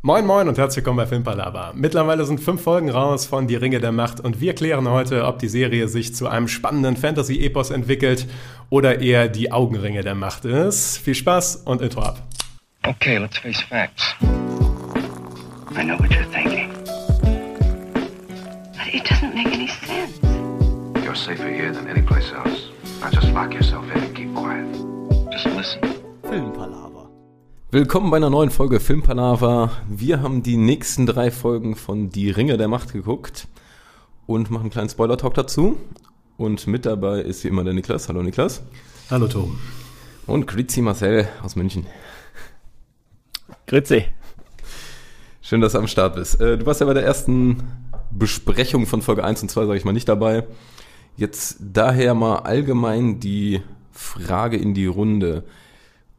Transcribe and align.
Moin 0.00 0.24
Moin 0.24 0.46
und 0.48 0.56
herzlich 0.56 0.76
willkommen 0.76 0.98
bei 0.98 1.06
Filmpalava. 1.06 1.72
Mittlerweile 1.74 2.24
sind 2.24 2.40
fünf 2.40 2.62
Folgen 2.62 2.88
raus 2.88 3.26
von 3.26 3.48
Die 3.48 3.56
Ringe 3.56 3.80
der 3.80 3.90
Macht 3.90 4.20
und 4.20 4.40
wir 4.40 4.54
klären 4.54 4.88
heute, 4.88 5.24
ob 5.26 5.40
die 5.40 5.48
Serie 5.48 5.88
sich 5.88 6.14
zu 6.14 6.28
einem 6.28 6.46
spannenden 6.46 6.96
Fantasy-Epos 6.96 7.70
entwickelt 7.70 8.28
oder 8.70 9.00
eher 9.00 9.26
die 9.26 9.50
Augenringe 9.50 10.02
der 10.02 10.14
Macht 10.14 10.44
ist. 10.44 10.98
Viel 10.98 11.16
Spaß 11.16 11.64
und 11.64 11.82
Intro 11.82 12.02
ab. 12.02 12.22
Okay, 12.86 13.18
let's 13.18 13.38
face 13.38 13.60
facts. 13.60 14.14
I 15.76 15.82
know 15.82 15.98
what 15.98 16.10
you're 16.10 16.30
thinking. 16.32 16.70
But 18.76 18.94
it 18.94 19.02
doesn't 19.04 19.34
make 19.34 19.52
any 19.52 19.66
sense. 19.66 20.20
You're 21.04 21.16
safer 21.16 21.48
here 21.48 21.72
than 21.72 21.88
any 21.88 22.02
place 22.02 22.32
else. 22.32 22.70
Now 23.00 23.10
just 23.10 23.32
lock 23.34 23.52
yourself 23.52 23.84
in 23.92 24.04
and 24.04 24.14
keep 24.14 24.32
quiet. 24.32 24.64
Just 25.32 25.46
listen. 25.56 25.80
Filmpalaver. 26.22 26.87
Willkommen 27.70 28.10
bei 28.10 28.16
einer 28.16 28.30
neuen 28.30 28.48
Folge 28.50 28.80
Filmpalava. 28.80 29.70
Wir 29.90 30.22
haben 30.22 30.42
die 30.42 30.56
nächsten 30.56 31.04
drei 31.04 31.30
Folgen 31.30 31.76
von 31.76 32.08
Die 32.08 32.30
Ringe 32.30 32.56
der 32.56 32.66
Macht 32.66 32.94
geguckt 32.94 33.46
und 34.26 34.50
machen 34.50 34.62
einen 34.62 34.70
kleinen 34.70 34.88
Spoiler-Talk 34.88 35.34
dazu. 35.34 35.76
Und 36.38 36.66
mit 36.66 36.86
dabei 36.86 37.20
ist 37.20 37.44
wie 37.44 37.48
immer 37.48 37.64
der 37.64 37.74
Niklas. 37.74 38.08
Hallo 38.08 38.22
Niklas. 38.22 38.62
Hallo 39.10 39.28
Tom. 39.28 39.58
Und 40.26 40.46
Grüezi 40.46 40.80
Marcel 40.80 41.28
aus 41.42 41.56
München. 41.56 41.84
Grüezi. 43.66 44.06
Schön, 45.42 45.60
dass 45.60 45.72
du 45.72 45.78
am 45.80 45.88
Start 45.88 46.14
bist. 46.14 46.40
Äh, 46.40 46.56
Du 46.56 46.64
warst 46.64 46.80
ja 46.80 46.86
bei 46.86 46.94
der 46.94 47.04
ersten 47.04 47.64
Besprechung 48.10 48.86
von 48.86 49.02
Folge 49.02 49.24
1 49.24 49.42
und 49.42 49.50
2, 49.50 49.66
sage 49.66 49.76
ich 49.76 49.84
mal, 49.84 49.92
nicht 49.92 50.08
dabei. 50.08 50.46
Jetzt 51.18 51.58
daher 51.60 52.14
mal 52.14 52.36
allgemein 52.36 53.20
die 53.20 53.60
Frage 53.92 54.56
in 54.56 54.72
die 54.72 54.86
Runde. 54.86 55.44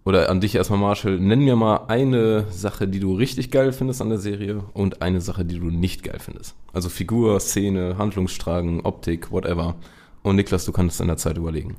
Oder 0.10 0.28
an 0.28 0.42
dich 0.42 0.56
erstmal, 0.56 0.80
Marshall. 0.80 1.20
Nenn 1.20 1.42
mir 1.42 1.56
mal 1.56 1.86
eine 1.88 2.50
Sache, 2.50 2.88
die 2.88 3.00
du 3.00 3.14
richtig 3.14 3.52
geil 3.52 3.72
findest 3.72 4.02
an 4.02 4.10
der 4.10 4.18
Serie 4.18 4.64
und 4.74 5.04
eine 5.04 5.22
Sache, 5.22 5.46
die 5.46 5.60
du 5.60 5.70
nicht 5.70 6.02
geil 6.02 6.18
findest. 6.18 6.56
Also 6.74 6.90
Figur, 6.90 7.40
Szene, 7.40 7.96
Handlungsstragen, 8.00 8.82
Optik, 8.82 9.32
whatever. 9.32 9.76
Und 10.24 10.38
Niklas, 10.38 10.66
du 10.66 10.72
kannst 10.72 11.00
in 11.00 11.10
der 11.10 11.18
Zeit 11.18 11.38
überlegen. 11.38 11.78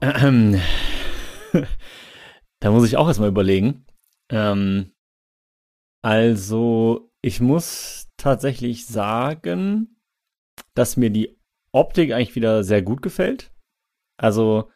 Ähm, 0.00 0.58
da 2.60 2.70
muss 2.70 2.86
ich 2.86 2.96
auch 2.96 3.08
erstmal 3.08 3.28
überlegen. 3.28 3.84
Ähm, 4.30 4.94
also, 6.00 7.12
ich 7.20 7.42
muss 7.42 8.08
tatsächlich 8.16 8.86
sagen, 8.86 9.98
dass 10.72 10.96
mir 10.96 11.10
die 11.10 11.38
Optik 11.70 12.12
eigentlich 12.12 12.34
wieder 12.34 12.64
sehr 12.64 12.80
gut 12.80 13.02
gefällt. 13.02 13.51
Also, 14.22 14.70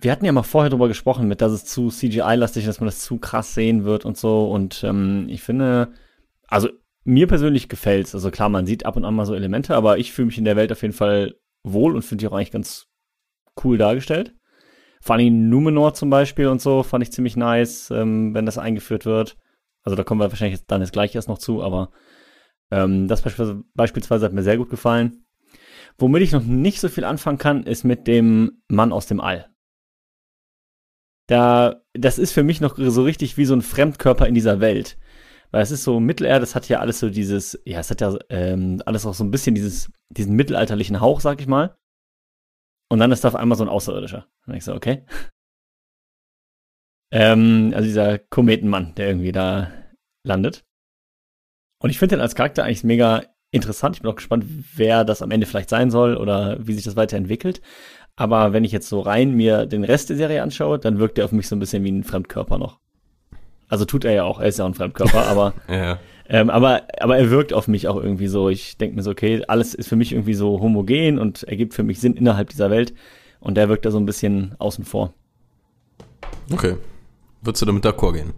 wir 0.00 0.12
hatten 0.12 0.24
ja 0.24 0.32
mal 0.32 0.42
vorher 0.42 0.70
drüber 0.70 0.88
gesprochen, 0.88 1.28
mit 1.28 1.40
dass 1.40 1.52
es 1.52 1.64
zu 1.64 1.88
CGI-lastig 1.88 2.62
ist, 2.64 2.68
dass 2.68 2.80
man 2.80 2.88
das 2.88 3.00
zu 3.00 3.18
krass 3.18 3.54
sehen 3.54 3.84
wird 3.84 4.04
und 4.04 4.16
so. 4.16 4.50
Und 4.50 4.84
ähm, 4.84 5.26
ich 5.28 5.42
finde, 5.42 5.92
also 6.46 6.68
mir 7.04 7.26
persönlich 7.26 7.68
gefällt's. 7.68 8.14
Also 8.14 8.30
klar, 8.30 8.48
man 8.48 8.66
sieht 8.66 8.86
ab 8.86 8.96
und 8.96 9.04
an 9.04 9.14
mal 9.14 9.26
so 9.26 9.34
Elemente, 9.34 9.74
aber 9.74 9.98
ich 9.98 10.12
fühle 10.12 10.26
mich 10.26 10.38
in 10.38 10.44
der 10.44 10.56
Welt 10.56 10.72
auf 10.72 10.82
jeden 10.82 10.94
Fall 10.94 11.34
wohl 11.62 11.94
und 11.94 12.02
finde 12.02 12.22
die 12.22 12.28
auch 12.28 12.32
eigentlich 12.36 12.50
ganz 12.50 12.86
cool 13.62 13.78
dargestellt. 13.78 14.34
Vor 15.00 15.16
allem 15.16 15.48
Numenor 15.48 15.94
zum 15.94 16.10
Beispiel 16.10 16.48
und 16.48 16.60
so 16.60 16.82
fand 16.82 17.02
ich 17.02 17.12
ziemlich 17.12 17.36
nice, 17.36 17.90
ähm, 17.90 18.34
wenn 18.34 18.46
das 18.46 18.58
eingeführt 18.58 19.04
wird. 19.04 19.36
Also 19.82 19.96
da 19.96 20.04
kommen 20.04 20.20
wir 20.20 20.30
wahrscheinlich 20.30 20.64
dann 20.66 20.80
jetzt 20.80 20.92
gleich 20.92 21.14
erst 21.14 21.28
noch 21.28 21.38
zu, 21.38 21.62
aber 21.62 21.90
ähm, 22.70 23.06
das 23.06 23.22
beispielsweise 23.22 24.24
hat 24.24 24.32
mir 24.32 24.42
sehr 24.42 24.56
gut 24.56 24.70
gefallen. 24.70 25.23
Womit 25.98 26.22
ich 26.22 26.32
noch 26.32 26.42
nicht 26.42 26.80
so 26.80 26.88
viel 26.88 27.04
anfangen 27.04 27.38
kann, 27.38 27.62
ist 27.64 27.84
mit 27.84 28.06
dem 28.06 28.62
Mann 28.68 28.92
aus 28.92 29.06
dem 29.06 29.20
All. 29.20 29.48
Da, 31.28 31.82
das 31.94 32.18
ist 32.18 32.32
für 32.32 32.42
mich 32.42 32.60
noch 32.60 32.76
so 32.76 33.02
richtig 33.02 33.36
wie 33.36 33.44
so 33.44 33.54
ein 33.54 33.62
Fremdkörper 33.62 34.26
in 34.26 34.34
dieser 34.34 34.60
Welt. 34.60 34.98
Weil 35.50 35.62
es 35.62 35.70
ist 35.70 35.84
so 35.84 36.00
Mittelerde, 36.00 36.40
das 36.40 36.56
hat 36.56 36.68
ja 36.68 36.80
alles 36.80 36.98
so 36.98 37.10
dieses, 37.10 37.60
ja, 37.64 37.78
es 37.78 37.90
hat 37.90 38.00
ja 38.00 38.18
ähm, 38.28 38.82
alles 38.86 39.06
auch 39.06 39.14
so 39.14 39.22
ein 39.22 39.30
bisschen 39.30 39.54
dieses, 39.54 39.90
diesen 40.10 40.34
mittelalterlichen 40.34 41.00
Hauch, 41.00 41.20
sag 41.20 41.40
ich 41.40 41.46
mal. 41.46 41.76
Und 42.90 42.98
dann 42.98 43.12
ist 43.12 43.22
da 43.22 43.28
auf 43.28 43.36
einmal 43.36 43.56
so 43.56 43.64
ein 43.64 43.70
Außerirdischer. 43.70 44.26
Und 44.46 44.54
ich 44.54 44.64
so, 44.64 44.74
okay. 44.74 45.04
Ähm, 47.12 47.70
also 47.72 47.86
dieser 47.86 48.18
Kometenmann, 48.18 48.96
der 48.96 49.06
irgendwie 49.06 49.30
da 49.30 49.70
landet. 50.26 50.64
Und 51.80 51.90
ich 51.90 51.98
finde 52.00 52.16
den 52.16 52.20
als 52.20 52.34
Charakter 52.34 52.64
eigentlich 52.64 52.82
mega 52.82 53.22
interessant. 53.54 53.96
Ich 53.96 54.02
bin 54.02 54.10
auch 54.10 54.16
gespannt, 54.16 54.44
wer 54.74 55.04
das 55.04 55.22
am 55.22 55.30
Ende 55.30 55.46
vielleicht 55.46 55.70
sein 55.70 55.90
soll 55.90 56.16
oder 56.16 56.58
wie 56.60 56.74
sich 56.74 56.84
das 56.84 56.96
weiterentwickelt. 56.96 57.60
Aber 58.16 58.52
wenn 58.52 58.64
ich 58.64 58.72
jetzt 58.72 58.88
so 58.88 59.00
rein 59.00 59.32
mir 59.34 59.66
den 59.66 59.84
Rest 59.84 60.10
der 60.10 60.16
Serie 60.16 60.42
anschaue, 60.42 60.78
dann 60.78 60.98
wirkt 60.98 61.18
er 61.18 61.24
auf 61.24 61.32
mich 61.32 61.48
so 61.48 61.56
ein 61.56 61.58
bisschen 61.60 61.82
wie 61.84 61.90
ein 61.92 62.04
Fremdkörper 62.04 62.58
noch. 62.58 62.78
Also 63.68 63.84
tut 63.84 64.04
er 64.04 64.12
ja 64.12 64.24
auch, 64.24 64.40
er 64.40 64.48
ist 64.48 64.58
ja 64.58 64.64
auch 64.64 64.68
ein 64.68 64.74
Fremdkörper, 64.74 65.26
aber 65.26 65.54
Ja. 65.68 65.98
ähm, 66.28 66.48
aber, 66.50 66.82
aber 67.00 67.16
er 67.16 67.30
wirkt 67.30 67.52
auf 67.52 67.66
mich 67.66 67.88
auch 67.88 67.96
irgendwie 67.96 68.28
so. 68.28 68.48
Ich 68.48 68.76
denke 68.76 68.94
mir 68.96 69.02
so, 69.02 69.10
okay, 69.10 69.42
alles 69.48 69.74
ist 69.74 69.88
für 69.88 69.96
mich 69.96 70.12
irgendwie 70.12 70.34
so 70.34 70.60
homogen 70.60 71.18
und 71.18 71.42
ergibt 71.44 71.74
für 71.74 71.82
mich 71.82 72.00
Sinn 72.00 72.14
innerhalb 72.14 72.50
dieser 72.50 72.70
Welt. 72.70 72.94
Und 73.40 73.56
der 73.56 73.68
wirkt 73.68 73.84
da 73.84 73.90
so 73.90 73.98
ein 73.98 74.06
bisschen 74.06 74.54
außen 74.58 74.84
vor. 74.84 75.12
Okay. 76.52 76.76
Würdest 77.42 77.62
du 77.62 77.66
damit 77.66 77.84
d'accord 77.84 78.12
gehen? 78.14 78.32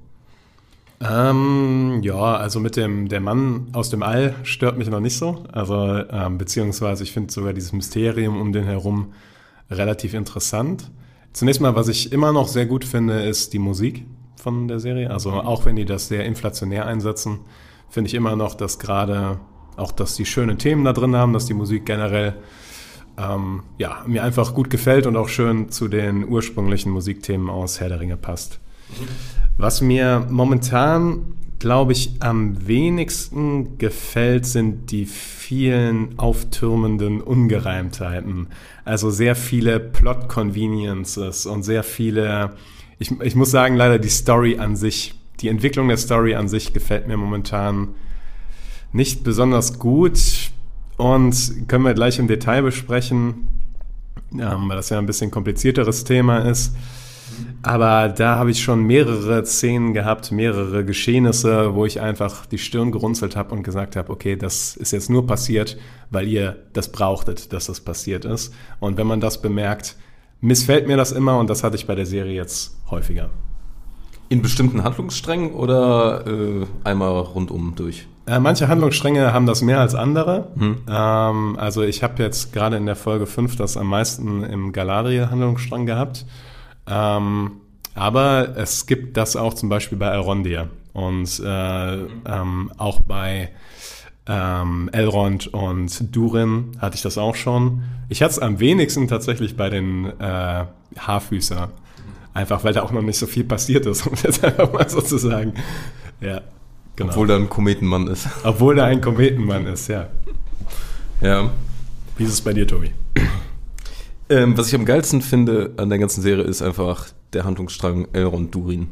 Ähm, 1.01 2.01
ja, 2.03 2.37
also 2.37 2.59
mit 2.59 2.77
dem 2.77 3.09
der 3.09 3.21
Mann 3.21 3.69
aus 3.73 3.91
dem 3.91 4.03
All 4.03 4.35
stört 4.45 4.79
mich 4.79 4.89
noch 4.89 5.01
nicht 5.01 5.17
so. 5.17 5.45
Also 5.53 6.03
ähm, 6.11 6.39
beziehungsweise 6.39 7.03
ich 7.03 7.13
finde 7.13 7.33
sogar 7.33 7.53
dieses 7.53 7.73
Mysterium 7.73 8.41
um 8.41 8.53
den 8.53 8.65
herum 8.65 9.13
relativ 9.71 10.15
interessant. 10.15 10.91
Zunächst 11.33 11.61
mal, 11.61 11.75
was 11.75 11.89
ich 11.89 12.13
immer 12.13 12.33
noch 12.33 12.49
sehr 12.49 12.67
gut 12.67 12.85
finde, 12.85 13.25
ist 13.25 13.53
die 13.53 13.59
Musik 13.59 14.07
von 14.37 14.69
der 14.69 14.81
Serie. 14.81 15.11
Also 15.11 15.33
auch 15.33 15.67
wenn 15.67 15.77
die 15.77 15.85
das 15.85 16.09
sehr 16.09 16.25
inflationär 16.25 16.87
einsetzen, 16.87 17.41
finde 17.91 18.09
ich 18.09 18.15
immer 18.15 18.37
noch, 18.37 18.55
dass 18.55 18.79
gerade 18.79 19.39
auch, 19.77 19.93
dass 19.93 20.15
die 20.15 20.25
schöne 20.25 20.57
Themen 20.57 20.85
da 20.85 20.95
drin 20.95 21.15
haben, 21.15 21.35
dass 21.35 21.45
die 21.45 21.55
Musik 21.55 21.85
generell 21.85 22.35
ähm, 23.19 23.65
ja, 23.77 24.03
mir 24.07 24.23
einfach 24.23 24.55
gut 24.55 24.71
gefällt 24.71 25.07
und 25.07 25.17
auch 25.17 25.29
schön 25.29 25.71
zu 25.71 25.89
den 25.89 26.27
ursprünglichen 26.27 26.91
Musikthemen 26.91 27.51
aus 27.51 27.81
Herr 27.81 27.89
der 27.89 28.01
Ringe 28.01 28.17
passt. 28.17 28.61
Was 29.59 29.81
mir 29.81 30.27
momentan, 30.29 31.35
glaube 31.59 31.93
ich, 31.93 32.17
am 32.21 32.67
wenigsten 32.67 33.79
gefällt, 33.79 34.45
sind 34.45 34.91
die 34.91 35.07
vielen 35.07 36.19
auftürmenden 36.19 37.23
Ungereimtheiten. 37.23 38.49
Also 38.85 39.11
sehr 39.11 39.35
viele 39.35 39.81
Plot-Conveniences 39.81 41.47
und 41.47 41.63
sehr 41.63 41.83
viele, 41.83 42.53
ich, 42.99 43.11
ich 43.23 43.35
muss 43.35 43.51
sagen, 43.51 43.77
leider 43.77 43.99
die 43.99 44.11
Story 44.11 44.59
an 44.59 44.77
sich, 44.77 45.15
die 45.41 45.49
Entwicklung 45.49 45.89
der 45.89 45.97
Story 45.97 46.35
an 46.35 46.49
sich 46.49 46.75
gefällt 46.75 47.09
mir 47.09 47.17
momentan 47.17 47.89
nicht 48.93 49.25
besonders 49.25 49.79
gut 49.79 50.19
und 50.99 51.69
können 51.69 51.85
wir 51.85 51.95
gleich 51.95 52.19
im 52.19 52.29
Detail 52.29 52.63
besprechen, 52.63 53.49
ähm, 54.33 54.69
weil 54.69 54.77
das 54.77 54.91
ja 54.91 54.99
ein 54.99 55.07
bisschen 55.07 55.31
komplizierteres 55.31 56.05
Thema 56.05 56.39
ist. 56.41 56.75
Aber 57.63 58.09
da 58.09 58.37
habe 58.37 58.51
ich 58.51 58.63
schon 58.63 58.85
mehrere 58.85 59.45
Szenen 59.45 59.93
gehabt, 59.93 60.33
mehrere 60.33 60.85
Geschehnisse, 60.85 61.75
wo 61.75 61.85
ich 61.85 62.01
einfach 62.01 62.47
die 62.47 62.59
Stirn 62.59 62.93
gerunzelt 62.93 63.37
habe 63.37 63.55
und 63.55 63.63
gesagt 63.63 63.97
habe, 63.97 64.13
okay, 64.13 64.37
das 64.37 64.77
ist 64.77 64.93
jetzt 64.93 65.11
nur 65.11 65.27
passiert, 65.27 65.77
weil 66.11 66.29
ihr 66.29 66.57
das 66.73 66.93
brauchtet, 66.93 67.53
dass 67.53 67.67
das 67.67 67.81
passiert 67.81 68.25
ist. 68.25 68.55
Und 68.81 68.97
wenn 68.97 69.07
man 69.07 69.21
das 69.21 69.43
bemerkt, 69.43 69.97
missfällt 70.41 70.87
mir 70.87 70.97
das 70.97 71.13
immer 71.13 71.39
und 71.39 71.51
das 71.51 71.65
hatte 71.65 71.77
ich 71.77 71.87
bei 71.87 71.95
der 71.95 72.07
Serie 72.07 72.35
jetzt 72.35 72.77
häufiger. 72.91 73.31
In 74.29 74.43
bestimmten 74.43 74.83
Handlungssträngen 74.83 75.53
oder 75.53 76.27
äh, 76.27 76.67
einmal 76.85 77.11
rundum 77.11 77.75
durch? 77.77 78.09
Äh, 78.27 78.41
manche 78.41 78.67
Handlungsstränge 78.67 79.33
haben 79.33 79.47
das 79.47 79.63
mehr 79.63 79.81
als 79.81 79.95
andere. 79.95 80.49
Ähm, 80.89 81.57
also 81.59 81.83
ich 81.83 82.03
habe 82.03 82.23
jetzt 82.23 82.53
gerade 82.53 82.77
in 82.77 82.87
der 82.87 82.97
Folge 82.97 83.27
5 83.27 83.55
das 83.57 83.77
am 83.77 83.89
meisten 83.89 84.43
im 84.43 84.73
Galadriel-Handlungsstrang 84.73 85.87
gehabt. 85.87 86.27
Ähm, 86.89 87.53
aber 87.95 88.57
es 88.57 88.87
gibt 88.87 89.17
das 89.17 89.37
auch 89.37 89.55
zum 89.55 89.69
Beispiel 89.69 89.99
bei 89.99 90.09
Elrondir 90.09 90.69
und 90.93 91.41
äh, 91.41 91.95
ähm, 91.95 92.73
auch 92.77 93.01
bei 93.01 93.51
ähm, 94.27 94.91
Elrond 94.93 95.49
und 95.49 96.15
Durin 96.15 96.73
hatte 96.79 96.97
ich 96.97 97.03
das 97.03 97.17
auch 97.17 97.37
schon. 97.37 97.83
Ich 98.09 98.23
hatte 98.23 98.33
es 98.33 98.39
am 98.39 98.61
wenigsten 98.61 99.09
tatsächlich 99.09 99.57
bei 99.57 99.71
den 99.71 100.07
äh, 100.21 100.65
Haarfüßer. 100.99 101.71
Einfach 102.35 102.65
weil 102.65 102.75
da 102.75 102.83
auch 102.83 102.93
noch 102.93 103.03
nicht 103.03 103.19
so 103.19 103.27
viel 103.27 103.45
passiert 103.45 103.87
ist, 103.87 104.07
um 104.07 104.15
das 104.23 104.43
einfach 104.43 104.73
mal 104.73 104.89
so 104.89 105.01
zu 105.01 105.17
sagen. 105.17 105.55
Ja, 106.21 106.43
genau. 106.97 107.11
Obwohl 107.11 107.29
da 107.29 107.37
ein 107.37 107.49
Kometenmann 107.49 108.09
ist. 108.09 108.29
Obwohl 108.45 108.75
da 108.75 108.85
ein 108.85 109.01
Kometenmann 109.01 109.67
ist, 109.67 109.89
ja. 109.89 110.09
Ja. 111.21 111.51
Wie 112.17 112.25
ist 112.25 112.33
es 112.33 112.41
bei 112.41 112.53
dir, 112.53 112.67
Tobi? 112.67 112.93
Ähm, 114.29 114.59
was 114.59 114.69
ich 114.69 114.75
am 114.75 114.85
geilsten 114.85 115.23
finde 115.23 115.73
an 115.77 115.89
der 115.89 115.99
ganzen 115.99 116.21
Serie 116.21 116.45
ist 116.45 116.63
einfach 116.63 117.07
der 117.33 117.45
Handlungsstrang 117.45 118.09
Elrond 118.13 118.55
Durin. 118.55 118.89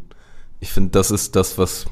Ich 0.60 0.70
finde, 0.70 0.90
das 0.90 1.10
ist 1.10 1.34
das, 1.34 1.58
was 1.58 1.86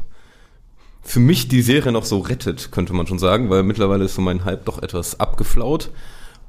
für 1.03 1.19
mich 1.19 1.49
die 1.49 1.63
Serie 1.63 1.91
noch 1.91 2.05
so 2.05 2.21
rettet, 2.21 2.71
könnte 2.71 2.93
man 2.93 3.09
schon 3.09 3.19
sagen, 3.19 3.51
weil 3.51 3.65
mittlerweile 3.65 4.05
ist 4.05 4.15
so 4.15 4.23
mein 4.23 4.45
Hype 4.45 4.65
doch 4.65 4.81
etwas 4.81 5.19
abgeflaut. 5.19 5.91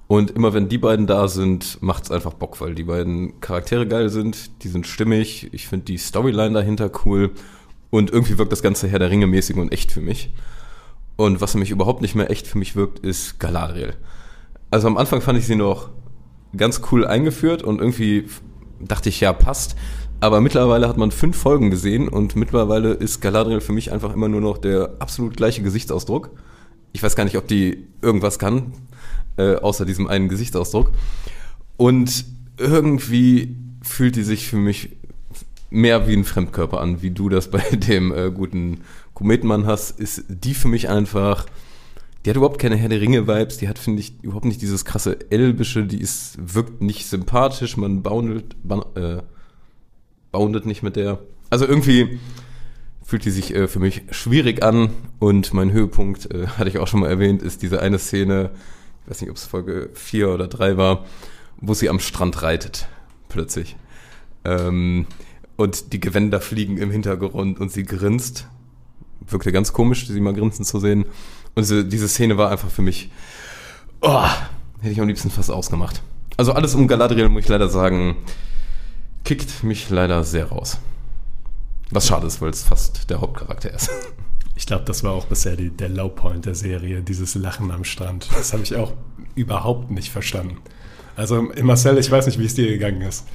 Und 0.07 0.31
immer 0.31 0.53
wenn 0.53 0.69
die 0.69 0.77
beiden 0.77 1.07
da 1.07 1.27
sind, 1.27 1.81
macht's 1.81 2.11
einfach 2.11 2.33
Bock, 2.33 2.61
weil 2.61 2.75
die 2.75 2.83
beiden 2.83 3.39
Charaktere 3.41 3.87
geil 3.87 4.09
sind, 4.09 4.63
die 4.63 4.67
sind 4.67 4.85
stimmig, 4.85 5.49
ich 5.53 5.67
finde 5.67 5.85
die 5.85 5.97
Storyline 5.97 6.53
dahinter 6.53 6.91
cool 7.05 7.31
und 7.89 8.11
irgendwie 8.11 8.37
wirkt 8.37 8.51
das 8.51 8.61
Ganze 8.61 8.87
Herr 8.87 8.99
der 8.99 9.09
Ringe 9.09 9.25
mäßig 9.25 9.55
und 9.55 9.71
echt 9.71 9.91
für 9.91 10.01
mich. 10.01 10.31
Und 11.15 11.41
was 11.41 11.55
nämlich 11.55 11.71
überhaupt 11.71 12.01
nicht 12.01 12.13
mehr 12.13 12.29
echt 12.29 12.45
für 12.45 12.59
mich 12.59 12.75
wirkt, 12.75 12.99
ist 12.99 13.39
Galadriel. 13.39 13.95
Also 14.69 14.87
am 14.87 14.97
Anfang 14.97 15.21
fand 15.21 15.39
ich 15.39 15.47
sie 15.47 15.55
noch 15.55 15.89
ganz 16.55 16.81
cool 16.91 17.05
eingeführt 17.05 17.63
und 17.63 17.79
irgendwie 17.79 18.25
dachte 18.79 19.09
ich, 19.09 19.19
ja, 19.19 19.33
passt. 19.33 19.75
Aber 20.19 20.39
mittlerweile 20.39 20.87
hat 20.87 20.97
man 20.97 21.11
fünf 21.11 21.37
Folgen 21.37 21.69
gesehen 21.69 22.07
und 22.07 22.35
mittlerweile 22.35 22.93
ist 22.93 23.21
Galadriel 23.21 23.59
für 23.59 23.73
mich 23.73 23.91
einfach 23.91 24.13
immer 24.13 24.29
nur 24.29 24.41
noch 24.41 24.57
der 24.57 24.95
absolut 24.99 25.35
gleiche 25.35 25.61
Gesichtsausdruck. 25.61 26.29
Ich 26.93 27.03
weiß 27.03 27.15
gar 27.15 27.25
nicht, 27.25 27.37
ob 27.37 27.47
die 27.47 27.87
irgendwas 28.01 28.39
kann, 28.39 28.73
äh, 29.37 29.55
außer 29.55 29.85
diesem 29.85 30.07
einen 30.07 30.29
Gesichtsausdruck. 30.29 30.91
Und 31.75 32.25
irgendwie 32.57 33.57
fühlt 33.81 34.15
die 34.15 34.23
sich 34.23 34.47
für 34.47 34.57
mich 34.57 34.95
mehr 35.69 36.07
wie 36.07 36.13
ein 36.13 36.23
Fremdkörper 36.23 36.79
an, 36.79 37.01
wie 37.01 37.11
du 37.11 37.29
das 37.29 37.49
bei 37.49 37.59
dem 37.71 38.13
äh, 38.13 38.31
guten 38.31 38.81
Kometenmann 39.13 39.65
hast, 39.65 39.99
ist 39.99 40.23
die 40.29 40.53
für 40.53 40.67
mich 40.67 40.87
einfach, 40.87 41.45
die 42.23 42.29
hat 42.29 42.37
überhaupt 42.37 42.59
keine 42.59 42.77
Herr 42.77 42.89
der 42.89 43.01
Ringe-Vibes, 43.01 43.57
die 43.57 43.67
hat, 43.67 43.77
finde 43.77 43.99
ich, 43.99 44.23
überhaupt 44.23 44.45
nicht 44.45 44.61
dieses 44.61 44.85
krasse 44.85 45.29
Elbische, 45.29 45.85
die 45.85 45.99
ist, 45.99 46.37
wirkt 46.39 46.81
nicht 46.81 47.07
sympathisch, 47.07 47.75
man 47.75 48.01
boundet, 48.01 48.55
äh, 48.95 49.21
boundet 50.31 50.65
nicht 50.65 50.83
mit 50.83 50.95
der. 50.95 51.19
Also 51.49 51.65
irgendwie 51.67 52.19
fühlt 53.03 53.25
die 53.25 53.31
sich 53.31 53.53
äh, 53.53 53.67
für 53.67 53.79
mich 53.79 54.03
schwierig 54.11 54.63
an 54.63 54.89
und 55.19 55.53
mein 55.53 55.71
Höhepunkt, 55.71 56.33
äh, 56.33 56.47
hatte 56.47 56.69
ich 56.69 56.77
auch 56.77 56.87
schon 56.87 57.01
mal 57.01 57.09
erwähnt, 57.09 57.41
ist 57.41 57.61
diese 57.61 57.81
eine 57.81 57.99
Szene, 57.99 58.51
ich 59.03 59.11
weiß 59.11 59.21
nicht, 59.21 59.29
ob 59.29 59.35
es 59.35 59.45
Folge 59.45 59.89
4 59.93 60.29
oder 60.29 60.47
3 60.47 60.77
war, 60.77 61.05
wo 61.57 61.73
sie 61.73 61.89
am 61.89 61.99
Strand 61.99 62.41
reitet, 62.41 62.87
plötzlich. 63.27 63.75
Ähm, 64.45 65.07
und 65.57 65.93
die 65.93 65.99
Gewänder 65.99 66.39
fliegen 66.39 66.77
im 66.77 66.89
Hintergrund 66.89 67.59
und 67.59 67.71
sie 67.71 67.83
grinst. 67.83 68.47
Wirkte 69.27 69.51
ganz 69.51 69.73
komisch, 69.73 70.07
sie 70.07 70.19
mal 70.19 70.33
grinsen 70.33 70.65
zu 70.65 70.79
sehen. 70.79 71.05
Und 71.55 71.63
diese, 71.63 71.85
diese 71.85 72.07
Szene 72.07 72.37
war 72.37 72.51
einfach 72.51 72.69
für 72.69 72.81
mich, 72.81 73.11
oh, 74.01 74.23
hätte 74.81 74.91
ich 74.91 75.01
am 75.01 75.07
liebsten 75.07 75.29
fast 75.29 75.51
ausgemacht. 75.51 76.01
Also 76.37 76.53
alles 76.53 76.75
um 76.75 76.87
Galadriel, 76.87 77.29
muss 77.29 77.43
ich 77.43 77.49
leider 77.49 77.69
sagen, 77.69 78.17
kickt 79.23 79.63
mich 79.63 79.89
leider 79.89 80.23
sehr 80.23 80.45
raus. 80.45 80.79
Was 81.91 82.07
schade 82.07 82.27
ist, 82.27 82.41
weil 82.41 82.49
es 82.49 82.63
fast 82.63 83.09
der 83.09 83.21
Hauptcharakter 83.21 83.73
ist. 83.73 83.89
Ich 84.55 84.67
glaube, 84.67 84.83
das 84.85 85.03
war 85.03 85.13
auch 85.13 85.25
bisher 85.25 85.55
die, 85.55 85.71
der 85.71 85.89
Lowpoint 85.89 86.45
der 86.45 86.53
Serie, 86.53 87.01
dieses 87.01 87.33
Lachen 87.33 87.71
am 87.71 87.83
Strand. 87.83 88.29
Das 88.37 88.53
habe 88.53 88.61
ich 88.61 88.75
auch 88.75 88.93
überhaupt 89.33 89.89
nicht 89.89 90.11
verstanden. 90.11 90.57
Also 91.15 91.41
Marcel, 91.61 91.97
ich 91.97 92.11
weiß 92.11 92.27
nicht, 92.27 92.37
wie 92.37 92.45
es 92.45 92.53
dir 92.53 92.67
gegangen 92.67 93.01
ist. 93.01 93.25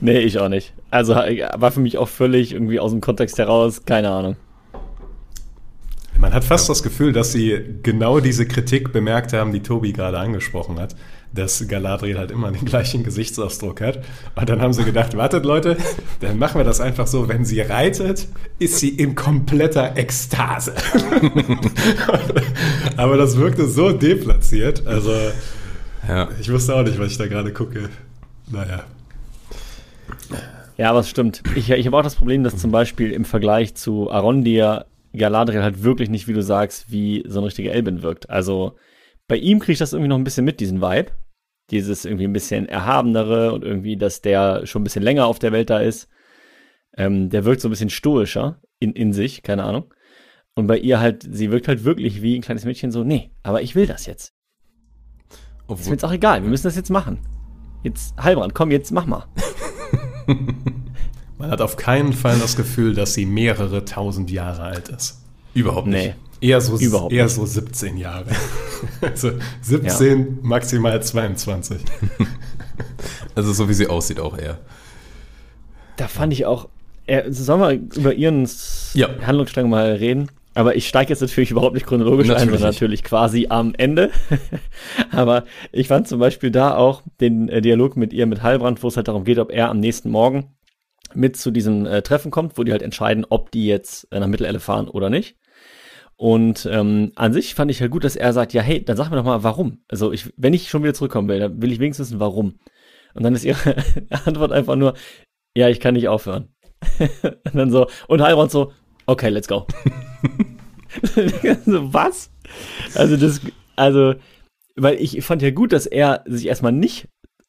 Nee, 0.00 0.18
ich 0.18 0.38
auch 0.38 0.48
nicht. 0.48 0.72
Also 0.90 1.14
war 1.14 1.70
für 1.70 1.80
mich 1.80 1.98
auch 1.98 2.08
völlig 2.08 2.52
irgendwie 2.52 2.80
aus 2.80 2.90
dem 2.90 3.00
Kontext 3.00 3.38
heraus, 3.38 3.84
keine 3.84 4.10
Ahnung. 4.10 4.36
Man 6.24 6.32
hat 6.32 6.44
fast 6.44 6.70
das 6.70 6.82
Gefühl, 6.82 7.12
dass 7.12 7.32
sie 7.32 7.60
genau 7.82 8.18
diese 8.18 8.46
Kritik 8.46 8.94
bemerkt 8.94 9.34
haben, 9.34 9.52
die 9.52 9.60
Tobi 9.60 9.92
gerade 9.92 10.18
angesprochen 10.18 10.80
hat, 10.80 10.96
dass 11.34 11.68
Galadriel 11.68 12.16
halt 12.16 12.30
immer 12.30 12.50
den 12.50 12.64
gleichen 12.64 13.04
Gesichtsausdruck 13.04 13.82
hat. 13.82 14.02
Und 14.34 14.48
dann 14.48 14.62
haben 14.62 14.72
sie 14.72 14.84
gedacht, 14.84 15.14
wartet 15.18 15.44
Leute, 15.44 15.76
dann 16.20 16.38
machen 16.38 16.58
wir 16.58 16.64
das 16.64 16.80
einfach 16.80 17.06
so, 17.06 17.28
wenn 17.28 17.44
sie 17.44 17.60
reitet, 17.60 18.26
ist 18.58 18.78
sie 18.78 18.88
in 18.88 19.14
kompletter 19.14 19.98
Ekstase. 19.98 20.72
Aber 22.96 23.18
das 23.18 23.36
wirkte 23.36 23.68
so 23.68 23.92
deplatziert. 23.92 24.86
Also 24.86 25.12
ja. 26.08 26.30
ich 26.40 26.50
wusste 26.50 26.74
auch 26.74 26.84
nicht, 26.84 26.98
was 26.98 27.08
ich 27.08 27.18
da 27.18 27.26
gerade 27.26 27.52
gucke. 27.52 27.90
Naja. 28.50 28.84
Ja, 30.78 30.88
aber 30.88 31.00
es 31.00 31.08
stimmt. 31.10 31.42
Ich, 31.54 31.70
ich 31.70 31.86
habe 31.86 31.96
auch 31.96 32.02
das 32.02 32.16
Problem, 32.16 32.42
dass 32.42 32.56
zum 32.56 32.72
Beispiel 32.72 33.12
im 33.12 33.24
Vergleich 33.24 33.74
zu 33.74 34.10
Arondir 34.10 34.86
Galadriel 35.16 35.62
halt 35.62 35.82
wirklich 35.82 36.10
nicht, 36.10 36.28
wie 36.28 36.32
du 36.32 36.42
sagst, 36.42 36.90
wie 36.90 37.24
so 37.26 37.40
ein 37.40 37.44
richtiger 37.44 37.72
Elben 37.72 38.02
wirkt. 38.02 38.30
Also 38.30 38.76
bei 39.28 39.36
ihm 39.36 39.58
kriege 39.58 39.72
ich 39.72 39.78
das 39.78 39.92
irgendwie 39.92 40.08
noch 40.08 40.18
ein 40.18 40.24
bisschen 40.24 40.44
mit, 40.44 40.60
diesen 40.60 40.80
Vibe. 40.80 41.12
Dieses 41.70 42.04
irgendwie 42.04 42.24
ein 42.24 42.32
bisschen 42.32 42.68
erhabenere 42.68 43.52
und 43.52 43.64
irgendwie, 43.64 43.96
dass 43.96 44.20
der 44.20 44.66
schon 44.66 44.82
ein 44.82 44.84
bisschen 44.84 45.02
länger 45.02 45.26
auf 45.26 45.38
der 45.38 45.52
Welt 45.52 45.70
da 45.70 45.78
ist. 45.78 46.08
Ähm, 46.96 47.30
der 47.30 47.44
wirkt 47.44 47.62
so 47.62 47.68
ein 47.68 47.70
bisschen 47.70 47.90
stoischer 47.90 48.60
in, 48.80 48.92
in 48.92 49.12
sich, 49.12 49.42
keine 49.42 49.64
Ahnung. 49.64 49.92
Und 50.54 50.66
bei 50.66 50.78
ihr 50.78 51.00
halt, 51.00 51.26
sie 51.28 51.50
wirkt 51.50 51.66
halt 51.66 51.84
wirklich 51.84 52.22
wie 52.22 52.36
ein 52.36 52.42
kleines 52.42 52.64
Mädchen 52.64 52.92
so, 52.92 53.02
nee, 53.02 53.30
aber 53.42 53.62
ich 53.62 53.74
will 53.74 53.86
das 53.86 54.06
jetzt. 54.06 54.34
Obwohl, 55.66 55.80
ist 55.80 55.86
mir 55.86 55.94
jetzt 55.94 56.04
auch 56.04 56.12
egal, 56.12 56.42
wir 56.42 56.50
müssen 56.50 56.66
das 56.66 56.76
jetzt 56.76 56.90
machen. 56.90 57.18
Jetzt, 57.82 58.14
Heilbrand, 58.22 58.54
komm, 58.54 58.70
jetzt 58.70 58.92
mach 58.92 59.06
mal. 59.06 59.26
Man 61.44 61.50
hat 61.50 61.60
auf 61.60 61.76
keinen 61.76 62.14
Fall 62.14 62.38
das 62.38 62.56
Gefühl, 62.56 62.94
dass 62.94 63.12
sie 63.12 63.26
mehrere 63.26 63.84
tausend 63.84 64.30
Jahre 64.30 64.62
alt 64.62 64.88
ist. 64.88 65.20
Überhaupt 65.52 65.86
nicht. 65.86 66.14
Nee. 66.40 66.48
Eher 66.48 66.62
so, 66.62 66.78
Überhaupt 66.78 67.12
eher 67.12 67.28
so 67.28 67.44
17 67.44 67.98
Jahre. 67.98 68.24
also 69.02 69.32
17, 69.60 70.20
ja. 70.20 70.26
maximal 70.40 71.02
22. 71.02 71.82
also 73.34 73.52
so 73.52 73.68
wie 73.68 73.74
sie 73.74 73.88
aussieht 73.88 74.20
auch 74.20 74.38
eher. 74.38 74.58
Da 75.98 76.08
fand 76.08 76.32
ich 76.32 76.46
auch, 76.46 76.70
äh, 77.04 77.30
sollen 77.30 77.60
wir 77.60 77.98
über 78.00 78.14
ihren 78.14 78.48
ja. 78.94 79.10
Handlungsstrang 79.26 79.68
mal 79.68 79.92
reden? 79.92 80.30
Aber 80.54 80.76
ich 80.76 80.88
steige 80.88 81.10
jetzt 81.10 81.20
natürlich 81.20 81.50
überhaupt 81.50 81.74
nicht 81.74 81.84
chronologisch 81.84 82.28
natürlich 82.28 82.48
ein, 82.48 82.58
sondern 82.58 82.72
natürlich 82.72 83.04
quasi 83.04 83.48
am 83.50 83.74
Ende. 83.76 84.12
Aber 85.10 85.44
ich 85.72 85.88
fand 85.88 86.08
zum 86.08 86.20
Beispiel 86.20 86.50
da 86.50 86.74
auch 86.74 87.02
den 87.20 87.50
äh, 87.50 87.60
Dialog 87.60 87.98
mit 87.98 88.14
ihr, 88.14 88.24
mit 88.24 88.42
Heilbrand, 88.42 88.82
wo 88.82 88.88
es 88.88 88.96
halt 88.96 89.08
darum 89.08 89.24
geht, 89.24 89.38
ob 89.38 89.52
er 89.52 89.68
am 89.68 89.80
nächsten 89.80 90.10
Morgen 90.10 90.54
mit 91.16 91.36
zu 91.36 91.50
diesem 91.50 91.86
äh, 91.86 92.02
Treffen 92.02 92.30
kommt, 92.30 92.58
wo 92.58 92.64
die 92.64 92.72
halt 92.72 92.82
entscheiden, 92.82 93.26
ob 93.28 93.50
die 93.50 93.66
jetzt 93.66 94.10
äh, 94.12 94.20
nach 94.20 94.26
Mittelelle 94.26 94.60
fahren 94.60 94.88
oder 94.88 95.10
nicht. 95.10 95.36
Und 96.16 96.68
ähm, 96.70 97.12
an 97.16 97.32
sich 97.32 97.54
fand 97.54 97.70
ich 97.70 97.80
halt 97.80 97.90
gut, 97.90 98.04
dass 98.04 98.16
er 98.16 98.32
sagt, 98.32 98.52
ja, 98.52 98.62
hey, 98.62 98.84
dann 98.84 98.96
sag 98.96 99.10
mir 99.10 99.16
doch 99.16 99.24
mal, 99.24 99.42
warum. 99.42 99.82
Also 99.88 100.12
ich, 100.12 100.32
wenn 100.36 100.54
ich 100.54 100.68
schon 100.68 100.82
wieder 100.82 100.94
zurückkommen 100.94 101.28
will, 101.28 101.40
dann 101.40 101.60
will 101.60 101.72
ich 101.72 101.80
wenigstens 101.80 102.08
wissen, 102.10 102.20
warum. 102.20 102.58
Und 103.14 103.22
dann 103.22 103.34
ist 103.34 103.44
ihre 103.44 103.76
Antwort 104.24 104.52
einfach 104.52 104.76
nur, 104.76 104.94
ja, 105.56 105.68
ich 105.68 105.80
kann 105.80 105.94
nicht 105.94 106.08
aufhören. 106.08 106.48
und 107.22 107.54
dann 107.54 107.70
so, 107.70 107.88
und 108.08 108.22
Heilbrand 108.22 108.50
so, 108.50 108.72
okay, 109.06 109.28
let's 109.28 109.48
go. 109.48 109.66
so, 111.02 111.22
was? 111.92 112.30
Also 112.94 113.16
das, 113.16 113.40
also, 113.76 114.14
weil 114.76 114.96
ich 115.00 115.24
fand 115.24 115.42
ja 115.42 115.50
gut, 115.50 115.72
dass 115.72 115.86
er 115.86 116.22
sich 116.26 116.46
erstmal 116.46 116.72
nicht 116.72 117.08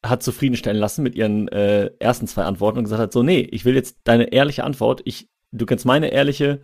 hat 0.10 0.24
zufriedenstellen 0.24 0.80
lassen 0.80 1.04
mit 1.04 1.16
ihren 1.16 1.48
äh, 1.50 1.92
ersten 2.00 2.28
zwei 2.28 2.44
Antworten 2.44 2.80
und 2.80 2.84
gesagt 2.86 3.02
hat, 3.02 3.14
so, 3.14 3.24
nee, 3.24 3.48
ich 3.52 3.66
will 3.66 3.76
jetzt 3.76 3.98
deine 4.04 4.32
ehrliche 4.32 4.64
Antwort, 4.64 5.02
ich, 5.06 5.30
du 5.52 5.66
kennst 5.66 5.86
meine 5.86 6.12
ehrliche, 6.12 6.62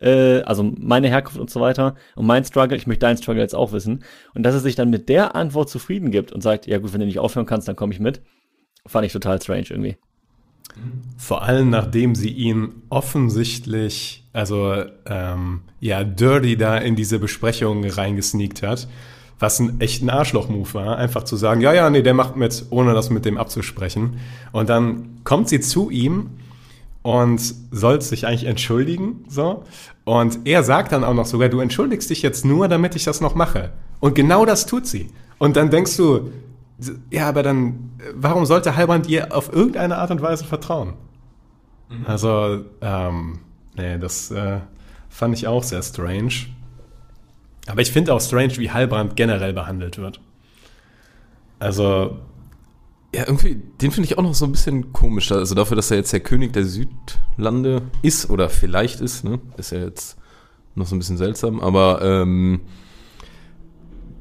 äh, 0.00 0.42
also 0.42 0.62
meine 0.62 1.08
Herkunft 1.08 1.38
und 1.38 1.50
so 1.50 1.60
weiter 1.60 1.94
und 2.16 2.26
mein 2.26 2.44
Struggle, 2.44 2.76
ich 2.76 2.86
möchte 2.86 3.06
deinen 3.06 3.16
Struggle 3.16 3.42
jetzt 3.42 3.54
auch 3.54 3.72
wissen. 3.72 4.04
Und 4.34 4.42
dass 4.42 4.54
er 4.54 4.60
sich 4.60 4.74
dann 4.74 4.90
mit 4.90 5.08
der 5.08 5.34
Antwort 5.34 5.70
zufrieden 5.70 6.10
gibt 6.10 6.32
und 6.32 6.40
sagt, 6.40 6.66
ja 6.66 6.78
gut, 6.78 6.92
wenn 6.92 7.00
du 7.00 7.06
nicht 7.06 7.18
aufhören 7.18 7.46
kannst, 7.46 7.68
dann 7.68 7.76
komme 7.76 7.92
ich 7.92 8.00
mit, 8.00 8.22
fand 8.86 9.06
ich 9.06 9.12
total 9.12 9.40
strange 9.40 9.66
irgendwie. 9.70 9.96
Vor 11.16 11.42
allem 11.42 11.70
nachdem 11.70 12.14
sie 12.14 12.30
ihn 12.30 12.82
offensichtlich, 12.88 14.24
also 14.32 14.84
ähm, 15.06 15.62
ja, 15.80 16.02
dirty 16.04 16.56
da 16.56 16.78
in 16.78 16.96
diese 16.96 17.18
Besprechung 17.18 17.84
reingesneakt 17.84 18.62
hat, 18.62 18.88
was 19.38 19.58
ein 19.58 19.80
echt 19.80 20.02
ein 20.02 20.10
Arschloch-Move 20.10 20.74
war, 20.74 20.96
einfach 20.96 21.24
zu 21.24 21.36
sagen, 21.36 21.60
ja, 21.60 21.72
ja, 21.72 21.90
nee, 21.90 22.02
der 22.02 22.14
macht 22.14 22.36
mit, 22.36 22.66
ohne 22.70 22.94
das 22.94 23.10
mit 23.10 23.24
dem 23.24 23.38
abzusprechen. 23.38 24.18
Und 24.52 24.68
dann 24.68 25.20
kommt 25.24 25.48
sie 25.48 25.60
zu 25.60 25.90
ihm 25.90 26.30
und 27.02 27.40
soll 27.70 28.00
sich 28.00 28.26
eigentlich 28.26 28.44
entschuldigen, 28.44 29.24
so. 29.28 29.64
Und 30.04 30.40
er 30.44 30.62
sagt 30.62 30.92
dann 30.92 31.04
auch 31.04 31.14
noch 31.14 31.26
sogar, 31.26 31.48
du 31.48 31.60
entschuldigst 31.60 32.08
dich 32.10 32.22
jetzt 32.22 32.44
nur, 32.44 32.68
damit 32.68 32.94
ich 32.94 33.04
das 33.04 33.20
noch 33.20 33.34
mache. 33.34 33.72
Und 34.00 34.14
genau 34.14 34.44
das 34.44 34.66
tut 34.66 34.86
sie. 34.86 35.10
Und 35.38 35.56
dann 35.56 35.70
denkst 35.70 35.96
du, 35.96 36.30
ja, 37.10 37.28
aber 37.28 37.42
dann, 37.42 37.90
warum 38.14 38.46
sollte 38.46 38.76
Halbrand 38.76 39.08
ihr 39.08 39.34
auf 39.34 39.52
irgendeine 39.52 39.98
Art 39.98 40.10
und 40.10 40.22
Weise 40.22 40.44
vertrauen? 40.44 40.94
Mhm. 41.88 42.06
Also, 42.06 42.64
ähm, 42.80 43.40
nee, 43.76 43.98
das 43.98 44.30
äh, 44.30 44.58
fand 45.08 45.34
ich 45.34 45.46
auch 45.46 45.62
sehr 45.62 45.82
strange. 45.82 46.32
Aber 47.66 47.80
ich 47.80 47.92
finde 47.92 48.12
auch 48.12 48.20
strange, 48.20 48.56
wie 48.58 48.70
Halbrand 48.70 49.16
generell 49.16 49.52
behandelt 49.52 49.98
wird. 49.98 50.20
Also. 51.58 52.18
Ja, 53.14 53.24
irgendwie, 53.26 53.56
den 53.56 53.90
finde 53.90 54.06
ich 54.06 54.16
auch 54.16 54.22
noch 54.22 54.34
so 54.34 54.46
ein 54.46 54.52
bisschen 54.52 54.92
komisch. 54.94 55.30
Also 55.32 55.54
dafür, 55.54 55.76
dass 55.76 55.90
er 55.90 55.98
jetzt 55.98 56.14
der 56.14 56.20
König 56.20 56.54
der 56.54 56.64
Südlande 56.64 57.82
ist 58.00 58.30
oder 58.30 58.48
vielleicht 58.48 59.02
ist, 59.02 59.22
ne? 59.22 59.38
Ist 59.58 59.70
ja 59.70 59.80
jetzt 59.80 60.16
noch 60.74 60.86
so 60.86 60.96
ein 60.96 60.98
bisschen 60.98 61.18
seltsam, 61.18 61.60
aber 61.60 62.00
ähm, 62.00 62.62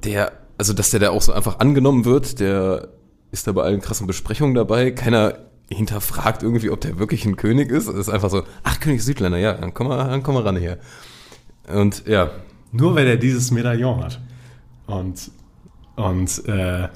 der 0.03 0.33
also 0.61 0.73
dass 0.73 0.91
der 0.91 0.99
da 0.99 1.09
auch 1.09 1.23
so 1.23 1.33
einfach 1.33 1.57
angenommen 1.57 2.05
wird, 2.05 2.39
der 2.39 2.89
ist 3.31 3.47
da 3.47 3.51
bei 3.51 3.63
allen 3.63 3.81
krassen 3.81 4.05
Besprechungen 4.05 4.53
dabei. 4.53 4.91
Keiner 4.91 5.39
hinterfragt 5.71 6.43
irgendwie, 6.43 6.69
ob 6.69 6.81
der 6.81 6.99
wirklich 6.99 7.25
ein 7.25 7.35
König 7.35 7.71
ist. 7.71 7.87
Es 7.87 7.95
ist 7.95 8.09
einfach 8.09 8.29
so, 8.29 8.43
ach, 8.61 8.79
König 8.79 9.03
Südländer, 9.03 9.39
ja, 9.39 9.53
dann 9.53 9.73
komm 9.73 9.87
mal, 9.87 10.07
dann 10.07 10.21
komm 10.21 10.35
mal 10.35 10.43
ran 10.43 10.57
hier. 10.57 10.77
Und 11.67 12.05
ja. 12.05 12.29
Nur 12.71 12.95
weil 12.95 13.07
er 13.07 13.17
dieses 13.17 13.51
Medaillon 13.51 14.03
hat. 14.03 14.19
Und, 14.87 15.31
Und 15.95 16.47
äh, 16.47 16.87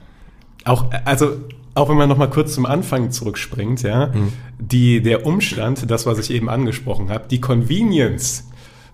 auch, 0.64 0.86
also 1.06 1.38
auch 1.74 1.90
wenn 1.90 1.98
man 1.98 2.08
noch 2.10 2.18
mal 2.18 2.30
kurz 2.30 2.54
zum 2.54 2.66
Anfang 2.66 3.12
zurückspringt, 3.12 3.84
ja, 3.84 4.12
die, 4.60 5.02
der 5.02 5.26
Umstand, 5.26 5.90
das, 5.92 6.06
was 6.06 6.18
ich 6.20 6.32
eben 6.32 6.50
angesprochen 6.50 7.10
habe, 7.10 7.28
die 7.30 7.42
Convenience, 7.42 8.48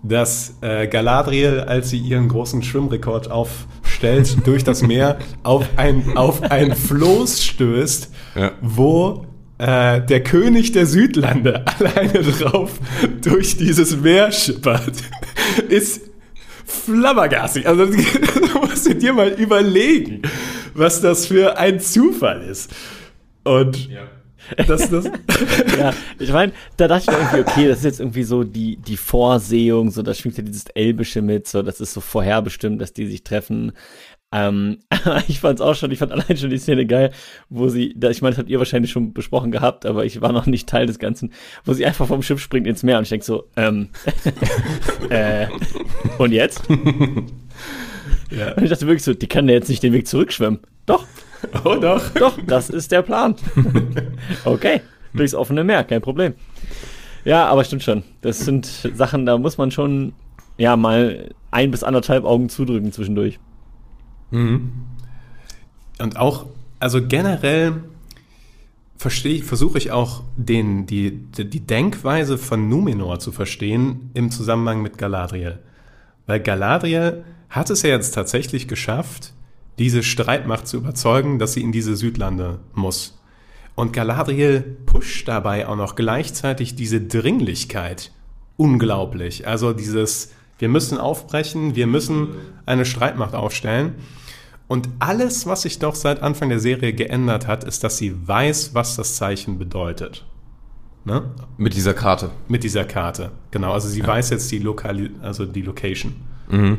dass 0.03 0.55
äh, 0.61 0.87
Galadriel, 0.87 1.59
als 1.59 1.91
sie 1.91 1.99
ihren 1.99 2.27
großen 2.27 2.63
Schwimmrekord 2.63 3.29
aufstellt, 3.29 4.35
durch 4.47 4.63
das 4.63 4.81
Meer 4.81 5.19
auf 5.43 5.67
ein, 5.77 6.17
auf 6.17 6.41
ein 6.41 6.75
Floß 6.75 7.43
stößt, 7.43 8.09
Ja. 8.35 8.51
wo 8.61 9.27
äh, 9.59 10.01
der 10.01 10.23
König 10.23 10.71
der 10.71 10.87
Südlande 10.87 11.63
alleine 11.79 12.23
drauf 12.23 12.71
durch 13.21 13.57
dieses 13.57 13.95
Meer 14.01 14.31
schippert, 14.31 14.93
ist 15.69 16.01
flabbergastig. 16.65 17.67
Also 17.67 17.85
du 17.85 18.59
musst 18.59 18.87
du 18.87 18.95
dir 18.95 19.13
mal 19.13 19.29
überlegen, 19.29 20.21
was 20.73 21.01
das 21.01 21.25
für 21.27 21.57
ein 21.57 21.79
Zufall 21.79 22.41
ist. 22.41 22.71
Und 23.43 23.89
das, 24.67 24.89
das, 24.89 25.05
ja, 25.77 25.93
ich 26.19 26.31
meine, 26.31 26.51
da 26.77 26.87
dachte 26.87 27.05
ich 27.09 27.17
mir 27.17 27.23
irgendwie, 27.23 27.51
okay, 27.51 27.67
das 27.67 27.79
ist 27.79 27.85
jetzt 27.85 27.99
irgendwie 27.99 28.23
so 28.23 28.43
die, 28.43 28.77
die 28.77 28.97
Vorsehung, 28.97 29.91
so 29.91 30.01
da 30.01 30.13
schwingt 30.13 30.37
ja 30.37 30.43
dieses 30.43 30.65
Elbische 30.65 31.21
mit, 31.21 31.47
so 31.47 31.61
das 31.61 31.79
ist 31.79 31.93
so 31.93 32.01
vorherbestimmt, 32.01 32.81
dass 32.81 32.93
die 32.93 33.07
sich 33.07 33.23
treffen. 33.23 33.71
Ähm, 34.33 34.77
ich 35.27 35.39
fand's 35.41 35.61
auch 35.61 35.75
schon, 35.75 35.91
ich 35.91 35.99
fand 35.99 36.11
allein 36.11 36.37
schon 36.37 36.49
die 36.49 36.57
Szene 36.57 36.85
geil, 36.85 37.11
wo 37.49 37.67
sie, 37.67 37.93
da, 37.97 38.09
ich 38.09 38.21
meine, 38.21 38.31
das 38.31 38.39
habt 38.39 38.49
ihr 38.49 38.59
wahrscheinlich 38.59 38.91
schon 38.91 39.13
besprochen 39.13 39.51
gehabt, 39.51 39.85
aber 39.85 40.05
ich 40.05 40.21
war 40.21 40.31
noch 40.31 40.45
nicht 40.45 40.69
Teil 40.69 40.85
des 40.85 40.99
Ganzen, 40.99 41.33
wo 41.65 41.73
sie 41.73 41.85
einfach 41.85 42.07
vom 42.07 42.21
Schiff 42.21 42.39
springt 42.39 42.67
ins 42.67 42.83
Meer 42.83 42.97
und 42.97 43.03
ich 43.03 43.09
denk 43.09 43.23
so, 43.23 43.45
ähm, 43.57 43.89
äh, 45.09 45.47
und 46.17 46.31
jetzt? 46.31 46.63
ja. 48.31 48.53
Und 48.53 48.63
ich 48.63 48.69
dachte 48.69 48.87
wirklich 48.87 49.03
so, 49.03 49.13
die 49.13 49.27
kann 49.27 49.49
ja 49.49 49.55
jetzt 49.55 49.69
nicht 49.69 49.83
den 49.83 49.93
Weg 49.93 50.07
zurückschwimmen. 50.07 50.59
Doch, 50.85 51.05
Oh 51.63 51.75
doch. 51.75 52.09
doch, 52.11 52.37
das 52.45 52.69
ist 52.69 52.91
der 52.91 53.01
Plan. 53.01 53.35
okay, 54.45 54.81
durchs 55.13 55.33
offene 55.33 55.63
Meer, 55.63 55.83
kein 55.83 56.01
Problem. 56.01 56.35
Ja, 57.25 57.47
aber 57.47 57.63
stimmt 57.63 57.83
schon. 57.83 58.03
Das 58.21 58.39
sind 58.39 58.65
Sachen, 58.93 59.25
da 59.25 59.37
muss 59.37 59.57
man 59.57 59.71
schon 59.71 60.13
ja 60.57 60.75
mal 60.75 61.29
ein 61.51 61.71
bis 61.71 61.83
anderthalb 61.83 62.23
Augen 62.25 62.49
zudrücken 62.49 62.91
zwischendurch. 62.91 63.39
Und 64.31 66.17
auch, 66.17 66.47
also 66.79 67.05
generell 67.05 67.83
versuche 68.97 69.77
ich 69.77 69.91
auch 69.91 70.23
den, 70.37 70.85
die 70.85 71.11
die 71.11 71.59
Denkweise 71.59 72.37
von 72.37 72.69
Numenor 72.69 73.19
zu 73.19 73.31
verstehen 73.31 74.11
im 74.13 74.31
Zusammenhang 74.31 74.81
mit 74.81 74.97
Galadriel. 74.97 75.59
Weil 76.27 76.39
Galadriel 76.39 77.23
hat 77.49 77.69
es 77.69 77.81
ja 77.81 77.89
jetzt 77.89 78.11
tatsächlich 78.11 78.67
geschafft, 78.67 79.33
diese 79.79 80.03
Streitmacht 80.03 80.67
zu 80.67 80.77
überzeugen, 80.77 81.39
dass 81.39 81.53
sie 81.53 81.61
in 81.61 81.71
diese 81.71 81.95
Südlande 81.95 82.59
muss. 82.73 83.19
Und 83.75 83.93
Galadriel 83.93 84.61
pusht 84.85 85.27
dabei 85.27 85.67
auch 85.67 85.75
noch 85.75 85.95
gleichzeitig 85.95 86.75
diese 86.75 87.01
Dringlichkeit 87.01 88.11
unglaublich. 88.57 89.47
Also 89.47 89.73
dieses, 89.73 90.31
wir 90.59 90.69
müssen 90.69 90.99
aufbrechen, 90.99 91.75
wir 91.75 91.87
müssen 91.87 92.35
eine 92.65 92.85
Streitmacht 92.85 93.33
aufstellen. 93.33 93.95
Und 94.71 94.87
alles, 94.99 95.47
was 95.47 95.63
sich 95.63 95.79
doch 95.79 95.95
seit 95.95 96.23
Anfang 96.23 96.47
der 96.47 96.61
Serie 96.61 96.93
geändert 96.93 97.45
hat, 97.45 97.65
ist, 97.65 97.83
dass 97.83 97.97
sie 97.97 98.25
weiß, 98.25 98.73
was 98.73 98.95
das 98.95 99.17
Zeichen 99.17 99.59
bedeutet. 99.59 100.25
Ne? 101.03 101.23
Mit 101.57 101.75
dieser 101.75 101.93
Karte. 101.93 102.31
Mit 102.47 102.63
dieser 102.63 102.85
Karte. 102.85 103.31
Genau, 103.51 103.73
also 103.73 103.89
sie 103.89 104.01
weiß 104.07 104.29
jetzt 104.29 104.49
die, 104.49 104.59
Lokali 104.59 105.11
also 105.21 105.45
die 105.45 105.61
Location. 105.61 106.15
Mhm. 106.49 106.77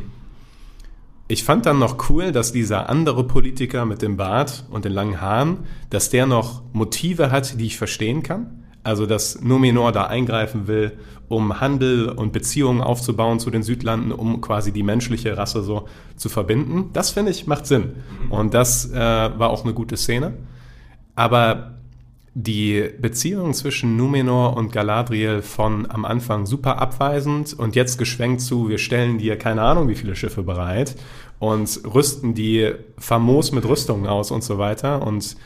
Ich 1.29 1.45
fand 1.45 1.67
dann 1.67 1.79
noch 1.79 2.09
cool, 2.09 2.33
dass 2.33 2.51
dieser 2.51 2.89
andere 2.89 3.25
Politiker 3.25 3.85
mit 3.85 4.01
dem 4.01 4.17
Bart 4.17 4.65
und 4.71 4.87
den 4.87 4.93
langen 4.93 5.21
Haaren, 5.21 5.59
dass 5.91 6.09
der 6.09 6.25
noch 6.25 6.63
Motive 6.73 7.31
hat, 7.31 7.61
die 7.61 7.67
ich 7.67 7.77
verstehen 7.77 8.23
kann. 8.23 8.62
Also, 8.85 9.07
dass 9.07 9.41
Numenor 9.41 9.93
da 9.93 10.07
eingreifen 10.07 10.67
will, 10.67 10.93
um 11.29 11.61
Handel 11.61 12.09
und 12.09 12.33
Beziehungen 12.33 12.81
aufzubauen 12.81 13.39
zu 13.39 13.51
den 13.51 13.63
Südlanden, 13.63 14.13
um 14.13 14.41
quasi 14.41 14.73
die 14.73 14.83
menschliche 14.83 15.37
Rasse 15.37 15.63
so 15.63 15.87
zu 16.17 16.29
verbinden. 16.29 16.91
Das 16.93 17.11
finde 17.11 17.31
ich 17.31 17.47
macht 17.47 17.67
Sinn. 17.67 17.93
Und 18.29 18.55
das 18.55 18.91
äh, 18.91 18.97
war 18.97 19.51
auch 19.51 19.65
eine 19.65 19.73
gute 19.73 19.97
Szene. 19.97 20.35
Aber 21.15 21.73
die 22.35 22.91
Beziehung 22.99 23.53
zwischen 23.53 23.97
Numenor 23.97 24.57
und 24.57 24.73
Galadriel 24.73 25.43
von 25.43 25.91
am 25.91 26.05
Anfang 26.05 26.47
super 26.47 26.79
abweisend 26.79 27.53
und 27.53 27.77
jetzt 27.77 27.99
geschwenkt 27.99 28.41
zu, 28.41 28.71
wir 28.71 28.79
stellen 28.79 29.19
dir 29.19 29.37
keine 29.37 29.63
Ahnung 29.63 29.89
wie 29.89 29.95
viele 29.95 30.17
Schiffe 30.17 30.43
bereit 30.43 30.97
und 31.39 31.83
rüsten 31.85 32.33
die 32.33 32.73
famos 32.97 33.53
mit 33.53 33.67
Rüstungen 33.67 34.07
aus 34.07 34.31
und 34.31 34.43
so 34.43 34.57
weiter 34.57 35.07
und 35.07 35.37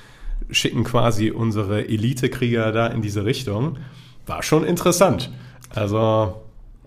schicken 0.51 0.85
quasi 0.85 1.31
unsere 1.31 1.89
Elitekrieger 1.89 2.73
da 2.73 2.87
in 2.87 3.03
diese 3.03 3.25
Richtung, 3.25 3.79
war 4.27 4.43
schon 4.43 4.65
interessant. 4.65 5.31
Also, 5.75 6.43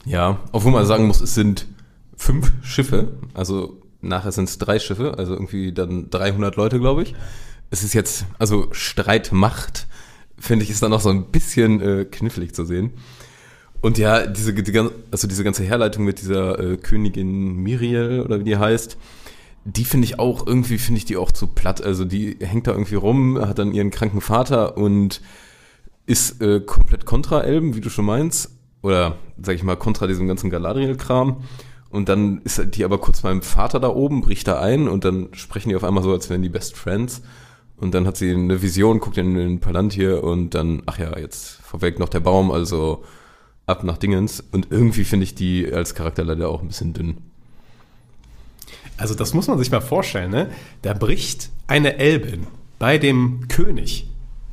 Ja, 0.06 0.40
obwohl 0.52 0.72
man 0.72 0.86
sagen 0.86 1.08
muss, 1.08 1.22
es 1.22 1.36
sind 1.36 1.68
fünf 2.16 2.52
Schiffe, 2.64 3.10
also 3.34 3.82
nachher 4.02 4.32
sind 4.32 4.50
es 4.50 4.58
drei 4.58 4.80
Schiffe, 4.80 5.18
also 5.18 5.34
irgendwie 5.34 5.74
dann 5.74 6.10
300 6.10 6.56
Leute, 6.56 6.80
glaube 6.80 7.04
ich. 7.04 7.16
Es 7.70 7.84
ist 7.84 7.94
jetzt, 7.94 8.26
also 8.40 8.68
Streitmacht, 8.72 9.88
finde 10.38 10.64
ich, 10.64 10.72
ist 10.72 10.82
dann 10.82 10.94
auch 10.94 11.02
so 11.02 11.10
ein 11.10 11.26
bisschen 11.26 11.82
äh, 11.82 12.06
knifflig 12.06 12.56
zu 12.56 12.66
sehen. 12.66 12.94
Und 13.82 13.98
ja, 13.98 14.26
diese, 14.26 14.54
die, 14.54 14.90
also 15.12 15.28
diese 15.28 15.44
ganze 15.44 15.64
Herleitung 15.64 16.04
mit 16.04 16.20
dieser 16.20 16.60
äh, 16.60 16.78
Königin 16.78 17.56
Miriel 17.56 18.22
oder 18.22 18.40
wie 18.40 18.44
die 18.44 18.58
heißt, 18.58 18.98
die 19.66 19.86
finde 19.86 20.06
ich 20.06 20.20
auch, 20.20 20.46
irgendwie 20.48 20.78
finde 20.78 21.00
ich 21.00 21.06
die 21.06 21.18
auch 21.18 21.32
zu 21.32 21.48
platt. 21.48 21.84
Also 21.84 22.06
die 22.06 22.38
hängt 22.40 22.68
da 22.68 22.72
irgendwie 22.72 22.96
rum, 22.96 23.40
hat 23.40 23.60
dann 23.60 23.74
ihren 23.74 23.92
kranken 23.92 24.22
Vater 24.22 24.78
und 24.78 25.22
ist 26.06 26.42
äh, 26.42 26.62
komplett 26.62 27.06
kontra 27.06 27.42
Elben, 27.42 27.76
wie 27.76 27.82
du 27.82 27.90
schon 27.90 28.06
meinst. 28.06 28.52
Oder, 28.82 29.18
sag 29.42 29.56
ich 29.56 29.64
mal, 29.64 29.76
kontra 29.76 30.08
diesem 30.08 30.28
ganzen 30.28 30.50
Galadriel-Kram. 30.50 31.44
Und 31.90 32.08
dann 32.08 32.42
ist 32.44 32.62
die 32.76 32.86
aber 32.86 33.00
kurz 33.00 33.22
beim 33.22 33.42
Vater 33.42 33.80
da 33.80 33.90
oben, 33.90 34.22
bricht 34.22 34.48
da 34.48 34.60
ein 34.60 34.88
und 34.88 35.06
dann 35.06 35.30
sprechen 35.34 35.70
die 35.70 35.76
auf 35.76 35.84
einmal 35.84 36.04
so, 36.04 36.12
als 36.12 36.30
wären 36.30 36.42
die 36.42 36.50
Best 36.50 36.78
Friends. 36.78 37.22
Und 37.78 37.94
dann 37.94 38.06
hat 38.06 38.18
sie 38.18 38.32
eine 38.32 38.62
Vision, 38.62 39.00
guckt 39.00 39.18
in 39.18 39.36
den 39.36 39.60
Palantir 39.60 40.24
und 40.24 40.54
dann, 40.54 40.84
ach 40.86 41.00
ja, 41.00 41.18
jetzt 41.18 41.62
vorweg 41.62 41.98
noch 41.98 42.10
der 42.10 42.20
Baum, 42.20 42.52
also 42.52 43.04
ab 43.66 43.84
nach 43.84 43.98
Dingens. 43.98 44.44
Und 44.52 44.68
irgendwie 44.70 45.04
finde 45.04 45.24
ich 45.24 45.36
die 45.36 45.72
als 45.72 45.96
Charakter 45.96 46.24
leider 46.24 46.50
auch 46.50 46.62
ein 46.62 46.68
bisschen 46.68 46.94
dünn. 46.94 47.18
Also 49.00 49.16
das 49.16 49.34
muss 49.34 49.48
man 49.48 49.58
sich 49.58 49.72
mal 49.72 49.82
vorstellen, 49.82 50.30
ne? 50.32 50.50
Da 50.82 50.94
bricht 50.94 51.50
eine 51.68 51.98
Elbin 51.98 52.48
bei 52.78 52.98
dem 52.98 53.48
König 53.48 54.08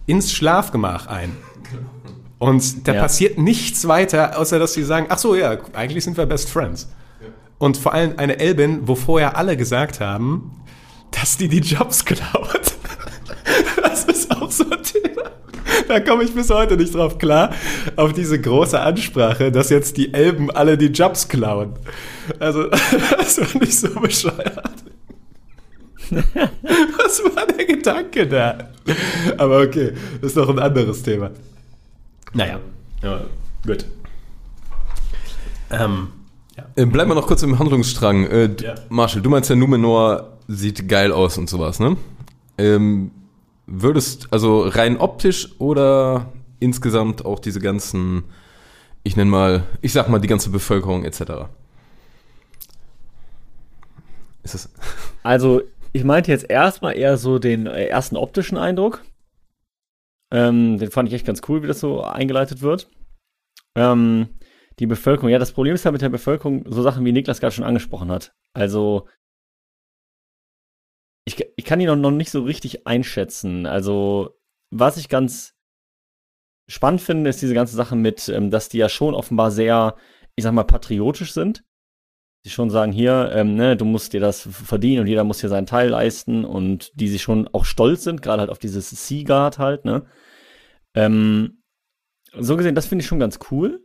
ins 0.07 0.33
Schlafgemach 0.33 1.07
ein. 1.07 1.37
Und 2.38 2.87
da 2.87 2.95
Ja. 2.95 3.00
passiert 3.03 3.38
nichts 3.38 3.88
weiter, 3.88 4.38
außer 4.38 4.59
dass 4.59 4.75
sie 4.75 4.85
sagen, 4.85 5.07
ach 5.09 5.19
so, 5.19 5.35
ja, 5.35 5.57
eigentlich 5.73 6.05
sind 6.05 6.17
wir 6.17 6.26
Best 6.26 6.50
Friends. 6.50 6.88
Und 7.59 7.76
vor 7.79 7.95
allem 7.95 8.15
eine 8.19 8.38
Elbin, 8.38 8.87
wo 8.87 8.95
vorher 8.95 9.37
alle 9.38 9.57
gesagt 9.57 10.00
haben, 10.00 10.53
dass 11.11 11.38
die 11.38 11.49
die 11.49 11.61
Jobs 11.61 12.05
klaut. 12.05 12.75
Das 13.83 14.05
ist 14.05 14.31
auch 14.31 14.50
so 14.50 14.65
ein 14.69 14.83
Thema. 14.83 15.31
Da 15.88 16.00
komme 16.00 16.25
ich 16.25 16.35
bis 16.35 16.50
heute 16.50 16.76
nicht 16.76 16.95
drauf 16.95 17.19
klar, 17.19 17.50
auf 17.97 18.12
diese 18.12 18.40
große 18.40 18.78
Ansprache, 18.81 19.52
dass 19.52 19.71
jetzt 19.71 19.97
die 19.97 20.12
Elben 20.12 20.50
alle 20.50 20.76
die 20.76 20.87
Jobs 20.87 21.28
klauen. 21.28 21.75
Also, 22.40 22.69
das 23.16 23.38
war 23.40 23.61
nicht 23.61 23.78
so 23.78 23.88
bescheuert. 24.00 24.85
Was 26.11 27.23
war 27.35 27.47
der 27.47 27.66
Gedanke 27.66 28.26
da? 28.26 28.71
Aber 29.38 29.61
okay, 29.61 29.93
das 30.21 30.33
ist 30.33 30.37
noch 30.37 30.49
ein 30.49 30.59
anderes 30.59 31.02
Thema. 31.02 31.31
Naja, 32.33 32.61
ja, 33.02 33.21
gut. 33.66 33.85
Ähm, 35.71 36.09
ja. 36.57 36.64
Äh, 36.76 36.87
bleiben 36.87 37.11
wir 37.11 37.14
noch 37.16 37.26
kurz 37.26 37.43
im 37.43 37.59
Handlungsstrang. 37.59 38.26
Äh, 38.26 38.50
Ja. 38.61 38.75
Marshall, 38.88 39.23
du 39.23 39.31
meinst 39.31 39.50
ja 39.50 39.57
Numenor 39.57 40.38
sieht 40.47 40.88
geil 40.88 41.11
aus 41.11 41.38
und 41.38 41.50
sowas, 41.50 41.81
ne? 41.81 41.97
Ähm, 42.59 43.11
würdest, 43.67 44.29
also 44.33 44.63
rein 44.63 44.99
optisch 44.99 45.61
oder 45.61 46.33
insgesamt 46.61 47.25
auch 47.25 47.39
diese 47.39 47.61
ganzen, 47.61 48.25
ich 49.03 49.17
nenne 49.17 49.31
mal, 49.31 49.65
ich 49.83 49.93
sag 49.93 50.09
mal 50.09 50.21
die 50.21 50.29
ganze 50.29 50.51
Bevölkerung 50.51 51.05
etc. 51.05 51.49
Ist 54.43 54.55
das? 54.55 54.73
Also, 55.23 55.63
ich 55.93 56.05
meinte 56.05 56.31
jetzt 56.31 56.49
erstmal 56.49 56.97
eher 56.97 57.17
so 57.17 57.41
den 57.41 57.67
äh, 57.67 57.87
ersten 57.87 58.17
optischen 58.17 58.57
Eindruck. 58.57 59.03
Ähm, 60.31 60.79
den 60.79 60.93
fand 60.93 61.09
ich 61.09 61.15
echt 61.17 61.27
ganz 61.27 61.43
cool, 61.49 61.65
wie 61.65 61.67
das 61.67 61.81
so 61.81 62.03
eingeleitet 62.03 62.63
wird. 62.63 62.89
Ähm, 63.75 64.29
die 64.79 64.87
Bevölkerung, 64.87 65.31
ja, 65.31 65.41
das 65.41 65.51
Problem 65.51 65.75
ist 65.75 65.85
ja 65.85 65.91
mit 65.91 66.03
der 66.03 66.11
Bevölkerung 66.11 66.65
so 66.69 66.83
Sachen, 66.83 67.05
wie 67.05 67.11
Niklas 67.11 67.41
gerade 67.41 67.57
schon 67.57 67.65
angesprochen 67.65 68.09
hat. 68.13 68.37
Also, 68.53 69.09
ich, 71.26 71.45
ich 71.56 71.64
kann 71.64 71.80
die 71.80 71.87
noch, 71.87 71.97
noch 71.97 72.12
nicht 72.12 72.30
so 72.30 72.42
richtig 72.42 72.87
einschätzen. 72.87 73.66
Also, 73.66 74.38
was 74.71 74.97
ich 74.97 75.09
ganz 75.09 75.54
spannend 76.68 77.02
finde, 77.02 77.28
ist 77.28 77.42
diese 77.42 77.54
ganze 77.54 77.76
Sache 77.76 77.97
mit, 77.97 78.28
ähm, 78.28 78.50
dass 78.50 78.68
die 78.68 78.78
ja 78.78 78.88
schon 78.88 79.14
offenbar 79.14 79.50
sehr, 79.50 79.97
ich 80.37 80.45
sag 80.45 80.52
mal, 80.52 80.64
patriotisch 80.64 81.33
sind. 81.33 81.64
Die 82.45 82.50
schon 82.50 82.71
sagen, 82.71 82.92
hier, 82.92 83.33
ähm, 83.35 83.56
ne, 83.56 83.76
du 83.76 83.85
musst 83.85 84.12
dir 84.12 84.21
das 84.21 84.40
verdienen 84.40 85.00
und 85.00 85.09
jeder 85.09 85.25
muss 85.25 85.40
hier 85.40 85.49
seinen 85.49 85.66
Teil 85.66 85.90
leisten 85.90 86.45
und 86.45 86.92
die 86.95 87.09
sich 87.09 87.23
schon 87.23 87.49
auch 87.49 87.64
stolz 87.64 88.04
sind, 88.04 88.23
gerade 88.23 88.40
halt 88.40 88.50
auf 88.50 88.61
dieses 88.61 88.88
Seaguard 88.90 89.59
halt, 89.59 89.85
ne. 89.85 90.06
Ähm, 90.95 91.62
so 92.38 92.56
gesehen, 92.56 92.76
das 92.76 92.87
finde 92.87 93.02
ich 93.02 93.09
schon 93.09 93.18
ganz 93.18 93.40
cool. 93.50 93.85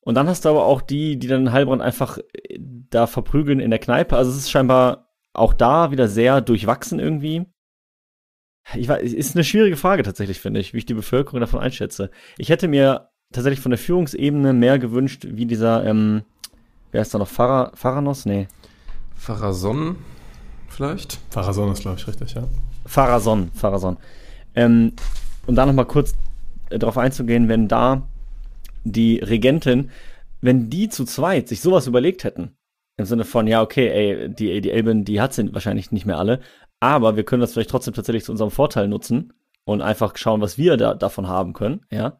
Und 0.00 0.16
dann 0.16 0.28
hast 0.28 0.44
du 0.44 0.48
aber 0.48 0.64
auch 0.64 0.82
die, 0.82 1.18
die 1.18 1.28
dann 1.28 1.52
Heilbrand 1.52 1.82
einfach 1.82 2.18
äh, 2.18 2.58
da 2.58 3.06
verprügeln 3.06 3.60
in 3.60 3.70
der 3.70 3.78
Kneipe. 3.78 4.16
Also 4.16 4.32
es 4.32 4.36
ist 4.38 4.50
scheinbar 4.50 5.05
auch 5.36 5.54
da 5.54 5.90
wieder 5.90 6.08
sehr 6.08 6.40
durchwachsen 6.40 6.98
irgendwie. 6.98 7.46
Ich 8.74 8.88
weiß, 8.88 9.02
ist 9.02 9.36
eine 9.36 9.44
schwierige 9.44 9.76
Frage 9.76 10.02
tatsächlich, 10.02 10.40
finde 10.40 10.60
ich, 10.60 10.74
wie 10.74 10.78
ich 10.78 10.86
die 10.86 10.94
Bevölkerung 10.94 11.40
davon 11.40 11.60
einschätze. 11.60 12.10
Ich 12.36 12.48
hätte 12.48 12.66
mir 12.66 13.10
tatsächlich 13.32 13.60
von 13.60 13.70
der 13.70 13.78
Führungsebene 13.78 14.52
mehr 14.52 14.78
gewünscht, 14.78 15.26
wie 15.28 15.46
dieser, 15.46 15.84
ähm, 15.84 16.22
wer 16.90 17.02
ist 17.02 17.14
da 17.14 17.18
noch? 17.18 17.28
Phara, 17.28 17.70
Pharanos? 17.74 18.26
Nee. 18.26 18.48
Pharason 19.14 19.96
vielleicht? 20.68 21.18
Pharason 21.30 21.72
ist, 21.72 21.82
glaube 21.82 21.98
ich, 21.98 22.06
richtig, 22.06 22.34
ja. 22.34 22.44
Pharason, 22.84 23.50
Pharason. 23.54 23.96
Ähm, 24.54 24.92
um 25.46 25.54
da 25.54 25.64
nochmal 25.64 25.86
kurz 25.86 26.14
äh, 26.70 26.78
darauf 26.78 26.98
einzugehen, 26.98 27.48
wenn 27.48 27.68
da 27.68 28.06
die 28.84 29.18
Regentin, 29.18 29.90
wenn 30.40 30.70
die 30.70 30.88
zu 30.88 31.04
zweit 31.04 31.48
sich 31.48 31.60
sowas 31.60 31.86
überlegt 31.86 32.24
hätten, 32.24 32.55
im 32.96 33.04
Sinne 33.04 33.24
von, 33.24 33.46
ja, 33.46 33.62
okay, 33.62 33.88
ey, 33.88 34.28
die, 34.28 34.60
die 34.60 34.70
Elben, 34.70 35.04
die 35.04 35.20
hat 35.20 35.34
sie 35.34 35.52
wahrscheinlich 35.52 35.92
nicht 35.92 36.06
mehr 36.06 36.18
alle, 36.18 36.40
aber 36.80 37.16
wir 37.16 37.24
können 37.24 37.40
das 37.40 37.52
vielleicht 37.52 37.70
trotzdem 37.70 37.94
tatsächlich 37.94 38.24
zu 38.24 38.32
unserem 38.32 38.50
Vorteil 38.50 38.88
nutzen 38.88 39.32
und 39.64 39.82
einfach 39.82 40.16
schauen, 40.16 40.40
was 40.40 40.58
wir 40.58 40.76
da 40.76 40.94
davon 40.94 41.28
haben 41.28 41.52
können, 41.52 41.84
ja. 41.90 42.18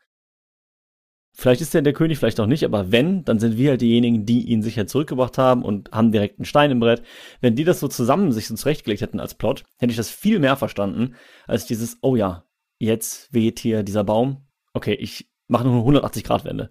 Vielleicht 1.38 1.60
ist 1.60 1.74
er 1.74 1.82
der 1.82 1.92
König, 1.92 2.18
vielleicht 2.18 2.40
auch 2.40 2.46
nicht, 2.46 2.64
aber 2.64 2.92
wenn, 2.92 3.22
dann 3.24 3.38
sind 3.38 3.58
wir 3.58 3.70
halt 3.70 3.82
diejenigen, 3.82 4.24
die 4.24 4.48
ihn 4.48 4.62
sicher 4.62 4.86
zurückgebracht 4.86 5.36
haben 5.36 5.62
und 5.62 5.90
haben 5.92 6.10
direkt 6.10 6.38
einen 6.38 6.46
Stein 6.46 6.70
im 6.70 6.80
Brett. 6.80 7.02
Wenn 7.42 7.54
die 7.54 7.64
das 7.64 7.78
so 7.78 7.88
zusammen 7.88 8.32
sich 8.32 8.48
so 8.48 8.54
zurechtgelegt 8.54 9.02
hätten 9.02 9.20
als 9.20 9.34
Plot, 9.34 9.64
hätte 9.76 9.90
ich 9.90 9.98
das 9.98 10.08
viel 10.08 10.38
mehr 10.38 10.56
verstanden, 10.56 11.14
als 11.46 11.66
dieses, 11.66 11.98
oh 12.00 12.16
ja, 12.16 12.46
jetzt 12.78 13.34
weht 13.34 13.58
hier 13.58 13.82
dieser 13.82 14.02
Baum. 14.02 14.46
Okay, 14.72 14.94
ich 14.94 15.30
mache 15.46 15.64
nur 15.64 15.74
eine 15.74 15.82
180 15.82 16.24
Grad 16.24 16.46
Wende. 16.46 16.70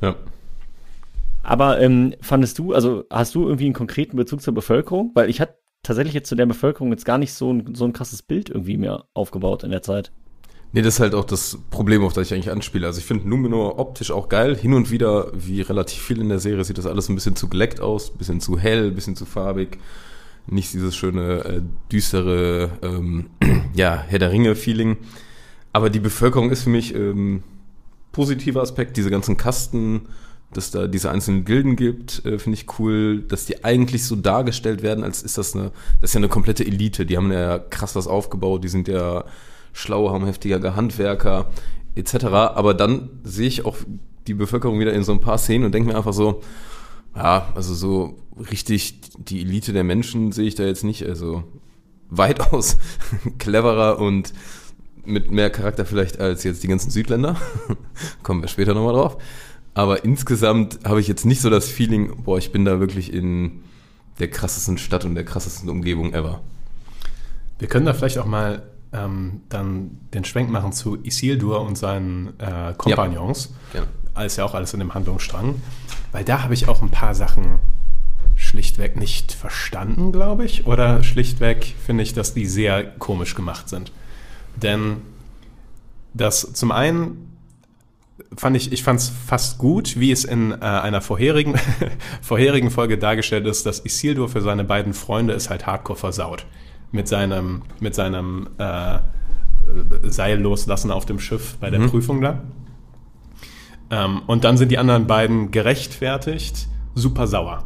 Ja. 0.00 0.14
Aber 1.46 1.80
ähm, 1.80 2.12
fandest 2.20 2.58
du, 2.58 2.72
also 2.72 3.04
hast 3.08 3.36
du 3.36 3.44
irgendwie 3.44 3.66
einen 3.66 3.74
konkreten 3.74 4.16
Bezug 4.16 4.42
zur 4.42 4.52
Bevölkerung? 4.52 5.12
Weil 5.14 5.30
ich 5.30 5.40
hatte 5.40 5.54
tatsächlich 5.84 6.12
jetzt 6.12 6.28
zu 6.28 6.34
der 6.34 6.46
Bevölkerung 6.46 6.90
jetzt 6.90 7.04
gar 7.04 7.18
nicht 7.18 7.32
so 7.32 7.52
ein, 7.52 7.72
so 7.76 7.84
ein 7.84 7.92
krasses 7.92 8.20
Bild 8.20 8.50
irgendwie 8.50 8.76
mehr 8.76 9.04
aufgebaut 9.14 9.62
in 9.62 9.70
der 9.70 9.80
Zeit. 9.80 10.10
Nee, 10.72 10.82
das 10.82 10.94
ist 10.94 11.00
halt 11.00 11.14
auch 11.14 11.24
das 11.24 11.58
Problem, 11.70 12.02
auf 12.02 12.12
das 12.12 12.26
ich 12.26 12.34
eigentlich 12.34 12.50
anspiele. 12.50 12.88
Also 12.88 12.98
ich 12.98 13.04
finde 13.04 13.28
Numenor 13.28 13.78
optisch 13.78 14.10
auch 14.10 14.28
geil. 14.28 14.56
Hin 14.56 14.74
und 14.74 14.90
wieder, 14.90 15.30
wie 15.34 15.60
relativ 15.60 16.02
viel 16.02 16.20
in 16.20 16.28
der 16.28 16.40
Serie, 16.40 16.64
sieht 16.64 16.78
das 16.78 16.86
alles 16.86 17.08
ein 17.08 17.14
bisschen 17.14 17.36
zu 17.36 17.48
geleckt 17.48 17.80
aus, 17.80 18.10
ein 18.10 18.18
bisschen 18.18 18.40
zu 18.40 18.58
hell, 18.58 18.88
ein 18.88 18.94
bisschen 18.96 19.14
zu 19.14 19.24
farbig. 19.24 19.78
Nicht 20.48 20.74
dieses 20.74 20.96
schöne, 20.96 21.44
äh, 21.44 21.62
düstere, 21.92 22.70
ähm, 22.82 23.30
ja, 23.72 24.02
Herr 24.08 24.18
der 24.18 24.32
Ringe-Feeling. 24.32 24.96
Aber 25.72 25.90
die 25.90 26.00
Bevölkerung 26.00 26.50
ist 26.50 26.64
für 26.64 26.70
mich 26.70 26.92
ähm, 26.92 27.44
positiver 28.10 28.62
Aspekt. 28.62 28.96
Diese 28.96 29.10
ganzen 29.10 29.36
Kasten, 29.36 30.08
dass 30.52 30.70
da 30.70 30.86
diese 30.86 31.10
einzelnen 31.10 31.44
Gilden 31.44 31.76
gibt, 31.76 32.24
äh, 32.24 32.38
finde 32.38 32.58
ich 32.58 32.78
cool. 32.78 33.22
Dass 33.22 33.46
die 33.46 33.64
eigentlich 33.64 34.04
so 34.04 34.16
dargestellt 34.16 34.82
werden, 34.82 35.04
als 35.04 35.22
ist 35.22 35.38
das 35.38 35.54
eine, 35.54 35.72
das 36.00 36.10
ist 36.10 36.14
ja 36.14 36.18
eine 36.18 36.28
komplette 36.28 36.64
Elite. 36.64 37.06
Die 37.06 37.16
haben 37.16 37.32
ja 37.32 37.58
krass 37.58 37.96
was 37.96 38.06
aufgebaut. 38.06 38.64
Die 38.64 38.68
sind 38.68 38.88
ja 38.88 39.24
schlau, 39.72 40.10
haben 40.10 40.24
heftige 40.24 40.76
Handwerker 40.76 41.50
etc. 41.94 42.24
Aber 42.24 42.74
dann 42.74 43.10
sehe 43.24 43.48
ich 43.48 43.64
auch 43.64 43.76
die 44.26 44.34
Bevölkerung 44.34 44.80
wieder 44.80 44.92
in 44.92 45.04
so 45.04 45.12
ein 45.12 45.20
paar 45.20 45.38
Szenen 45.38 45.64
und 45.64 45.72
denke 45.72 45.90
mir 45.90 45.96
einfach 45.96 46.12
so, 46.12 46.42
ja, 47.14 47.52
also 47.54 47.74
so 47.74 48.18
richtig 48.50 49.00
die 49.18 49.40
Elite 49.40 49.72
der 49.72 49.84
Menschen 49.84 50.32
sehe 50.32 50.46
ich 50.46 50.54
da 50.54 50.64
jetzt 50.64 50.84
nicht. 50.84 51.06
Also 51.06 51.44
weitaus 52.08 52.78
cleverer 53.38 53.98
und 53.98 54.32
mit 55.04 55.30
mehr 55.30 55.50
Charakter 55.50 55.84
vielleicht 55.86 56.20
als 56.20 56.44
jetzt 56.44 56.62
die 56.62 56.68
ganzen 56.68 56.90
Südländer. 56.90 57.36
Kommen 58.22 58.42
wir 58.42 58.48
später 58.48 58.74
nochmal 58.74 58.94
drauf. 58.94 59.18
Aber 59.76 60.04
insgesamt 60.04 60.78
habe 60.86 61.02
ich 61.02 61.06
jetzt 61.06 61.26
nicht 61.26 61.42
so 61.42 61.50
das 61.50 61.68
Feeling, 61.68 62.22
boah, 62.22 62.38
ich 62.38 62.50
bin 62.50 62.64
da 62.64 62.80
wirklich 62.80 63.12
in 63.12 63.62
der 64.18 64.30
krassesten 64.30 64.78
Stadt 64.78 65.04
und 65.04 65.14
der 65.14 65.26
krassesten 65.26 65.68
Umgebung 65.68 66.14
ever. 66.14 66.40
Wir 67.58 67.68
können 67.68 67.84
da 67.84 67.92
vielleicht 67.92 68.16
auch 68.16 68.24
mal 68.24 68.62
ähm, 68.94 69.42
dann 69.50 69.98
den 70.14 70.24
Schwenk 70.24 70.50
machen 70.50 70.72
zu 70.72 70.96
Isildur 71.04 71.60
und 71.60 71.76
seinen 71.76 72.40
äh, 72.40 72.72
Kompagnons. 72.74 73.52
Ja, 73.74 73.80
gerne. 73.80 73.88
Alles 74.14 74.36
ja 74.36 74.46
auch 74.46 74.54
alles 74.54 74.72
in 74.72 74.80
dem 74.80 74.94
Handlungsstrang. 74.94 75.60
Weil 76.10 76.24
da 76.24 76.42
habe 76.42 76.54
ich 76.54 76.68
auch 76.68 76.80
ein 76.80 76.90
paar 76.90 77.14
Sachen 77.14 77.58
schlichtweg 78.34 78.96
nicht 78.96 79.34
verstanden, 79.34 80.10
glaube 80.10 80.46
ich. 80.46 80.66
Oder 80.66 81.02
schlichtweg 81.02 81.74
finde 81.84 82.02
ich, 82.02 82.14
dass 82.14 82.32
die 82.32 82.46
sehr 82.46 82.82
komisch 82.82 83.34
gemacht 83.34 83.68
sind. 83.68 83.92
Denn 84.56 85.02
das 86.14 86.54
zum 86.54 86.72
einen 86.72 87.25
fand 88.36 88.56
ich, 88.56 88.72
ich 88.72 88.82
fand 88.82 89.00
es 89.00 89.08
fast 89.08 89.58
gut, 89.58 89.98
wie 89.98 90.10
es 90.10 90.24
in 90.24 90.52
äh, 90.52 90.56
einer 90.56 91.00
vorherigen, 91.00 91.54
vorherigen 92.22 92.70
Folge 92.70 92.98
dargestellt 92.98 93.46
ist, 93.46 93.66
dass 93.66 93.84
Isildur 93.84 94.28
für 94.28 94.40
seine 94.40 94.64
beiden 94.64 94.94
Freunde 94.94 95.34
ist 95.34 95.50
halt 95.50 95.66
hardcore 95.66 95.98
versaut. 95.98 96.46
Mit 96.92 97.08
seinem, 97.08 97.62
mit 97.80 97.94
seinem 97.94 98.48
äh, 98.58 98.98
Seil 100.02 100.40
loslassen 100.40 100.90
auf 100.90 101.04
dem 101.04 101.18
Schiff 101.18 101.56
bei 101.60 101.70
der 101.70 101.80
Mhm. 101.80 101.90
Prüfung 101.90 102.20
da. 102.20 102.42
Ähm, 103.90 104.22
und 104.26 104.44
dann 104.44 104.56
sind 104.56 104.70
die 104.70 104.78
anderen 104.78 105.06
beiden 105.06 105.50
gerechtfertigt, 105.50 106.68
super 106.94 107.26
sauer. 107.26 107.64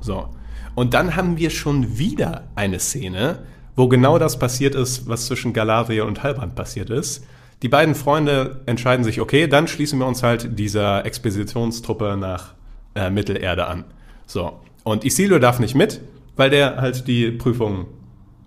So. 0.00 0.28
Und 0.74 0.94
dann 0.94 1.16
haben 1.16 1.36
wir 1.36 1.50
schon 1.50 1.98
wieder 1.98 2.48
eine 2.54 2.78
Szene, 2.78 3.40
wo 3.76 3.88
genau 3.88 4.18
das 4.18 4.38
passiert 4.38 4.74
ist, 4.74 5.08
was 5.08 5.26
zwischen 5.26 5.52
Galadriel 5.52 6.02
und 6.02 6.22
Halbrand 6.22 6.54
passiert 6.54 6.90
ist. 6.90 7.24
Die 7.62 7.68
beiden 7.68 7.94
Freunde 7.94 8.62
entscheiden 8.66 9.04
sich, 9.04 9.20
okay, 9.20 9.46
dann 9.46 9.68
schließen 9.68 9.98
wir 9.98 10.06
uns 10.06 10.22
halt 10.22 10.58
dieser 10.58 11.04
Expeditionstruppe 11.04 12.16
nach 12.18 12.54
äh, 12.94 13.10
Mittelerde 13.10 13.66
an. 13.66 13.84
So. 14.26 14.60
Und 14.82 15.04
Isildur 15.04 15.40
darf 15.40 15.58
nicht 15.58 15.74
mit, 15.74 16.00
weil 16.36 16.50
der 16.50 16.80
halt 16.80 17.06
die 17.06 17.30
Prüfung 17.30 17.86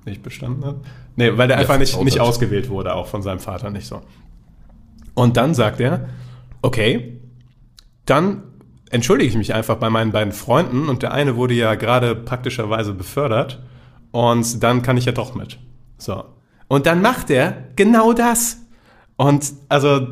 nicht 0.06 0.24
bestanden 0.24 0.66
hat. 0.66 0.76
Nee, 1.16 1.38
weil 1.38 1.48
der 1.48 1.58
Ja, 1.58 1.62
einfach 1.62 1.78
nicht, 1.78 2.02
nicht 2.04 2.20
ausgewählt 2.20 2.70
wurde, 2.70 2.96
auch 2.96 3.08
von 3.08 3.22
seinem 3.22 3.40
Vater 3.40 3.70
nicht 3.70 3.86
so. 3.86 4.02
Und 5.14 5.38
dann 5.38 5.54
sagt 5.54 5.80
er, 5.80 6.10
okay, 6.64 7.20
dann 8.06 8.44
entschuldige 8.90 9.30
ich 9.30 9.38
mich 9.38 9.54
einfach 9.54 9.76
bei 9.76 9.90
meinen 9.90 10.12
beiden 10.12 10.34
Freunden 10.34 10.90
und 10.90 11.04
der 11.04 11.14
eine 11.14 11.36
wurde 11.36 11.54
ja 11.54 11.76
gerade 11.76 12.16
praktischerweise 12.16 12.94
befördert 12.94 13.62
und 14.12 14.64
dann 14.64 14.82
kann 14.82 14.98
ich 14.98 15.06
ja 15.06 15.12
doch 15.12 15.36
mit. 15.36 15.60
So. 15.98 16.26
Und 16.68 16.86
dann 16.88 17.02
macht 17.02 17.30
er 17.30 17.70
genau 17.76 18.14
das. 18.14 18.63
Und 19.18 19.54
also 19.70 20.08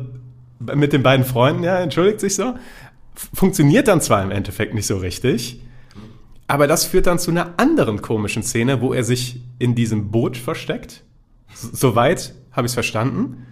mit 0.60 0.92
den 0.92 1.02
beiden 1.02 1.24
Freunden, 1.24 1.64
ja, 1.64 1.78
entschuldigt 1.78 2.20
sich 2.20 2.34
so. 2.34 2.54
Funktioniert 3.34 3.88
dann 3.88 4.00
zwar 4.00 4.22
im 4.22 4.30
Endeffekt 4.30 4.74
nicht 4.74 4.86
so 4.86 4.96
richtig, 4.96 5.60
aber 6.46 6.66
das 6.66 6.84
führt 6.84 7.06
dann 7.06 7.18
zu 7.18 7.30
einer 7.30 7.54
anderen 7.56 8.02
komischen 8.02 8.42
Szene, 8.42 8.80
wo 8.80 8.92
er 8.92 9.04
sich 9.04 9.40
in 9.58 9.74
diesem 9.74 10.10
Boot 10.10 10.36
versteckt. 10.36 11.02
Soweit 11.54 12.34
habe 12.52 12.66
ich 12.66 12.70
es 12.70 12.74
verstanden. 12.74 13.46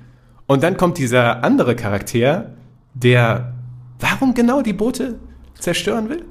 Und 0.47 0.63
dann 0.63 0.77
kommt 0.77 0.99
dieser 0.99 1.45
andere 1.45 1.77
Charakter, 1.77 2.55
der 2.95 3.55
warum 4.01 4.35
genau 4.35 4.63
die 4.63 4.73
Boote 4.73 5.19
zerstören 5.59 6.09
will? 6.09 6.25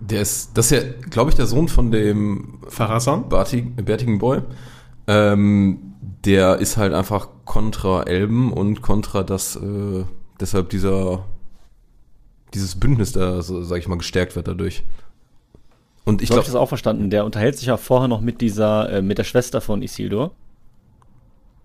Der 0.00 0.22
ist, 0.22 0.56
das 0.56 0.70
ist 0.70 0.82
ja, 0.82 0.92
glaube 1.10 1.30
ich, 1.30 1.36
der 1.36 1.46
Sohn 1.46 1.68
von 1.68 1.90
dem? 1.90 2.60
Bartig, 3.28 3.76
bärtigen 3.76 4.18
Boy. 4.18 4.42
Ähm, 5.06 5.94
der 6.24 6.58
ist 6.58 6.76
halt 6.76 6.92
einfach 6.92 7.28
kontra 7.46 8.02
Elben 8.02 8.52
und 8.52 8.82
kontra 8.82 9.22
das, 9.22 9.56
äh, 9.56 10.04
deshalb 10.38 10.68
dieser, 10.68 11.24
dieses 12.52 12.78
Bündnis 12.78 13.12
da, 13.12 13.40
so, 13.40 13.62
sag 13.62 13.78
ich 13.78 13.88
mal, 13.88 13.96
gestärkt 13.96 14.36
wird 14.36 14.48
dadurch. 14.48 14.84
Und 16.04 16.20
ich 16.20 16.26
Ich 16.26 16.30
habe 16.30 16.42
glaube, 16.42 16.52
das 16.52 16.60
auch 16.60 16.68
verstanden. 16.68 17.08
Der 17.08 17.24
unterhält 17.24 17.56
sich 17.56 17.68
ja 17.68 17.78
vorher 17.78 18.08
noch 18.08 18.20
mit 18.20 18.40
dieser, 18.42 18.90
äh, 18.92 19.02
mit 19.02 19.16
der 19.16 19.24
Schwester 19.24 19.60
von 19.60 19.82
Isildur. 19.82 20.34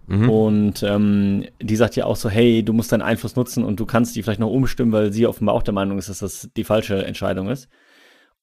Mhm. 0.08 0.30
Und 0.30 0.84
ähm, 0.84 1.46
die 1.62 1.76
sagt 1.76 1.96
ja 1.96 2.06
auch 2.06 2.16
so, 2.16 2.30
hey, 2.30 2.64
du 2.64 2.74
musst 2.74 2.92
deinen 2.92 3.02
Einfluss 3.02 3.36
nutzen 3.36 3.64
und 3.64 3.80
du 3.80 3.86
kannst 3.86 4.16
die 4.16 4.24
vielleicht 4.24 4.40
noch 4.40 4.50
umstimmen, 4.50 4.92
weil 4.92 5.14
sie 5.14 5.28
offenbar 5.28 5.56
auch 5.56 5.64
der 5.64 5.74
Meinung 5.74 5.98
ist, 5.98 6.10
dass 6.10 6.20
das 6.20 6.50
die 6.56 6.64
falsche 6.64 7.06
Entscheidung 7.06 7.50
ist. 7.50 7.70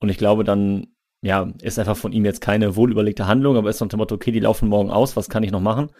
Und 0.01 0.09
ich 0.09 0.18
glaube 0.18 0.44
dann, 0.44 0.87
ja, 1.20 1.53
ist 1.62 1.79
einfach 1.79 1.96
von 1.96 2.12
ihm 2.12 2.24
jetzt 2.24 2.40
keine 2.40 2.77
wohlüberlegte 2.77 3.27
Handlung, 3.27 3.57
aber 3.57 3.70
ist 3.70 3.83
unter 3.83 3.96
dem 3.96 3.98
Motto, 3.98 4.14
okay, 4.14 4.31
die 4.31 4.40
laufen 4.40 4.68
morgen 4.68 4.90
aus, 4.90 5.16
was 5.16 5.29
kann 5.29 5.42
ich 5.42 5.51
noch 5.51 5.61
machen? 5.61 5.90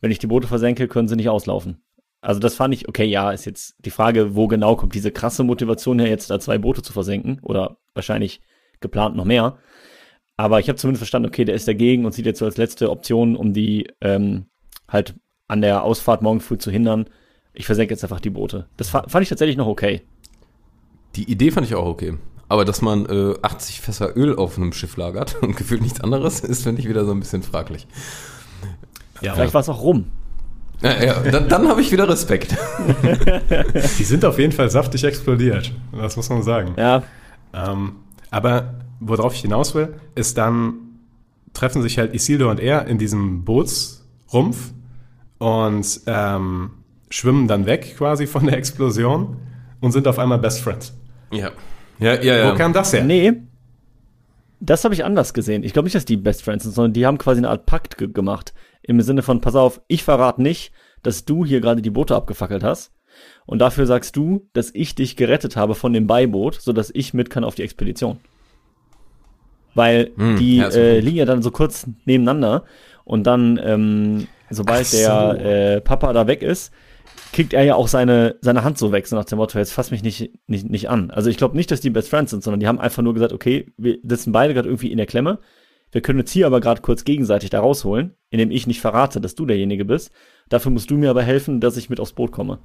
Wenn 0.00 0.10
ich 0.10 0.18
die 0.18 0.26
Boote 0.26 0.46
versenke, 0.46 0.88
können 0.88 1.08
sie 1.08 1.16
nicht 1.16 1.28
auslaufen. 1.28 1.82
Also 2.20 2.40
das 2.40 2.54
fand 2.54 2.74
ich, 2.74 2.88
okay, 2.88 3.04
ja, 3.04 3.30
ist 3.30 3.44
jetzt 3.44 3.76
die 3.78 3.90
Frage, 3.90 4.34
wo 4.34 4.48
genau 4.48 4.76
kommt 4.76 4.94
diese 4.94 5.12
krasse 5.12 5.44
Motivation 5.44 5.98
her, 5.98 6.08
jetzt 6.08 6.30
da 6.30 6.40
zwei 6.40 6.58
Boote 6.58 6.82
zu 6.82 6.92
versenken 6.92 7.38
oder 7.42 7.78
wahrscheinlich 7.94 8.40
geplant 8.80 9.16
noch 9.16 9.24
mehr. 9.24 9.58
Aber 10.36 10.60
ich 10.60 10.68
habe 10.68 10.78
zumindest 10.78 11.00
verstanden, 11.00 11.28
okay, 11.28 11.44
der 11.44 11.54
ist 11.54 11.68
dagegen 11.68 12.04
und 12.04 12.12
sieht 12.12 12.26
jetzt 12.26 12.38
so 12.38 12.44
als 12.44 12.56
letzte 12.56 12.90
Option, 12.90 13.36
um 13.36 13.52
die 13.52 13.88
ähm, 14.00 14.46
halt 14.88 15.14
an 15.48 15.60
der 15.60 15.82
Ausfahrt 15.82 16.22
morgen 16.22 16.40
früh 16.40 16.58
zu 16.58 16.70
hindern. 16.70 17.08
Ich 17.54 17.66
versenke 17.66 17.94
jetzt 17.94 18.04
einfach 18.04 18.20
die 18.20 18.30
Boote. 18.30 18.68
Das 18.76 18.88
fa 18.88 19.04
fand 19.08 19.22
ich 19.22 19.28
tatsächlich 19.28 19.56
noch 19.56 19.66
okay. 19.66 20.02
die 21.16 21.30
Idee 21.30 21.50
fand 21.50 21.66
ich 21.66 21.74
auch 21.74 21.86
okay. 21.86 22.14
Aber 22.48 22.64
dass 22.64 22.82
man 22.82 23.06
äh, 23.06 23.34
80 23.42 23.80
Fässer 23.80 24.16
Öl 24.16 24.36
auf 24.36 24.56
einem 24.56 24.72
Schiff 24.72 24.96
lagert 24.96 25.36
und 25.42 25.56
gefühlt 25.56 25.82
nichts 25.82 26.00
anderes, 26.00 26.40
ist, 26.40 26.62
finde 26.62 26.80
ich, 26.80 26.88
wieder 26.88 27.04
so 27.04 27.12
ein 27.12 27.20
bisschen 27.20 27.42
fraglich. 27.42 27.86
Ja, 29.20 29.34
Vielleicht 29.34 29.54
war 29.54 29.60
es 29.60 29.68
auch 29.68 29.82
rum. 29.82 30.06
Ja, 30.80 31.02
ja, 31.02 31.20
dann 31.20 31.48
dann 31.48 31.68
habe 31.68 31.80
ich 31.80 31.90
wieder 31.90 32.08
Respekt. 32.08 32.56
die 33.98 34.04
sind 34.04 34.24
auf 34.24 34.38
jeden 34.38 34.52
Fall 34.52 34.70
saftig 34.70 35.02
explodiert. 35.02 35.72
Das 35.92 36.16
muss 36.16 36.28
man 36.28 36.42
sagen. 36.42 36.74
Ja, 36.76 37.02
Ähm, 37.52 37.96
aber 38.30 38.74
worauf 39.00 39.34
ich 39.34 39.40
hinaus 39.40 39.74
will, 39.74 39.94
ist 40.14 40.38
dann 40.38 40.74
treffen 41.52 41.82
sich 41.82 41.98
halt 41.98 42.14
Isildur 42.14 42.50
und 42.50 42.60
er 42.60 42.86
in 42.86 42.98
diesem 42.98 43.44
Bootsrumpf 43.44 44.72
und 45.38 46.00
ähm, 46.06 46.70
schwimmen 47.10 47.48
dann 47.48 47.66
weg 47.66 47.96
quasi 47.96 48.26
von 48.26 48.46
der 48.46 48.56
Explosion 48.56 49.36
und 49.80 49.92
sind 49.92 50.06
auf 50.06 50.18
einmal 50.18 50.38
Best 50.38 50.60
Friends. 50.60 50.96
Ja. 51.32 51.50
Ja, 51.98 52.14
ja, 52.22 52.36
ja. 52.36 52.52
Wo 52.52 52.56
kam 52.56 52.72
das 52.72 52.92
her? 52.92 53.02
nee. 53.02 53.32
Das 54.60 54.84
habe 54.84 54.94
ich 54.94 55.04
anders 55.04 55.34
gesehen. 55.34 55.62
Ich 55.62 55.72
glaube 55.72 55.86
nicht, 55.86 55.94
dass 55.94 56.04
die 56.04 56.16
Best 56.16 56.42
Friends 56.42 56.64
sind, 56.64 56.74
sondern 56.74 56.92
die 56.92 57.06
haben 57.06 57.18
quasi 57.18 57.38
eine 57.38 57.50
Art 57.50 57.66
Pakt 57.66 57.96
ge 57.96 58.08
gemacht. 58.08 58.54
Im 58.82 59.00
Sinne 59.00 59.22
von, 59.22 59.40
pass 59.40 59.54
auf, 59.54 59.80
ich 59.86 60.02
verrate 60.02 60.42
nicht, 60.42 60.72
dass 61.02 61.24
du 61.24 61.44
hier 61.44 61.60
gerade 61.60 61.82
die 61.82 61.90
Boote 61.90 62.16
abgefackelt 62.16 62.64
hast. 62.64 62.92
Und 63.46 63.60
dafür 63.60 63.86
sagst 63.86 64.16
du, 64.16 64.48
dass 64.52 64.70
ich 64.74 64.94
dich 64.94 65.16
gerettet 65.16 65.56
habe 65.56 65.74
von 65.74 65.92
dem 65.92 66.06
Beiboot, 66.06 66.60
sodass 66.60 66.90
ich 66.92 67.14
mit 67.14 67.30
kann 67.30 67.44
auf 67.44 67.54
die 67.54 67.62
Expedition. 67.62 68.18
Weil 69.74 70.10
Hm, 70.16 70.36
die 70.36 70.56
ja, 70.56 70.68
äh, 70.68 71.00
liegen 71.00 71.18
ja 71.18 71.24
dann 71.24 71.42
so 71.42 71.50
kurz 71.50 71.86
nebeneinander 72.04 72.64
und 73.04 73.26
dann, 73.26 73.60
ähm, 73.62 74.26
sobald 74.50 74.86
so. 74.86 74.96
der 74.98 75.76
äh, 75.76 75.80
Papa 75.80 76.12
da 76.12 76.26
weg 76.26 76.42
ist, 76.42 76.72
kriegt 77.32 77.52
er 77.52 77.64
ja 77.64 77.74
auch 77.74 77.88
seine, 77.88 78.36
seine 78.40 78.64
Hand 78.64 78.78
so 78.78 78.92
weg, 78.92 79.06
so 79.06 79.16
nach 79.16 79.24
dem 79.24 79.38
Motto, 79.38 79.58
jetzt 79.58 79.72
fass 79.72 79.90
mich 79.90 80.02
nicht, 80.02 80.32
nicht, 80.46 80.68
nicht 80.68 80.90
an. 80.90 81.10
Also 81.10 81.30
ich 81.30 81.36
glaube 81.36 81.56
nicht, 81.56 81.70
dass 81.70 81.80
die 81.80 81.90
Best 81.90 82.08
Friends 82.08 82.30
sind, 82.30 82.42
sondern 82.42 82.60
die 82.60 82.66
haben 82.66 82.78
einfach 82.78 83.02
nur 83.02 83.14
gesagt, 83.14 83.32
okay, 83.32 83.72
wir 83.76 83.98
sitzen 84.02 84.32
beide 84.32 84.54
gerade 84.54 84.68
irgendwie 84.68 84.90
in 84.90 84.96
der 84.98 85.06
Klemme. 85.06 85.38
Wir 85.90 86.00
können 86.02 86.20
uns 86.20 86.30
hier 86.30 86.46
aber 86.46 86.60
gerade 86.60 86.82
kurz 86.82 87.04
gegenseitig 87.04 87.50
da 87.50 87.60
rausholen, 87.60 88.14
indem 88.30 88.50
ich 88.50 88.66
nicht 88.66 88.80
verrate, 88.80 89.20
dass 89.20 89.34
du 89.34 89.46
derjenige 89.46 89.84
bist. 89.84 90.10
Dafür 90.48 90.70
musst 90.70 90.90
du 90.90 90.96
mir 90.96 91.10
aber 91.10 91.22
helfen, 91.22 91.60
dass 91.60 91.76
ich 91.76 91.88
mit 91.88 92.00
aufs 92.00 92.12
Boot 92.12 92.32
komme. 92.32 92.58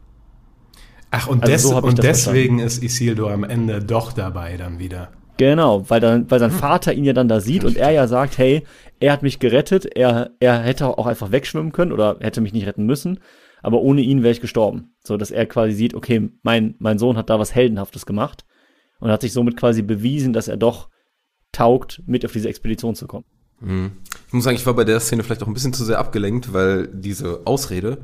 Ach, 1.12 1.28
und, 1.28 1.44
Also 1.44 1.52
des, 1.52 1.64
so 1.64 1.78
und 1.78 2.04
deswegen 2.04 2.60
ist 2.60 2.84
Isildur 2.84 3.32
am 3.32 3.44
Ende 3.44 3.80
doch 3.84 4.14
dabei 4.14 4.58
dann 4.58 4.80
wieder. 4.80 5.10
Genau, 5.38 5.90
weil, 5.90 6.00
dann, 6.00 6.30
weil 6.30 6.40
sein 6.40 6.52
Hm. 6.52 6.58
Vater 6.58 6.94
ihn 6.94 7.06
ja 7.06 7.14
dann 7.14 7.28
da 7.28 7.40
sieht 7.40 7.64
und 7.64 7.78
er 7.78 7.92
ja 7.92 8.08
sagt, 8.08 8.38
hey, 8.38 8.64
er 9.00 9.14
hat 9.14 9.24
mich 9.24 9.40
gerettet, 9.40 9.86
er, 9.86 10.32
er 10.40 10.60
hätte 10.62 10.88
auch 10.88 11.08
einfach 11.08 11.32
wegschwimmen 11.32 11.72
können 11.72 11.92
oder 11.92 12.18
hätte 12.20 12.42
mich 12.42 12.54
nicht 12.54 12.68
retten 12.68 12.86
müssen, 12.86 13.20
aber 13.64 13.82
ohne 13.82 14.02
ihn 14.02 14.22
wäre 14.22 14.32
ich 14.32 14.42
gestorben. 14.42 14.94
So, 15.04 15.18
dass 15.18 15.32
er 15.32 15.48
quasi 15.48 15.74
sieht, 15.74 15.96
okay, 15.96 16.30
mein, 16.44 16.76
mein 16.78 17.00
Sohn 17.00 17.18
hat 17.18 17.30
da 17.30 17.40
was 17.40 17.56
Heldenhaftes 17.56 18.06
gemacht 18.06 18.46
und 19.00 19.10
hat 19.10 19.22
sich 19.22 19.34
somit 19.34 19.58
quasi 19.58 19.82
bewiesen, 19.82 20.34
dass 20.34 20.48
er 20.48 20.58
doch 20.58 20.90
taugt, 21.52 22.04
mit 22.06 22.26
auf 22.26 22.34
diese 22.34 22.50
Expedition 22.50 22.94
zu 22.96 23.08
kommen. 23.08 23.26
Ich 24.28 24.34
muss 24.34 24.44
sagen, 24.44 24.58
ich 24.58 24.66
war 24.66 24.74
bei 24.74 24.84
der 24.84 25.00
Szene 25.00 25.24
vielleicht 25.24 25.42
auch 25.42 25.48
ein 25.48 25.54
bisschen 25.54 25.74
zu 25.74 25.86
sehr 25.86 26.00
abgelenkt, 26.00 26.54
weil 26.54 26.88
diese 26.88 27.42
Ausrede, 27.46 28.00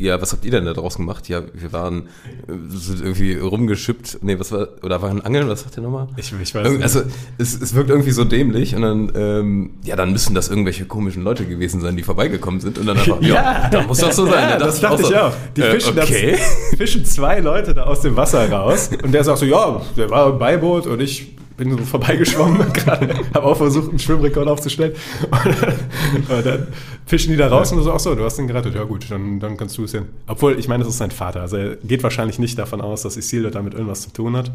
ja, 0.00 0.22
was 0.22 0.32
habt 0.32 0.44
ihr 0.44 0.52
denn 0.52 0.64
da 0.64 0.72
draus 0.72 0.96
gemacht? 0.96 1.28
Ja, 1.28 1.42
wir 1.52 1.72
waren 1.72 2.04
äh, 2.46 2.52
sind 2.70 3.00
irgendwie 3.00 3.34
rumgeschippt, 3.34 4.18
nee, 4.22 4.38
was 4.38 4.52
war, 4.52 4.68
oder 4.82 5.02
waren 5.02 5.20
Angeln, 5.20 5.48
was 5.48 5.62
sagt 5.62 5.76
ihr 5.76 5.82
nochmal? 5.82 6.06
Ich, 6.16 6.32
ich 6.40 6.54
weiß 6.54 6.66
Irg- 6.66 6.70
nicht. 6.74 6.82
Also 6.84 7.02
es, 7.36 7.60
es 7.60 7.74
wirkt 7.74 7.90
irgendwie 7.90 8.12
so 8.12 8.24
dämlich 8.24 8.74
und 8.76 8.82
dann, 8.82 9.12
ähm, 9.16 9.70
ja, 9.82 9.96
dann 9.96 10.12
müssen 10.12 10.34
das 10.36 10.48
irgendwelche 10.48 10.84
komischen 10.86 11.24
Leute 11.24 11.44
gewesen 11.46 11.80
sein, 11.80 11.96
die 11.96 12.04
vorbeigekommen 12.04 12.60
sind 12.60 12.78
und 12.78 12.86
dann 12.86 12.96
einfach, 12.96 13.20
ja, 13.20 13.68
da 13.70 13.82
muss 13.82 13.98
das 13.98 14.14
so 14.16 14.24
sein. 14.26 14.50
Ja, 14.50 14.56
Da 14.58 14.66
das 14.66 14.80
dachte 14.80 15.02
ich 15.02 15.16
auch. 15.16 15.32
Die 15.56 15.62
äh, 15.62 15.70
fischen, 15.72 15.98
okay. 15.98 16.32
das, 16.38 16.40
fischen 16.78 17.04
zwei 17.04 17.40
Leute 17.40 17.74
da 17.74 17.82
aus 17.82 18.00
dem 18.00 18.14
Wasser 18.16 18.48
raus 18.50 18.90
und 19.02 19.10
der 19.12 19.24
sagt 19.24 19.38
so, 19.38 19.46
ja, 19.46 19.82
der 19.96 20.08
war 20.10 20.30
im 20.32 20.38
Beiboot 20.38 20.86
und 20.86 21.00
ich 21.00 21.36
bin 21.58 21.76
so 21.76 21.84
vorbeigeschwommen 21.84 22.72
gerade, 22.72 23.14
habe 23.34 23.42
auch 23.46 23.56
versucht, 23.56 23.90
einen 23.90 23.98
Schwimmrekord 23.98 24.48
aufzustellen 24.48 24.94
und 26.28 26.46
dann, 26.46 26.68
fischen 27.04 27.32
die 27.32 27.36
da 27.36 27.48
raus 27.48 27.70
und 27.72 27.82
so, 27.82 27.92
ach 27.92 28.00
so, 28.00 28.14
du 28.14 28.24
hast 28.24 28.36
den 28.36 28.46
gerettet, 28.46 28.74
ja 28.74 28.84
gut, 28.84 29.10
dann, 29.10 29.40
dann 29.40 29.58
kannst 29.58 29.76
du 29.76 29.84
es 29.84 29.92
hin. 29.92 30.06
Obwohl, 30.26 30.58
ich 30.58 30.68
meine, 30.68 30.84
das 30.84 30.94
ist 30.94 30.98
sein 30.98 31.10
Vater, 31.10 31.42
also 31.42 31.56
er 31.56 31.76
geht 31.76 32.02
wahrscheinlich 32.02 32.38
nicht 32.38 32.58
davon 32.58 32.80
aus, 32.80 33.02
dass 33.02 33.18
Isildur 33.18 33.50
damit 33.50 33.74
irgendwas 33.74 34.02
zu 34.02 34.12
tun 34.12 34.36
hat, 34.36 34.52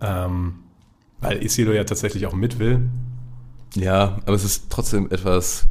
ähm, 0.00 0.54
weil 1.20 1.44
Isildur 1.44 1.74
ja 1.74 1.84
tatsächlich 1.84 2.26
auch 2.26 2.34
mit 2.34 2.58
will. 2.58 2.88
Ja, 3.76 4.18
aber 4.24 4.34
es 4.34 4.44
ist 4.44 4.70
trotzdem 4.70 5.10
etwas 5.10 5.66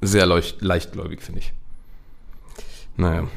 sehr 0.00 0.26
leucht, 0.26 0.60
leichtgläubig, 0.60 1.22
finde 1.22 1.40
ich. 1.40 1.52
Naja. 2.96 3.28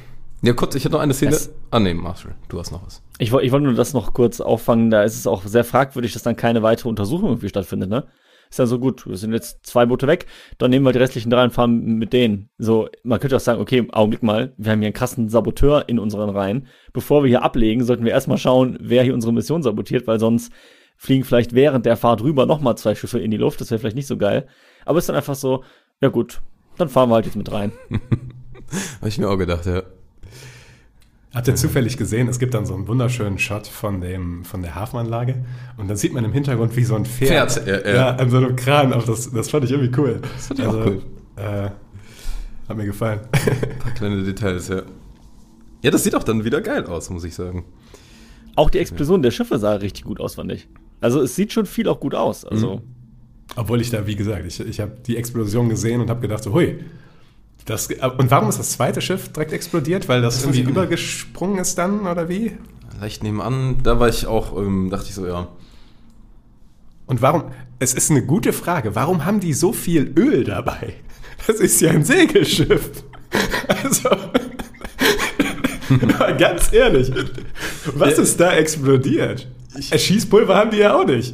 Ja, 0.44 0.54
kurz, 0.54 0.76
ich 0.76 0.84
hätte 0.84 0.94
noch 0.94 1.02
eine 1.02 1.14
Szene. 1.14 1.32
Das- 1.32 1.52
ah, 1.72 1.80
nee, 1.80 1.94
Marshall, 1.94 2.36
du 2.50 2.60
hast 2.60 2.72
noch 2.72 2.86
was. 2.86 3.02
Ich, 3.18 3.32
woll- 3.32 3.44
ich 3.44 3.52
wollte 3.52 3.66
nur 3.66 3.74
das 3.76 3.94
noch 3.94 4.14
kurz 4.14 4.42
auffangen, 4.42 4.90
da 4.92 5.04
ist 5.04 5.16
es 5.18 5.26
auch 5.26 5.44
sehr 5.46 5.64
fragwürdig, 5.64 6.14
dass 6.14 6.24
dann 6.24 6.36
keine 6.36 6.62
weitere 6.64 6.90
Untersuchung 6.90 7.30
irgendwie 7.30 7.50
stattfindet, 7.50 7.90
ne? 7.90 8.06
Ist 8.50 8.60
ja 8.60 8.66
so 8.68 8.78
gut, 8.78 9.08
wir 9.08 9.18
sind 9.18 9.34
jetzt 9.34 9.66
zwei 9.66 9.88
Boote 9.88 10.06
weg, 10.06 10.28
dann 10.60 10.70
nehmen 10.70 10.86
wir 10.86 10.92
die 10.92 11.00
restlichen 11.00 11.32
drei 11.32 11.44
und 11.46 11.54
fahren 11.54 11.96
mit 11.96 12.14
denen. 12.14 12.50
So, 12.60 12.88
man 13.04 13.20
könnte 13.20 13.36
auch 13.36 13.40
sagen, 13.40 13.60
okay, 13.60 13.88
Augenblick 13.92 14.22
mal, 14.22 14.54
wir 14.58 14.72
haben 14.72 14.80
hier 14.80 14.88
einen 14.88 14.94
krassen 14.94 15.28
Saboteur 15.30 15.90
in 15.90 15.98
unseren 15.98 16.30
Reihen. 16.30 16.68
Bevor 16.92 17.24
wir 17.24 17.30
hier 17.30 17.42
ablegen, 17.42 17.84
sollten 17.84 18.06
wir 18.06 18.12
erstmal 18.12 18.38
schauen, 18.38 18.78
wer 18.80 19.02
hier 19.02 19.16
unsere 19.16 19.34
Mission 19.34 19.64
sabotiert, 19.64 20.06
weil 20.06 20.20
sonst 20.20 20.54
fliegen 20.98 21.24
vielleicht 21.24 21.54
während 21.56 21.88
der 21.88 21.98
Fahrt 21.98 22.22
rüber 22.22 22.46
nochmal 22.46 22.78
zwei 22.78 22.94
Schiffe 22.94 23.18
in 23.20 23.32
die 23.32 23.38
Luft, 23.38 23.60
das 23.60 23.72
wäre 23.72 23.80
vielleicht 23.80 23.96
nicht 23.96 24.06
so 24.08 24.18
geil. 24.18 24.46
Aber 24.86 25.00
ist 25.00 25.10
dann 25.10 25.16
einfach 25.16 25.34
so, 25.36 25.64
ja 26.00 26.10
gut, 26.10 26.42
dann 26.78 26.90
fahren 26.90 27.10
wir 27.10 27.16
halt 27.16 27.26
jetzt 27.26 27.36
mit 27.38 27.52
rein. 27.52 27.72
Habe 29.00 29.10
ich 29.10 29.18
mir 29.18 29.30
auch 29.30 29.38
gedacht, 29.38 29.66
ja. 29.66 29.82
Habt 31.34 31.48
ihr 31.48 31.56
zufällig 31.56 31.98
gesehen, 31.98 32.28
es 32.28 32.38
gibt 32.38 32.54
dann 32.54 32.68
so 32.68 32.76
einen 32.76 32.88
wunderschönen 32.88 33.40
Shot 33.40 33.66
von, 33.66 34.02
dem, 34.02 34.46
von 34.46 34.62
der 34.62 34.76
Hafenanlage 34.76 35.44
und 35.78 35.88
dann 35.88 35.98
sieht 35.98 36.14
man 36.14 36.24
im 36.24 36.32
Hintergrund 36.32 36.76
wie 36.76 36.84
so 36.84 36.96
ein 36.96 37.06
Pferd, 37.06 37.52
Pferd, 37.52 37.68
ja, 37.68 37.90
ja. 37.90 37.96
ja, 37.96 38.10
an 38.18 38.30
so 38.30 38.38
einem 38.38 38.56
Kran. 38.56 38.94
Aber 38.94 39.04
das, 39.04 39.32
das 39.32 39.50
fand 39.50 39.66
ich 39.66 39.72
irgendwie 39.72 40.00
cool. 40.00 40.20
Das 40.22 40.48
fand 40.48 40.60
ich 40.60 40.66
auch 40.68 40.86
cool. 40.86 41.02
Äh, 41.36 41.70
hat 42.70 42.78
mir 42.78 42.86
gefallen. 42.86 43.22
Ein 43.32 43.80
paar 43.80 43.92
kleine 43.94 44.22
Details, 44.22 44.68
ja. 44.68 44.84
Ja, 45.82 45.90
das 45.90 46.04
sieht 46.04 46.14
auch 46.14 46.24
dann 46.24 46.46
wieder 46.46 46.62
geil 46.62 46.86
aus, 46.86 47.10
muss 47.10 47.24
ich 47.24 47.34
sagen. 47.34 47.66
Auch 48.56 48.70
die 48.70 48.78
Explosion 48.78 49.24
der 49.24 49.32
Schiffe 49.32 49.58
sah 49.58 49.74
richtig 49.74 50.04
gut 50.04 50.20
aus, 50.20 50.36
fand 50.36 50.52
ich. 50.52 50.68
Also 51.02 51.20
es 51.22 51.36
sieht 51.36 51.52
schon 51.52 51.66
viel 51.66 51.90
auch 51.90 52.00
gut 52.00 52.14
aus. 52.14 52.46
Also. 52.46 52.84
Obwohl 53.56 53.82
ich 53.82 53.90
da, 53.90 54.06
wie 54.06 54.16
gesagt, 54.16 54.46
ich, 54.46 54.60
ich 54.60 54.80
habe 54.80 54.92
die 55.06 55.18
Explosion 55.18 55.68
gesehen 55.68 56.00
und 56.00 56.10
habe 56.12 56.22
gedacht, 56.22 56.44
so, 56.44 56.54
hui. 56.54 56.80
Das, 57.66 57.88
und 57.88 58.30
warum 58.30 58.50
ist 58.50 58.60
das 58.60 58.72
zweite 58.72 59.02
Schiff 59.02 59.32
direkt 59.32 59.54
explodiert? 59.54 60.10
Weil 60.10 60.22
das, 60.22 60.36
Das 60.36 60.44
irgendwie 60.44 60.70
übergesprungen 60.70 61.60
ist 61.60 61.78
dann, 61.78 62.08
oder 62.08 62.28
wie? 62.28 62.58
Leicht 63.00 63.24
nebenan, 63.24 63.78
da 63.84 64.00
war 64.00 64.10
ich 64.10 64.28
auch, 64.28 64.58
ähm, 64.58 64.90
dachte 64.90 65.06
ich 65.08 65.16
so, 65.16 65.26
ja. 65.26 65.48
Und 67.06 67.22
warum, 67.22 67.46
es 67.80 67.94
ist 67.94 68.12
eine 68.12 68.26
gute 68.26 68.54
Frage, 68.54 68.96
warum 68.96 69.26
haben 69.26 69.40
die 69.40 69.54
so 69.54 69.74
viel 69.74 70.14
Öl 70.18 70.44
dabei? 70.44 70.96
Das 71.48 71.60
ist 71.60 71.82
ja 71.82 71.92
ein 71.92 72.06
Segelschiff. 72.06 73.04
Also, 73.68 74.10
ganz 76.38 76.72
ehrlich, 76.72 77.12
was 77.96 78.20
ist 78.20 78.40
da 78.40 78.54
explodiert? 78.54 79.48
Äh, 79.90 79.98
Schießpulver 79.98 80.56
haben 80.56 80.70
die 80.70 80.78
ja 80.78 80.96
auch 80.96 81.06
nicht. 81.06 81.34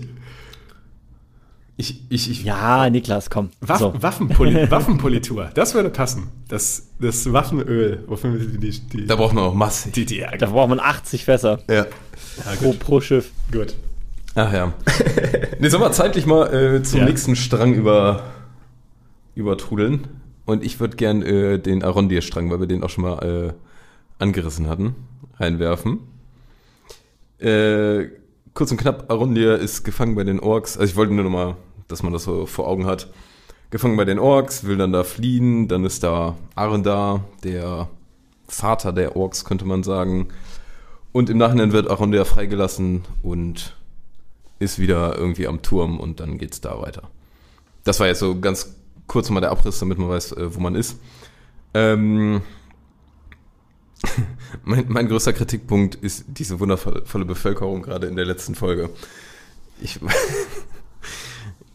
Ich, 1.81 2.03
ich, 2.09 2.29
ich, 2.29 2.43
Ja, 2.43 2.89
Niklas, 2.89 3.29
komm. 3.29 3.51
Waff 3.61 3.79
so. 3.79 3.93
Waffenpoli 4.01 4.69
Waffenpolitur, 4.71 5.49
das 5.53 5.73
würde 5.73 5.89
passen. 5.89 6.27
Das, 6.49 6.89
das 6.99 7.31
Waffenöl, 7.31 8.03
wofür 8.07 8.33
wir 8.33 8.45
die, 8.59 8.79
die, 8.81 9.05
da 9.05 9.15
braucht 9.15 9.33
man 9.33 9.45
auch 9.45 9.53
massig. 9.53 9.93
die, 9.93 10.05
die 10.05 10.25
Da 10.37 10.47
braucht 10.47 10.67
man 10.67 10.81
80 10.81 11.23
Fässer 11.23 11.59
Ja. 11.69 11.85
ja, 11.85 11.85
pro, 12.59 12.73
pro 12.73 12.99
Schiff. 12.99 13.31
gut. 13.51 13.75
Ach 14.35 14.51
ja. 14.51 14.73
Nee, 15.61 15.69
sollen 15.69 15.83
wir 15.83 15.91
zeitlich 15.93 16.25
mal 16.25 16.53
äh, 16.53 16.83
zum 16.83 16.99
Ja. 16.99 17.05
nächsten 17.05 17.35
Strang 17.37 17.73
über, 17.73 18.23
übertrudeln. 19.35 20.07
Und 20.45 20.63
ich 20.65 20.79
würde 20.81 20.97
gern 20.97 21.21
äh, 21.21 21.59
den 21.59 21.83
Arondir-Strang, 21.83 22.49
weil 22.51 22.59
wir 22.59 22.67
den 22.67 22.83
auch 22.83 22.89
schon 22.89 23.03
mal 23.05 23.23
äh, 23.49 23.53
angerissen 24.21 24.67
hatten, 24.67 24.95
reinwerfen. 25.37 25.99
Äh, 27.39 28.07
kurz 28.53 28.71
und 28.71 28.77
knapp, 28.77 29.09
Arondir 29.09 29.57
ist 29.57 29.83
gefangen 29.83 30.15
bei 30.15 30.23
den 30.25 30.39
Orks. 30.41 30.77
Also 30.77 30.91
ich 30.91 30.95
wollte 30.97 31.13
nur 31.13 31.23
noch 31.23 31.31
mal, 31.31 31.55
dass 31.89 32.04
man 32.04 32.13
das 32.13 32.23
so 32.23 32.45
vor 32.45 32.67
Augen 32.67 32.86
hat. 32.86 33.12
Gefangen 33.71 33.97
bei 33.97 34.06
den 34.06 34.17
Orks, 34.17 34.63
will 34.63 34.78
dann 34.78 34.93
da 34.93 35.04
fliehen. 35.04 35.67
Dann 35.67 35.84
ist 35.84 36.04
da 36.04 36.38
Arendar, 36.56 37.25
der 37.43 37.89
Vater 38.47 38.93
der 38.93 39.15
Orks, 39.15 39.43
könnte 39.43 39.65
man 39.65 39.84
sagen. 39.84 40.30
Und 41.12 41.30
im 41.30 41.38
Nachhinein 41.38 41.73
wird 41.73 41.89
Arondir 41.89 42.25
freigelassen 42.25 43.04
und 43.23 43.75
ist 44.60 44.80
wieder 44.80 45.17
irgendwie 45.17 45.47
am 45.47 45.62
Turm 45.62 45.99
und 45.99 46.19
dann 46.19 46.38
geht's 46.38 46.62
da 46.62 46.82
weiter. 46.82 47.10
Das 47.84 47.99
war 47.99 48.08
jetzt 48.08 48.19
so 48.19 48.39
ganz 48.39 48.75
kurz 49.08 49.30
mal 49.30 49.39
der 49.39 49.52
Abriss, 49.52 49.80
damit 49.80 49.97
man 49.97 50.10
weiß, 50.10 50.34
äh, 50.34 50.56
wo 50.56 50.60
man 50.60 50.75
ist. 50.75 50.99
Ähm, 51.73 52.41
mein, 54.63 54.86
mein 54.88 55.08
größter 55.08 55.34
Kritikpunkt 55.34 55.95
ist 55.95 56.25
diese 56.28 56.60
wundervolle 56.60 57.25
Bevölkerung 57.25 57.82
gerade 57.82 58.08
in 58.08 58.15
der 58.15 58.25
letzten 58.25 58.56
Folge. 58.56 58.89
Ich, 59.82 59.99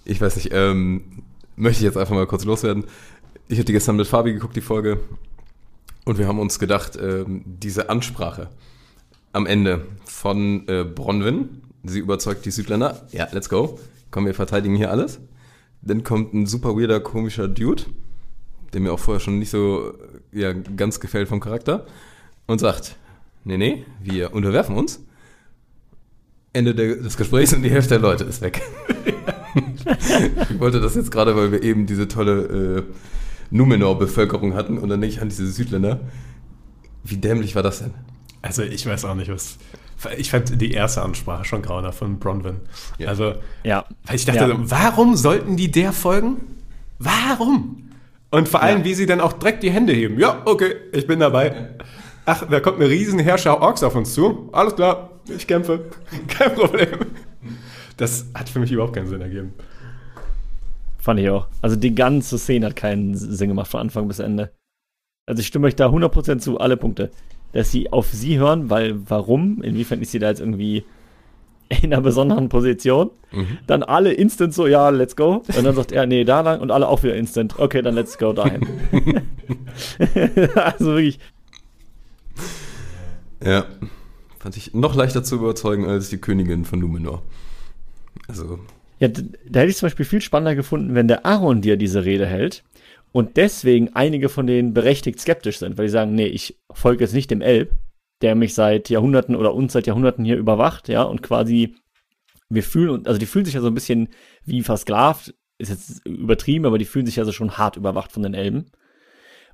ich 0.04 0.20
weiß 0.20 0.36
nicht, 0.36 0.50
ähm, 0.52 1.22
möchte 1.56 1.80
ich 1.80 1.84
jetzt 1.84 1.96
einfach 1.96 2.14
mal 2.14 2.26
kurz 2.26 2.44
loswerden. 2.44 2.84
Ich 3.48 3.62
die 3.64 3.72
gestern 3.72 3.96
mit 3.96 4.06
Fabi 4.06 4.32
geguckt, 4.32 4.56
die 4.56 4.60
Folge, 4.60 5.00
und 6.04 6.18
wir 6.18 6.28
haben 6.28 6.38
uns 6.38 6.58
gedacht, 6.58 6.98
ähm, 7.00 7.42
diese 7.44 7.88
Ansprache 7.88 8.48
am 9.32 9.46
Ende 9.46 9.86
von 10.04 10.68
äh, 10.68 10.84
Bronwyn, 10.84 11.62
Sie 11.86 11.98
überzeugt 11.98 12.46
die 12.46 12.50
Südländer. 12.50 13.06
Ja, 13.12 13.28
let's 13.32 13.50
go. 13.50 13.78
Komm, 14.10 14.24
wir 14.24 14.34
verteidigen 14.34 14.74
hier 14.74 14.90
alles. 14.90 15.20
Dann 15.82 16.02
kommt 16.02 16.32
ein 16.32 16.46
super 16.46 16.76
weirder, 16.76 16.98
komischer 17.00 17.46
Dude, 17.46 17.82
der 18.72 18.80
mir 18.80 18.92
auch 18.92 18.98
vorher 18.98 19.20
schon 19.20 19.38
nicht 19.38 19.50
so 19.50 19.92
ja, 20.32 20.52
ganz 20.52 20.98
gefällt 20.98 21.28
vom 21.28 21.40
Charakter, 21.40 21.86
und 22.46 22.58
sagt, 22.58 22.96
nee, 23.44 23.58
nee, 23.58 23.84
wir 24.02 24.32
unterwerfen 24.32 24.76
uns. 24.76 25.04
Ende 26.54 26.74
des 26.74 27.16
Gesprächs 27.16 27.52
und 27.52 27.62
die 27.62 27.70
Hälfte 27.70 27.90
der 27.90 27.98
Leute 27.98 28.24
ist 28.24 28.40
weg. 28.40 28.62
ich 30.50 30.60
wollte 30.60 30.80
das 30.80 30.94
jetzt 30.94 31.10
gerade, 31.10 31.36
weil 31.36 31.52
wir 31.52 31.62
eben 31.62 31.86
diese 31.86 32.08
tolle 32.08 32.78
äh, 32.78 32.82
Numenor-Bevölkerung 33.50 34.54
hatten 34.54 34.78
und 34.78 34.88
dann 34.88 35.00
nicht 35.00 35.20
an 35.20 35.28
diese 35.28 35.46
Südländer. 35.46 36.00
Wie 37.04 37.16
dämlich 37.16 37.54
war 37.54 37.62
das 37.62 37.80
denn? 37.80 37.92
Also 38.42 38.62
ich 38.62 38.86
weiß 38.86 39.04
auch 39.04 39.14
nicht, 39.14 39.30
was. 39.30 39.58
Ich 40.18 40.30
fand 40.30 40.60
die 40.60 40.72
erste 40.72 41.02
Ansprache 41.02 41.44
schon 41.44 41.62
grauner 41.62 41.92
von 41.92 42.18
Bronwyn. 42.18 42.56
Ja. 42.98 43.08
Also, 43.08 43.34
Ja. 43.62 43.84
weil 44.06 44.16
ich 44.16 44.24
dachte, 44.24 44.48
Ja. 44.50 44.56
warum 44.58 45.16
sollten 45.16 45.56
die 45.56 45.70
der 45.70 45.92
folgen? 45.92 46.38
Warum? 46.98 47.90
Und 48.30 48.48
vor 48.48 48.62
allem, 48.62 48.80
Ja. 48.80 48.84
wie 48.84 48.94
sie 48.94 49.06
dann 49.06 49.20
auch 49.20 49.32
direkt 49.34 49.62
die 49.62 49.70
Hände 49.70 49.92
heben. 49.92 50.18
Ja, 50.18 50.42
okay, 50.44 50.74
ich 50.92 51.06
bin 51.06 51.20
dabei. 51.20 51.70
Ach, 52.26 52.44
da 52.50 52.60
kommt 52.60 52.76
eine 52.80 52.88
riesen 52.88 53.18
Herrscher 53.18 53.60
Orks 53.60 53.82
auf 53.82 53.94
uns 53.94 54.14
zu. 54.14 54.48
Alles 54.52 54.74
klar, 54.74 55.10
ich 55.28 55.46
kämpfe. 55.46 55.90
Kein 56.28 56.54
Problem. 56.54 56.98
Das 57.96 58.26
hat 58.34 58.48
für 58.48 58.58
mich 58.60 58.72
überhaupt 58.72 58.94
keinen 58.94 59.06
Sinn 59.06 59.20
ergeben. 59.20 59.54
Fand 60.98 61.20
ich 61.20 61.28
auch. 61.30 61.48
Also 61.62 61.76
die 61.76 61.94
ganze 61.94 62.38
Szene 62.38 62.66
hat 62.66 62.76
keinen 62.76 63.14
Sinn 63.14 63.48
gemacht 63.48 63.70
von 63.70 63.80
Anfang 63.80 64.08
bis 64.08 64.18
Ende. 64.18 64.52
Also 65.26 65.40
ich 65.40 65.46
stimme 65.46 65.66
euch 65.66 65.76
da 65.76 65.88
100% 65.88 66.38
zu, 66.38 66.58
alle 66.58 66.76
Punkte. 66.76 67.10
Dass 67.52 67.70
sie 67.70 67.92
auf 67.92 68.10
sie 68.10 68.38
hören, 68.38 68.68
weil 68.70 68.96
warum? 69.08 69.62
Inwiefern 69.62 70.00
ist 70.00 70.10
sie 70.12 70.18
da 70.18 70.28
jetzt 70.28 70.40
irgendwie 70.40 70.84
in 71.68 71.92
einer 71.92 72.00
besonderen 72.00 72.48
Position? 72.48 73.10
Dann 73.66 73.82
alle 73.82 74.12
instant 74.12 74.54
so, 74.54 74.66
ja, 74.66 74.88
let's 74.90 75.14
go. 75.14 75.42
Und 75.56 75.64
dann 75.64 75.74
sagt 75.74 75.92
er, 75.92 76.06
nee, 76.06 76.24
da 76.24 76.40
lang. 76.40 76.60
Und 76.60 76.70
alle 76.70 76.88
auch 76.88 77.02
wieder 77.02 77.14
instant. 77.16 77.58
Okay, 77.58 77.82
dann 77.82 77.94
let's 77.94 78.18
go 78.18 78.32
dahin. 78.32 78.66
also 80.54 80.86
wirklich, 80.86 81.18
Ja. 83.44 83.66
Fand 84.38 84.56
ich 84.56 84.74
noch 84.74 84.94
leichter 84.94 85.22
zu 85.24 85.36
überzeugen 85.36 85.86
als 85.86 86.10
die 86.10 86.18
Königin 86.18 86.64
von 86.64 86.78
Numenor. 86.78 87.22
Also, 88.28 88.58
Ja, 89.00 89.08
da 89.08 89.60
hätte 89.60 89.70
ich 89.70 89.76
zum 89.76 89.86
Beispiel 89.86 90.06
viel 90.06 90.20
spannender 90.20 90.54
gefunden, 90.54 90.94
wenn 90.94 91.08
der 91.08 91.26
Aaron 91.26 91.60
dir 91.60 91.76
diese 91.76 92.04
Rede 92.04 92.26
hält 92.26 92.64
und 93.12 93.36
deswegen 93.36 93.94
einige 93.94 94.28
von 94.28 94.46
denen 94.46 94.74
berechtigt 94.74 95.20
skeptisch 95.20 95.58
sind, 95.58 95.78
weil 95.78 95.86
die 95.86 95.92
sagen, 95.92 96.14
nee, 96.14 96.26
ich 96.26 96.58
folge 96.72 97.04
jetzt 97.04 97.14
nicht 97.14 97.30
dem 97.30 97.40
Elb, 97.40 97.72
der 98.22 98.34
mich 98.34 98.54
seit 98.54 98.90
Jahrhunderten 98.90 99.36
oder 99.36 99.54
uns 99.54 99.72
seit 99.72 99.86
Jahrhunderten 99.86 100.24
hier 100.24 100.36
überwacht, 100.36 100.88
ja, 100.88 101.02
und 101.02 101.22
quasi 101.22 101.74
wir 102.48 102.62
fühlen 102.62 102.90
uns, 102.90 103.06
also 103.06 103.18
die 103.18 103.26
fühlen 103.26 103.44
sich 103.44 103.54
ja 103.54 103.60
so 103.60 103.68
ein 103.68 103.74
bisschen 103.74 104.08
wie 104.44 104.62
versklavt, 104.62 105.34
ist 105.58 105.70
jetzt 105.70 106.06
übertrieben, 106.06 106.66
aber 106.66 106.78
die 106.78 106.84
fühlen 106.84 107.06
sich 107.06 107.16
ja 107.16 107.24
so 107.24 107.32
schon 107.32 107.58
hart 107.58 107.76
überwacht 107.76 108.12
von 108.12 108.22
den 108.22 108.34
Elben. 108.34 108.66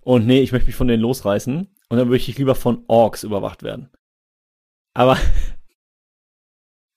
Und 0.03 0.27
nee, 0.27 0.41
ich 0.41 0.53
möchte 0.53 0.67
mich 0.67 0.77
von 0.77 0.89
denen 0.89 1.03
losreißen 1.03 1.69
und 1.89 1.97
dann 1.97 2.09
möchte 2.09 2.31
ich 2.31 2.39
lieber 2.39 2.55
von 2.55 2.85
Orks 2.89 3.23
überwacht 3.23 3.63
werden. 3.63 3.91
Aber 4.95 5.19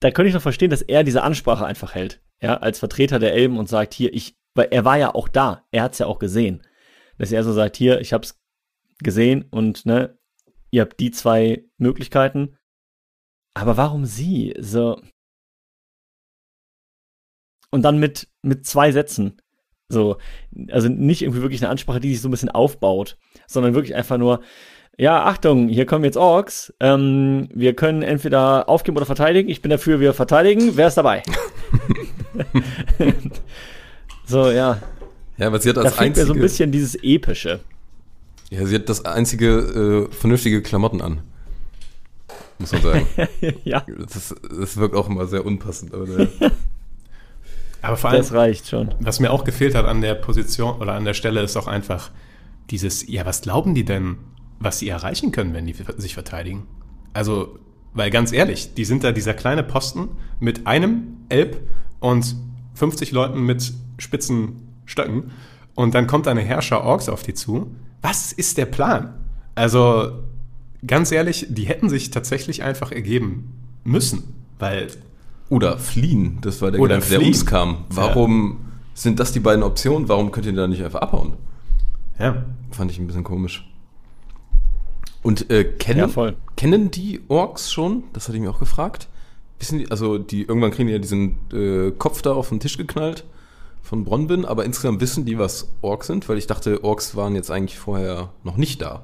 da 0.03 0.11
könnte 0.11 0.27
ich 0.27 0.33
noch 0.33 0.41
verstehen, 0.41 0.69
dass 0.69 0.81
er 0.81 1.05
diese 1.05 1.23
Ansprache 1.23 1.65
einfach 1.65 1.95
hält, 1.95 2.21
ja, 2.41 2.57
als 2.57 2.79
Vertreter 2.79 3.19
der 3.19 3.33
Elben 3.33 3.57
und 3.57 3.69
sagt, 3.69 3.93
hier, 3.93 4.13
ich, 4.13 4.35
weil 4.53 4.67
er 4.71 4.83
war 4.83 4.97
ja 4.97 5.15
auch 5.15 5.29
da, 5.29 5.65
er 5.71 5.83
hat's 5.83 5.99
ja 5.99 6.07
auch 6.07 6.19
gesehen, 6.19 6.61
dass 7.17 7.31
er 7.31 7.43
so 7.43 7.53
sagt, 7.53 7.77
hier, 7.77 8.01
ich 8.01 8.11
hab's 8.11 8.37
gesehen 8.99 9.45
und, 9.49 9.85
ne, 9.85 10.17
ihr 10.71 10.81
habt 10.81 10.99
die 10.99 11.11
zwei 11.11 11.63
Möglichkeiten, 11.77 12.57
aber 13.53 13.77
warum 13.77 14.05
sie, 14.05 14.53
so, 14.59 15.01
und 17.71 17.83
dann 17.83 17.97
mit, 17.97 18.27
mit 18.41 18.65
zwei 18.65 18.91
Sätzen, 18.91 19.41
so, 19.87 20.17
also 20.69 20.89
nicht 20.89 21.21
irgendwie 21.21 21.43
wirklich 21.43 21.61
eine 21.61 21.69
Ansprache, 21.69 22.01
die 22.01 22.09
sich 22.09 22.21
so 22.21 22.27
ein 22.27 22.31
bisschen 22.31 22.49
aufbaut, 22.49 23.17
sondern 23.47 23.73
wirklich 23.73 23.95
einfach 23.95 24.17
nur, 24.17 24.43
ja, 24.97 25.25
Achtung, 25.25 25.69
hier 25.69 25.86
kommen 25.86 26.06
jetzt 26.06 26.17
Orks. 26.17 26.73
Ähm, 26.79 27.49
wir 27.53 27.73
können 27.73 28.03
entweder 28.03 28.69
aufgeben 28.69 28.97
oder 28.97 29.06
verteidigen. 29.06 29.49
Ich 29.49 29.62
bin 29.62 29.71
dafür, 29.71 29.99
wir 29.99 30.13
verteidigen. 30.13 30.75
Wer 30.75 30.88
ist 30.88 30.97
dabei? 30.97 31.23
so, 34.25 34.51
ja. 34.51 34.82
ja, 35.38 35.47
aber 35.47 35.60
sie 35.60 35.69
hat 35.69 35.77
Da 35.77 35.82
als 35.82 35.95
fehlt 35.95 35.99
mir 36.01 36.06
einzige, 36.06 36.27
so 36.27 36.34
ein 36.34 36.39
bisschen 36.39 36.71
dieses 36.71 36.95
Epische. 37.01 37.60
ja, 38.49 38.65
sie 38.65 38.75
hat 38.75 38.88
das 38.89 39.06
einzige 39.06 40.10
äh, 40.10 40.13
vernünftige 40.13 40.62
Klamotten 40.62 41.01
an. 41.01 41.21
Muss 42.60 42.71
man 42.71 42.82
sagen. 42.82 43.08
ja, 43.63 43.84
das, 44.13 44.36
das 44.58 44.77
wirkt 44.77 44.95
auch 44.95 45.10
immer 45.10 45.25
sehr 45.25 45.45
unpassend, 45.45 45.93
aber 45.93 46.06
der, 46.06 46.27
Aber 47.82 47.97
vor 47.97 48.12
allem, 48.12 48.19
das 48.19 48.32
reicht 48.32 48.69
schon. 48.69 48.93
was 48.99 49.19
mir 49.19 49.32
auch 49.32 49.43
gefehlt 49.43 49.73
hat 49.75 49.86
an 49.86 50.01
der 50.01 50.13
Position 50.13 50.79
oder 50.79 50.93
an 50.93 51.03
der 51.03 51.15
Stelle, 51.15 51.41
ist 51.41 51.58
auch 51.58 51.67
einfach 51.67 52.12
dieses, 52.69 53.08
ja, 53.08 53.25
was 53.25 53.41
glauben 53.41 53.75
die 53.75 53.86
denn, 53.86 54.17
was 54.63 54.80
sie 54.80 54.89
erreichen 54.89 55.32
können, 55.32 55.54
wenn 55.54 55.65
die 55.65 55.76
sich 55.97 56.13
verteidigen? 56.13 56.63
Also, 57.13 57.60
weil 57.93 58.10
ganz 58.10 58.32
ehrlich, 58.32 58.73
die 58.73 58.86
sind 58.86 59.04
da 59.04 59.12
dieser 59.12 59.34
kleine 59.34 59.63
Posten 59.63 60.10
mit 60.39 60.65
einem 60.67 61.17
Elb 61.30 61.62
und 61.99 62.36
50 62.76 63.12
Leuten 63.12 63.41
mit 63.45 63.73
spitzen 63.97 64.67
Stöcken 64.86 65.32
und 65.76 65.93
dann 65.95 66.08
kommt 66.08 66.28
eine 66.28 66.41
Herrscher 66.41 66.84
Orks 66.84 67.08
auf 67.10 67.23
die 67.23 67.34
zu. 67.34 67.71
Was 68.02 68.32
ist 68.34 68.58
der 68.58 68.65
Plan? 68.65 69.13
Also, 69.56 70.12
ganz 70.86 71.12
ehrlich, 71.12 71.47
die 71.49 71.63
hätten 71.63 71.89
sich 71.89 72.10
tatsächlich 72.12 72.63
einfach 72.63 72.91
ergeben 72.91 73.54
müssen, 73.84 74.23
weil 74.60 74.88
Oder 75.49 75.78
fliehen, 75.78 76.39
das 76.41 76.62
war 76.62 76.71
der 76.71 76.82
Oder 76.82 76.95
Gedanke, 76.95 77.10
der 77.12 77.19
fliehen. 77.19 77.34
uns 77.34 77.45
kam. 77.45 77.86
Warum 77.89 78.58
sind 78.95 79.19
das 79.19 79.32
die 79.32 79.39
beiden 79.39 79.63
Optionen? 79.63 80.10
Warum 80.10 80.32
könnt 80.32 80.45
ihr 80.47 80.54
da 80.54 80.67
nicht 80.67 80.84
einfach 80.84 81.02
abhauen? 81.02 81.34
ja, 82.19 82.43
Fand 82.71 82.91
ich 82.91 82.99
ein 82.99 83.06
bisschen 83.08 83.23
komisch. 83.23 83.69
Und 85.23 85.49
äh, 85.49 85.63
kennen, 85.63 85.99
Ja, 85.99 86.07
voll. 86.07 86.36
kennen 86.57 86.91
die 86.91 87.21
Orks 87.29 87.71
schon? 87.71 88.03
Das 88.13 88.27
hatte 88.27 88.38
ich 88.38 88.43
mir 88.43 88.49
auch 88.49 88.59
gefragt. 88.59 89.07
Wissen 89.59 89.79
die, 89.79 89.89
also 89.89 90.17
die 90.17 90.41
irgendwann 90.43 90.71
kriegen 90.71 90.88
die 90.88 90.93
ja 90.93 90.99
diesen 90.99 91.38
äh, 91.53 91.91
Kopf 91.91 92.21
da 92.21 92.33
auf 92.33 92.49
den 92.49 92.59
Tisch 92.59 92.77
geknallt 92.77 93.23
von 93.81 94.03
Bronwyn, 94.03 94.45
aber 94.45 94.65
insgesamt 94.65 95.01
wissen 95.01 95.25
die, 95.25 95.38
was 95.39 95.69
Orks 95.81 96.07
sind, 96.07 96.27
weil 96.29 96.38
ich 96.38 96.47
dachte, 96.47 96.83
Orks 96.83 97.15
waren 97.15 97.36
jetzt 97.36 97.51
eigentlich 97.51 97.77
vorher 97.79 98.31
noch 98.43 98.57
nicht 98.57 98.81
da. 98.81 99.03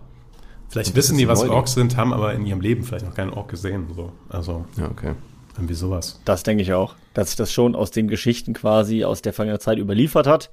Vielleicht 0.69 0.91
Und 0.91 0.95
wissen 0.97 1.17
die, 1.17 1.27
was. 1.27 1.43
Orks 1.47 1.73
sind, 1.73 1.97
haben 1.97 2.13
aber 2.13 2.33
in 2.33 2.45
ihrem 2.45 2.61
Leben 2.61 2.83
vielleicht 2.83 3.05
noch 3.05 3.15
keinen 3.15 3.31
Ork 3.33 3.49
gesehen. 3.49 3.87
So. 3.95 4.11
Also 4.29 4.65
Ja, 4.77 4.89
okay. 4.89 5.13
irgendwie 5.55 5.73
sowas. 5.73 6.21
Das 6.25 6.43
denke 6.43 6.61
ich 6.63 6.73
auch. 6.73 6.95
Dass 7.13 7.29
sich 7.29 7.37
das 7.37 7.51
schon 7.51 7.75
aus 7.75 7.91
den 7.91 8.07
Geschichten 8.07 8.53
quasi 8.53 9.03
aus 9.03 9.21
der 9.21 9.33
vergangenen 9.33 9.59
Zeit 9.61 9.79
überliefert 9.79 10.27
hat. 10.27 10.51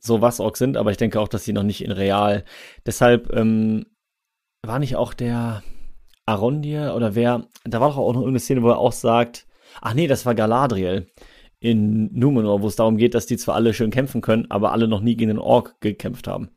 So 0.00 0.20
was 0.22 0.40
Orks 0.40 0.58
sind, 0.58 0.76
aber 0.78 0.90
ich 0.90 0.96
denke 0.96 1.20
auch, 1.20 1.28
dass 1.28 1.44
sie 1.44 1.52
noch 1.52 1.62
nicht 1.62 1.84
in 1.84 1.92
real. 1.92 2.44
Deshalb 2.86 3.30
ähm, 3.34 3.86
war 4.62 4.78
nicht 4.78 4.96
auch 4.96 5.14
der 5.14 5.62
Arondir 6.26 6.94
oder 6.94 7.14
wer, 7.14 7.46
da 7.64 7.80
war 7.80 7.90
doch 7.90 7.96
auch 7.98 8.12
noch 8.12 8.20
irgendeine 8.20 8.40
Szene, 8.40 8.62
wo 8.62 8.70
er 8.70 8.78
auch 8.78 8.92
sagt, 8.92 9.46
ach 9.80 9.94
nee, 9.94 10.06
das 10.06 10.26
war 10.26 10.34
Galadriel 10.34 11.10
in 11.58 12.12
Numenor, 12.18 12.62
wo 12.62 12.68
es 12.68 12.76
darum 12.76 12.96
geht, 12.96 13.14
dass 13.14 13.26
die 13.26 13.36
zwar 13.36 13.54
alle 13.54 13.74
schön 13.74 13.90
kämpfen 13.90 14.20
können, 14.20 14.50
aber 14.50 14.72
alle 14.72 14.88
noch 14.88 15.00
nie 15.00 15.16
gegen 15.16 15.28
den 15.28 15.38
Ork 15.38 15.80
gekämpft 15.80 16.26
haben. 16.26 16.50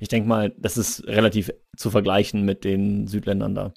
Ich 0.00 0.08
denke 0.08 0.28
mal, 0.28 0.54
das 0.56 0.76
ist 0.76 1.06
relativ 1.06 1.52
zu 1.76 1.90
vergleichen 1.90 2.44
mit 2.44 2.64
den 2.64 3.06
Südländern 3.06 3.54
da. 3.54 3.74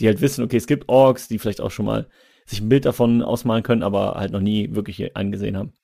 Die 0.00 0.06
halt 0.06 0.20
wissen, 0.20 0.42
okay, 0.42 0.56
es 0.56 0.66
gibt 0.66 0.88
Orks, 0.88 1.28
die 1.28 1.38
vielleicht 1.38 1.60
auch 1.60 1.70
schon 1.70 1.86
mal 1.86 2.08
sich 2.46 2.60
ein 2.60 2.68
Bild 2.68 2.84
davon 2.84 3.22
ausmalen 3.22 3.62
können, 3.62 3.82
aber 3.82 4.14
halt 4.14 4.32
noch 4.32 4.40
nie 4.40 4.74
wirklich 4.74 5.14
angesehen 5.14 5.56
haben. 5.56 5.74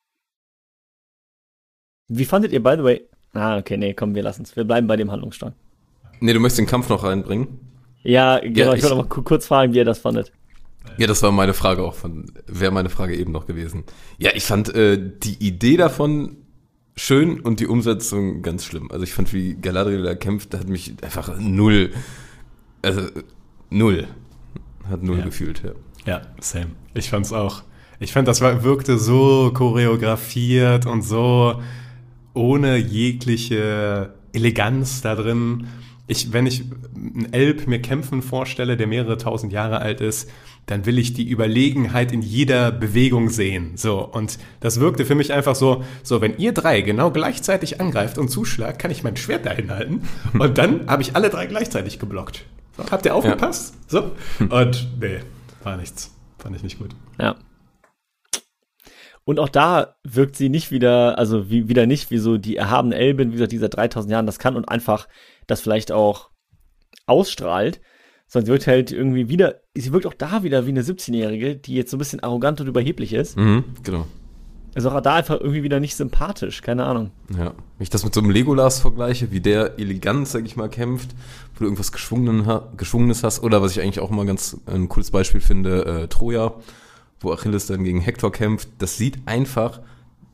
Wie 2.09 2.25
fandet 2.25 2.53
ihr, 2.53 2.63
by 2.63 2.77
the 2.77 2.85
way? 2.85 3.09
Ah, 3.33 3.59
okay, 3.59 3.77
nee, 3.77 3.93
komm, 3.93 4.15
wir 4.15 4.23
lassen's. 4.23 4.57
Wir 4.57 4.65
bleiben 4.65 4.87
bei 4.87 4.97
dem 4.97 5.11
Handlungsstrang. 5.11 5.55
Nee, 6.21 6.33
du 6.33 6.41
möchtest 6.41 6.59
den 6.59 6.67
Kampf 6.67 6.89
noch 6.89 7.05
reinbringen? 7.05 7.49
Ja, 8.03 8.39
genau, 8.39 8.73
ich, 8.73 8.79
ich- 8.79 8.83
wollte 8.85 8.93
aber 8.93 9.05
ku- 9.09 9.23
kurz 9.23 9.47
fragen, 9.47 9.73
wie 9.73 9.79
ihr 9.79 9.85
das 9.85 9.99
fandet. 9.99 10.33
Ja, 10.99 11.07
das 11.07 11.23
war 11.23 11.33
meine 11.33 11.53
Frage 11.53 11.83
auch 11.83 11.95
von, 11.95 12.31
wäre 12.47 12.71
meine 12.73 12.89
Frage 12.89 13.17
eben 13.17 13.33
noch 13.33 13.47
gewesen. 13.47 13.85
Ja, 14.19 14.31
ich 14.35 14.45
fand 14.45 14.75
äh, 14.75 14.99
die 15.23 15.35
Idee 15.47 15.77
davon 15.77 16.37
schön 16.97 17.41
und 17.41 17.61
die 17.61 17.67
Umsetzung 17.67 18.41
ganz 18.43 18.65
schlimm. 18.65 18.91
Also 18.91 19.03
ich 19.05 19.13
fand, 19.13 19.33
wie 19.35 19.55
Galadriel 19.57 20.03
da 20.03 20.15
kämpft, 20.15 20.55
hat 20.55 20.69
mich 20.69 20.95
einfach 21.03 21.39
null, 21.39 21.91
also 22.83 23.03
null, 23.69 24.07
hat 24.89 25.03
null 25.03 25.19
Ja. 25.19 25.25
gefühlt, 25.25 25.63
ja. 25.65 25.73
Ja, 26.07 26.23
same. 26.41 26.69
Ich 26.95 27.11
fand's 27.11 27.33
auch. 27.33 27.63
Ich 27.99 28.13
fand, 28.13 28.29
das 28.29 28.41
war, 28.41 28.63
wirkte 28.63 28.97
so 28.99 29.51
choreografiert 29.53 30.87
und 30.87 31.03
so 31.03 31.61
ohne 32.33 32.77
jegliche 32.77 34.15
Eleganz 34.33 35.01
da 35.03 35.15
drin. 35.17 35.67
Ich, 36.07 36.33
wenn 36.33 36.47
ich 36.47 36.65
einen 36.95 37.33
Elb 37.33 37.67
mir 37.67 37.81
kämpfen 37.81 38.23
vorstelle, 38.23 38.77
der 38.77 38.87
mehrere 38.87 39.19
tausend 39.19 39.53
Jahre 39.53 39.81
alt 39.81 40.01
ist, 40.01 40.31
dann 40.67 40.85
will 40.85 40.99
ich 40.99 41.15
die 41.15 41.29
Überlegenheit 41.29 42.13
in 42.13 42.23
jeder 42.23 42.73
Bewegung 42.73 43.31
sehen. 43.31 43.77
So. 43.77 44.05
Und 44.05 44.39
das 44.61 44.81
wirkte 44.81 45.05
für 45.05 45.15
mich 45.15 45.33
einfach 45.33 45.55
so, 45.55 45.85
so, 46.03 46.21
wenn 46.21 46.37
ihr 46.39 46.53
drei 46.53 46.81
genau 46.81 47.11
gleichzeitig 47.11 47.81
angreift 47.81 48.19
und 48.19 48.29
zuschlagt, 48.29 48.81
kann 48.81 48.91
ich 48.91 49.05
mein 49.05 49.17
Schwert 49.17 49.47
dahin 49.47 49.71
halten. 49.71 50.03
Und 50.39 50.59
dann 50.59 50.89
habe 50.89 51.03
ich 51.03 51.15
alle 51.15 51.31
drei 51.31 51.47
gleichzeitig 51.47 51.99
geblockt. 51.99 52.45
So, 52.77 52.85
habt 52.91 53.07
ihr 53.07 53.15
aufgepasst? 53.15 53.75
So. 53.89 54.13
Und 54.39 54.89
nee, 55.01 55.21
war 55.63 55.77
nichts. 55.77 56.11
Fand 56.39 56.57
ich 56.57 56.63
nicht 56.63 56.79
gut. 56.79 56.95
Ja. 57.19 57.37
Und 59.27 59.41
auch 59.41 59.49
da 59.49 59.97
wirkt 60.05 60.37
sie 60.37 60.49
nicht 60.49 60.71
wieder, 60.71 61.19
also 61.19 61.51
wie, 61.51 61.69
wieder 61.69 61.85
nicht 61.87 62.13
wie 62.13 62.19
so 62.19 62.39
die 62.39 62.57
erhabene 62.57 62.95
Elbin, 62.95 63.31
wie 63.31 63.33
gesagt, 63.33 63.51
dieser 63.51 63.69
3000 63.69 64.13
Jahren 64.13 64.25
das 64.25 64.39
kann 64.39 64.55
und 64.55 64.69
einfach 64.69 65.09
das 65.49 65.61
vielleicht 65.61 65.91
auch 65.91 66.31
ausstrahlt, 67.07 67.81
sondern 68.29 68.47
sie 68.47 68.53
wirkt 68.53 68.67
halt 68.69 68.93
irgendwie 68.93 69.29
wieder, 69.29 69.63
sie 69.75 69.93
wirkt 69.93 70.07
auch 70.07 70.15
da 70.15 70.45
wieder 70.45 70.67
wie 70.67 70.71
eine 70.71 70.83
17-Jährige, 70.83 71.57
die 71.57 71.75
jetzt 71.75 71.91
so 71.91 71.97
ein 71.97 71.99
bisschen 71.99 72.21
arrogant 72.21 72.61
und 72.61 72.69
überheblich 72.69 73.13
ist. 73.13 73.37
Mhm, 73.37 73.65
genau. 73.83 74.07
Also 74.77 74.91
auch 74.91 75.01
da 75.01 75.17
einfach 75.17 75.41
irgendwie 75.41 75.65
wieder 75.65 75.81
nicht 75.81 75.97
sympathisch, 75.97 76.63
keine 76.63 76.85
Ahnung. 76.85 77.11
Ja. 77.31 77.47
Wenn 77.47 77.55
ich 77.81 77.91
das 77.91 78.05
mit 78.05 78.15
so 78.15 78.21
einem 78.21 78.31
Legolas 78.31 78.79
vergleiche, 78.79 79.33
wie 79.33 79.41
der 79.41 79.77
elegant, 79.81 80.29
sag 80.29 80.47
ich 80.47 80.55
mal, 80.55 80.69
kämpft, 80.69 81.17
wo 81.55 81.61
du 81.61 81.65
irgendwas 81.65 81.91
Geschwungenes 81.91 83.25
hast, 83.25 83.43
oder 83.43 83.61
was 83.61 83.73
ich 83.73 83.81
eigentlich 83.81 83.99
auch 83.99 84.11
immer 84.13 84.25
ganz 84.25 84.57
ein 84.67 84.89
cooles 84.89 85.11
Beispiel 85.11 85.41
finde, 85.41 85.85
äh, 85.85 86.09
Troja, 86.09 86.55
wo 87.21 87.33
Achilles 87.33 87.67
dann 87.67 87.85
gegen 87.85 88.01
Hektor 88.01 88.33
kämpft, 88.33 88.69
das 88.79 88.97
sieht 88.97 89.27
einfach, 89.27 89.81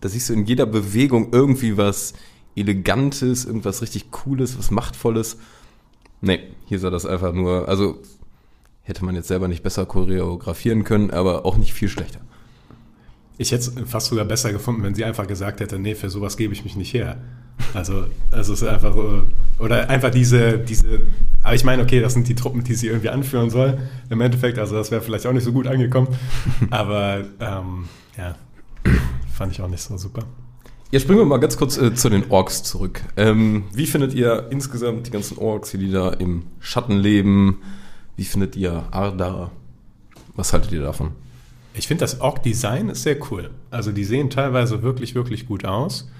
da 0.00 0.08
siehst 0.08 0.28
du 0.28 0.34
in 0.34 0.46
jeder 0.46 0.66
Bewegung 0.66 1.28
irgendwie 1.32 1.76
was 1.76 2.14
Elegantes, 2.56 3.44
irgendwas 3.44 3.82
richtig 3.82 4.10
Cooles, 4.10 4.58
was 4.58 4.70
Machtvolles. 4.70 5.38
Nee, 6.20 6.40
hier 6.66 6.78
sah 6.78 6.90
das 6.90 7.06
einfach 7.06 7.32
nur, 7.32 7.68
also 7.68 7.98
hätte 8.82 9.04
man 9.04 9.14
jetzt 9.14 9.28
selber 9.28 9.48
nicht 9.48 9.62
besser 9.62 9.86
choreografieren 9.86 10.84
können, 10.84 11.10
aber 11.10 11.46
auch 11.46 11.56
nicht 11.56 11.72
viel 11.72 11.88
schlechter. 11.88 12.20
Ich 13.38 13.52
hätte 13.52 13.70
es 13.80 13.90
fast 13.90 14.08
sogar 14.08 14.24
besser 14.24 14.52
gefunden, 14.52 14.82
wenn 14.82 14.94
sie 14.94 15.04
einfach 15.04 15.26
gesagt 15.26 15.60
hätte, 15.60 15.78
nee, 15.78 15.94
für 15.94 16.10
sowas 16.10 16.36
gebe 16.36 16.52
ich 16.52 16.64
mich 16.64 16.76
nicht 16.76 16.92
her. 16.92 17.20
Also, 17.74 18.04
also 18.30 18.52
es 18.52 18.62
ist 18.62 18.68
einfach, 18.68 18.94
so- 18.94 19.22
oder 19.58 19.88
einfach 19.88 20.10
diese, 20.10 20.58
diese, 20.58 21.02
aber 21.42 21.54
ich 21.54 21.64
meine, 21.64 21.82
okay, 21.82 22.00
das 22.00 22.14
sind 22.14 22.28
die 22.28 22.34
Truppen, 22.34 22.64
die 22.64 22.74
sie 22.74 22.88
irgendwie 22.88 23.08
anführen 23.08 23.50
soll. 23.50 23.78
Im 24.10 24.20
Endeffekt, 24.20 24.58
also 24.58 24.74
das 24.76 24.90
wäre 24.90 25.00
vielleicht 25.00 25.26
auch 25.26 25.32
nicht 25.32 25.44
so 25.44 25.52
gut 25.52 25.66
angekommen. 25.66 26.08
Aber 26.70 27.24
ähm, 27.40 27.84
ja, 28.16 28.34
fand 29.32 29.52
ich 29.52 29.60
auch 29.60 29.68
nicht 29.68 29.82
so 29.82 29.96
super. 29.96 30.22
Jetzt 30.90 31.02
springen 31.02 31.20
wir 31.20 31.24
mal 31.24 31.38
ganz 31.38 31.56
kurz 31.56 31.78
äh, 31.78 31.94
zu 31.94 32.10
den 32.10 32.30
Orks 32.30 32.62
zurück. 32.64 33.00
Ähm, 33.16 33.64
wie 33.72 33.86
findet 33.86 34.12
ihr 34.12 34.48
insgesamt 34.50 35.06
die 35.06 35.10
ganzen 35.10 35.38
Orks, 35.38 35.70
die 35.70 35.90
da 35.90 36.10
im 36.10 36.44
Schatten 36.60 36.98
leben? 36.98 37.62
Wie 38.16 38.24
findet 38.24 38.56
ihr 38.56 38.84
Arda? 38.90 39.50
Was 40.34 40.52
haltet 40.52 40.72
ihr 40.72 40.82
davon? 40.82 41.12
Ich 41.74 41.88
finde 41.88 42.02
das 42.02 42.20
Ork-Design 42.20 42.90
ist 42.90 43.02
sehr 43.04 43.16
cool. 43.30 43.50
Also 43.70 43.92
die 43.92 44.04
sehen 44.04 44.28
teilweise 44.28 44.82
wirklich, 44.82 45.14
wirklich 45.14 45.46
gut 45.46 45.64
aus. 45.64 46.10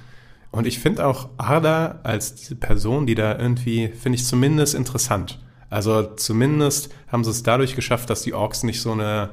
Und 0.53 0.67
ich 0.67 0.79
finde 0.79 1.07
auch 1.07 1.31
Arda 1.39 2.01
als 2.05 2.35
diese 2.35 2.55
Person, 2.55 3.07
die 3.07 3.15
da 3.15 3.39
irgendwie, 3.39 3.89
finde 3.89 4.17
ich 4.17 4.27
zumindest 4.27 4.75
interessant. 4.75 5.41
Also 5.71 6.03
zumindest 6.03 6.95
haben 7.09 7.25
sie 7.25 7.31
es 7.31 7.43
dadurch 7.43 7.75
geschafft, 7.75 8.11
dass 8.11 8.23
die 8.23 8.35
Orks 8.35 8.63
nicht 8.63 8.83
so 8.83 8.93
eine 8.93 9.31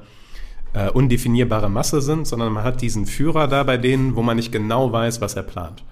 äh, 0.73 0.89
undefinierbare 0.89 1.69
Masse 1.69 2.01
sind, 2.01 2.25
sondern 2.25 2.53
man 2.53 2.63
hat 2.63 2.81
diesen 2.81 3.05
Führer 3.05 3.49
da 3.49 3.63
bei 3.63 3.75
denen, 3.75 4.15
wo 4.15 4.21
man 4.21 4.37
nicht 4.37 4.53
genau 4.53 4.93
weiß, 4.93 5.19
was 5.19 5.35
er 5.35 5.43
plant. 5.43 5.83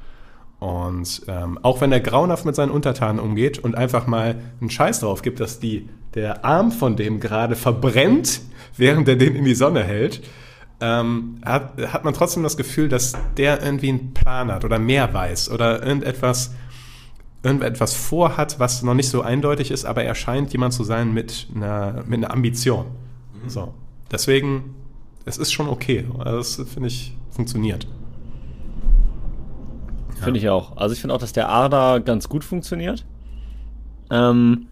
Und 0.59 1.23
ähm, 1.27 1.59
auch 1.61 1.81
wenn 1.81 1.91
er 1.91 1.99
grauenhaft 1.99 2.45
mit 2.45 2.55
seinen 2.55 2.71
Untertanen 2.71 3.19
umgeht 3.19 3.59
und 3.59 3.75
einfach 3.75 4.07
mal 4.07 4.35
einen 4.59 4.69
Scheiß 4.69 5.01
drauf 5.01 5.21
gibt, 5.21 5.41
dass 5.41 5.59
die, 5.59 5.89
der 6.15 6.45
Arm 6.45 6.71
von 6.71 6.95
dem 6.95 7.19
gerade 7.19 7.55
verbrennt, 7.55 8.41
während 8.77 9.07
er 9.07 9.17
den 9.17 9.35
in 9.35 9.43
die 9.43 9.55
Sonne 9.55 9.83
hält, 9.83 10.21
ähm, 10.79 11.39
hat, 11.43 11.77
hat 11.91 12.03
man 12.03 12.13
trotzdem 12.13 12.43
das 12.43 12.57
Gefühl, 12.57 12.89
dass 12.89 13.13
der 13.35 13.61
irgendwie 13.63 13.89
einen 13.89 14.13
Plan 14.13 14.51
hat 14.51 14.63
oder 14.63 14.79
mehr 14.79 15.13
weiß 15.13 15.49
oder 15.49 15.83
irgendetwas, 15.83 16.53
irgendetwas 17.43 17.95
vorhat, 17.95 18.59
was 18.59 18.83
noch 18.83 18.93
nicht 18.93 19.09
so 19.09 19.21
eindeutig 19.21 19.71
ist, 19.71 19.85
aber 19.85 20.03
er 20.03 20.15
scheint 20.15 20.51
jemand 20.51 20.73
zu 20.73 20.83
sein 20.83 21.13
mit 21.13 21.47
einer, 21.55 22.03
mit 22.05 22.23
einer 22.23 22.31
Ambition. 22.31 22.85
So. 23.47 23.73
Deswegen, 24.11 24.75
es 25.25 25.37
ist 25.37 25.51
schon 25.51 25.67
okay. 25.67 26.05
Also 26.19 26.63
das 26.63 26.69
finde 26.69 26.87
ich 26.87 27.13
funktioniert. 27.31 27.87
Finde 30.21 30.39
ich 30.39 30.49
auch. 30.49 30.77
Also 30.77 30.93
ich 30.93 31.01
finde 31.01 31.13
auch, 31.13 31.19
dass 31.19 31.33
der 31.33 31.49
Arda 31.49 31.99
ganz 31.99 32.27
gut 32.27 32.43
funktioniert. 32.43 33.05
Ähm, 34.09 34.67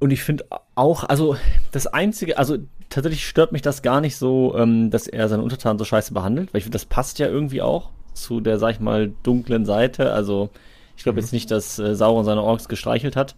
und 0.00 0.10
ich 0.10 0.22
finde 0.22 0.44
auch, 0.74 1.04
also 1.04 1.36
das 1.72 1.86
Einzige, 1.86 2.38
also 2.38 2.58
tatsächlich 2.90 3.26
stört 3.26 3.52
mich 3.52 3.62
das 3.62 3.82
gar 3.82 4.00
nicht 4.00 4.16
so, 4.16 4.54
ähm, 4.56 4.90
dass 4.90 5.06
er 5.06 5.28
seine 5.28 5.42
Untertanen 5.42 5.78
so 5.78 5.84
scheiße 5.84 6.12
behandelt, 6.12 6.52
weil 6.52 6.58
ich 6.58 6.64
finde, 6.64 6.76
das 6.76 6.84
passt 6.84 7.18
ja 7.18 7.26
irgendwie 7.26 7.62
auch 7.62 7.90
zu 8.12 8.40
der, 8.40 8.58
sag 8.58 8.72
ich 8.72 8.80
mal, 8.80 9.12
dunklen 9.22 9.64
Seite. 9.64 10.12
Also 10.12 10.50
ich 10.96 11.02
glaube 11.02 11.20
jetzt 11.20 11.32
nicht, 11.32 11.50
dass 11.50 11.78
äh, 11.78 11.94
Sauron 11.94 12.24
seine 12.24 12.42
Orks 12.42 12.68
gestreichelt 12.68 13.16
hat. 13.16 13.34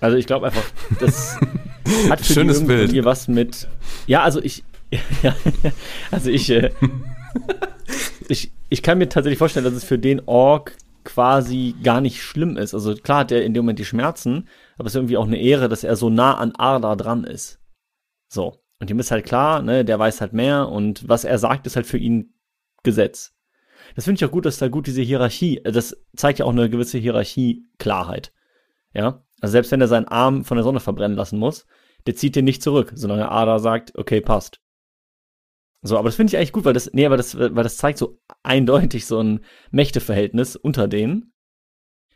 Also 0.00 0.16
ich 0.16 0.26
glaube 0.26 0.46
einfach, 0.46 0.64
das 1.00 1.38
hat 2.10 2.20
für 2.20 2.34
Schönes 2.34 2.60
die 2.60 2.66
Bild. 2.66 2.80
irgendwie 2.82 3.04
was 3.04 3.28
mit. 3.28 3.68
Ja, 4.06 4.22
also 4.22 4.40
ich, 4.42 4.64
ja, 5.22 5.34
also 6.10 6.30
ich, 6.30 6.50
äh, 6.50 6.70
ich, 8.28 8.50
ich 8.68 8.82
kann 8.82 8.98
mir 8.98 9.08
tatsächlich 9.08 9.38
vorstellen, 9.38 9.64
dass 9.64 9.74
es 9.74 9.84
für 9.84 9.98
den 9.98 10.22
Ork 10.26 10.76
quasi 11.04 11.74
gar 11.82 12.00
nicht 12.00 12.22
schlimm 12.22 12.56
ist. 12.56 12.74
Also 12.74 12.94
klar 12.94 13.20
hat 13.20 13.32
er 13.32 13.44
in 13.44 13.54
dem 13.54 13.64
Moment 13.64 13.78
die 13.78 13.84
Schmerzen, 13.84 14.48
aber 14.76 14.86
es 14.86 14.92
ist 14.92 14.96
irgendwie 14.96 15.16
auch 15.16 15.26
eine 15.26 15.40
Ehre, 15.40 15.68
dass 15.68 15.84
er 15.84 15.96
so 15.96 16.10
nah 16.10 16.34
an 16.36 16.54
Arda 16.56 16.96
dran 16.96 17.24
ist. 17.24 17.60
So. 18.28 18.60
Und 18.80 18.90
ihm 18.90 18.98
ist 18.98 19.10
halt 19.10 19.24
klar, 19.24 19.62
ne, 19.62 19.84
der 19.84 19.98
weiß 19.98 20.20
halt 20.20 20.32
mehr 20.32 20.68
und 20.68 21.08
was 21.08 21.24
er 21.24 21.38
sagt, 21.38 21.66
ist 21.66 21.76
halt 21.76 21.86
für 21.86 21.98
ihn 21.98 22.34
Gesetz. 22.82 23.34
Das 23.94 24.04
finde 24.04 24.18
ich 24.18 24.24
auch 24.24 24.32
gut, 24.32 24.46
dass 24.46 24.58
da 24.58 24.68
gut 24.68 24.86
diese 24.86 25.02
Hierarchie, 25.02 25.58
äh, 25.58 25.72
das 25.72 25.96
zeigt 26.16 26.38
ja 26.38 26.44
auch 26.44 26.52
eine 26.52 26.70
gewisse 26.70 26.98
Hierarchie-Klarheit. 26.98 28.32
Ja. 28.92 29.24
Also 29.40 29.52
selbst 29.52 29.72
wenn 29.72 29.80
er 29.80 29.88
seinen 29.88 30.08
Arm 30.08 30.44
von 30.44 30.56
der 30.56 30.64
Sonne 30.64 30.80
verbrennen 30.80 31.16
lassen 31.16 31.38
muss, 31.38 31.66
der 32.06 32.14
zieht 32.14 32.36
den 32.36 32.44
nicht 32.44 32.62
zurück, 32.62 32.92
solange 32.94 33.30
Ada 33.30 33.58
sagt, 33.58 33.96
okay, 33.96 34.20
passt. 34.20 34.60
So, 35.82 35.98
aber 35.98 36.08
das 36.08 36.16
finde 36.16 36.30
ich 36.30 36.36
eigentlich 36.38 36.52
gut, 36.52 36.64
weil 36.64 36.72
das, 36.72 36.90
nee, 36.94 37.04
aber 37.04 37.18
das, 37.18 37.38
weil 37.38 37.62
das 37.62 37.76
zeigt 37.76 37.98
so 37.98 38.18
eindeutig 38.42 39.04
so 39.04 39.20
ein 39.20 39.44
Mächteverhältnis 39.70 40.56
unter 40.56 40.88
denen. 40.88 41.33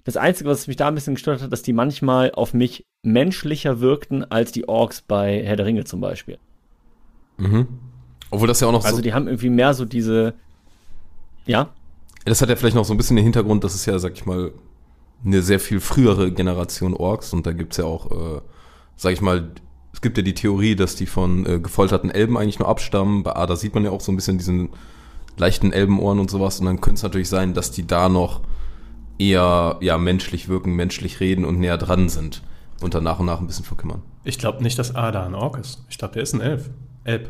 Das 0.08 0.16
Einzige, 0.16 0.48
was 0.48 0.66
mich 0.66 0.76
da 0.78 0.88
ein 0.88 0.94
bisschen 0.94 1.16
gestört 1.16 1.42
hat, 1.42 1.52
dass 1.52 1.60
die 1.60 1.74
manchmal 1.74 2.32
auf 2.32 2.54
mich 2.54 2.86
menschlicher 3.02 3.80
wirkten 3.80 4.24
als 4.24 4.52
die 4.52 4.66
Orks 4.66 5.02
bei 5.02 5.44
Herr 5.44 5.56
der 5.56 5.66
Ringe 5.66 5.84
zum 5.84 6.00
Beispiel. 6.00 6.38
Mhm. 7.36 7.68
Obwohl 8.30 8.48
das 8.48 8.58
ja 8.60 8.68
auch 8.68 8.72
noch 8.72 8.86
Also 8.86 8.96
so, 8.96 9.02
die 9.02 9.12
haben 9.12 9.26
irgendwie 9.26 9.50
mehr 9.50 9.74
so 9.74 9.84
diese, 9.84 10.32
ja, 11.44 11.74
das 12.24 12.40
hat 12.40 12.48
ja 12.48 12.56
vielleicht 12.56 12.74
noch 12.74 12.86
so 12.86 12.94
ein 12.94 12.96
bisschen 12.96 13.16
den 13.16 13.22
Hintergrund, 13.22 13.64
das 13.64 13.74
ist 13.74 13.84
ja, 13.84 13.98
sag 13.98 14.14
ich 14.14 14.24
mal, 14.24 14.52
eine 15.26 15.42
sehr 15.42 15.60
viel 15.60 15.78
frühere 15.78 16.32
Generation 16.32 16.94
Orks 16.94 17.34
und 17.34 17.46
da 17.46 17.52
gibt's 17.52 17.76
ja 17.76 17.84
auch, 17.84 18.10
äh, 18.10 18.40
sag 18.96 19.12
ich 19.12 19.20
mal, 19.20 19.50
es 19.92 20.00
gibt 20.00 20.16
ja 20.16 20.22
die 20.22 20.32
Theorie, 20.32 20.74
dass 20.74 20.96
die 20.96 21.04
von 21.04 21.44
äh, 21.44 21.60
gefolterten 21.60 22.10
Elben 22.10 22.38
eigentlich 22.38 22.58
nur 22.58 22.68
abstammen. 22.68 23.24
Bei 23.24 23.36
Ada 23.36 23.56
sieht 23.56 23.74
man 23.74 23.84
ja 23.84 23.90
auch 23.90 24.00
so 24.00 24.10
ein 24.10 24.16
bisschen 24.16 24.38
diesen 24.38 24.70
leichten 25.36 25.70
Elbenohren 25.70 26.18
und 26.18 26.30
sowas 26.30 26.60
und 26.60 26.64
dann 26.64 26.80
könnte 26.80 26.96
es 26.96 27.02
natürlich 27.02 27.28
sein, 27.28 27.52
dass 27.52 27.72
die 27.72 27.86
da 27.86 28.08
noch 28.08 28.40
eher 29.18 29.76
ja 29.80 29.98
menschlich 29.98 30.48
wirken, 30.48 30.74
menschlich 30.74 31.20
reden 31.20 31.44
und 31.44 31.58
näher 31.58 31.78
dran 31.78 32.08
sind 32.08 32.42
und 32.80 32.94
dann 32.94 33.04
nach 33.04 33.18
und 33.18 33.26
nach 33.26 33.40
ein 33.40 33.46
bisschen 33.46 33.64
verkümmern. 33.64 34.02
Ich 34.24 34.38
glaube 34.38 34.62
nicht, 34.62 34.78
dass 34.78 34.94
Ada 34.94 35.24
ein 35.26 35.34
Ork 35.34 35.58
ist. 35.58 35.84
Ich 35.88 35.98
glaube, 35.98 36.14
der 36.14 36.22
ist 36.22 36.34
ein 36.34 36.40
Elf. 36.40 36.70
Elb. 37.04 37.28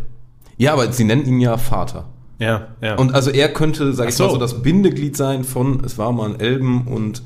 Ja, 0.57 0.73
aber 0.73 0.91
sie 0.93 1.05
nennen 1.05 1.25
ihn 1.27 1.41
ja 1.41 1.57
Vater. 1.57 2.07
Ja, 2.39 2.69
ja. 2.81 2.97
Und 2.97 3.15
also 3.15 3.31
er 3.31 3.49
könnte, 3.53 3.93
sag 3.95 4.07
Ach 4.07 4.09
ich 4.11 4.17
so. 4.17 4.25
mal, 4.25 4.31
so 4.31 4.37
das 4.39 4.63
Bindeglied 4.63 5.17
sein 5.17 5.45
von, 5.45 5.83
es 5.85 5.99
war 5.99 6.13
mal 6.13 6.31
ein 6.31 6.41
Elben 6.41 6.87
und 6.87 7.23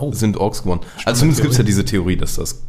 Oh. 0.00 0.12
sind 0.12 0.36
Orks 0.36 0.62
geworden. 0.62 0.80
Also 1.04 1.18
zumindest 1.20 1.42
gibt 1.42 1.52
es 1.52 1.58
ja 1.58 1.64
diese 1.64 1.84
Theorie, 1.84 2.16
dass 2.16 2.36
das 2.36 2.62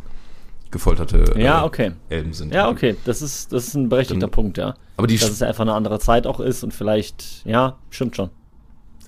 gefolterte 0.72 1.36
äh, 1.36 1.44
Ja, 1.44 1.64
okay. 1.64 1.92
Elben 2.10 2.34
sind. 2.34 2.54
Ja, 2.54 2.70
okay, 2.70 2.96
das 3.06 3.22
ist, 3.22 3.52
das 3.54 3.68
ist 3.68 3.76
ein 3.76 3.88
berechtigter 3.90 4.22
Dann- 4.22 4.32
Punkt, 4.32 4.58
ja. 4.58 4.74
Aber 4.98 5.06
die, 5.08 5.18
Dass 5.18 5.30
es 5.30 5.42
einfach 5.44 5.62
eine 5.62 5.74
andere 5.74 6.00
Zeit 6.00 6.26
auch 6.28 6.40
ist 6.40 6.64
und 6.64 6.74
vielleicht, 6.74 7.46
ja, 7.46 7.78
stimmt 7.92 8.16
schon. 8.16 8.30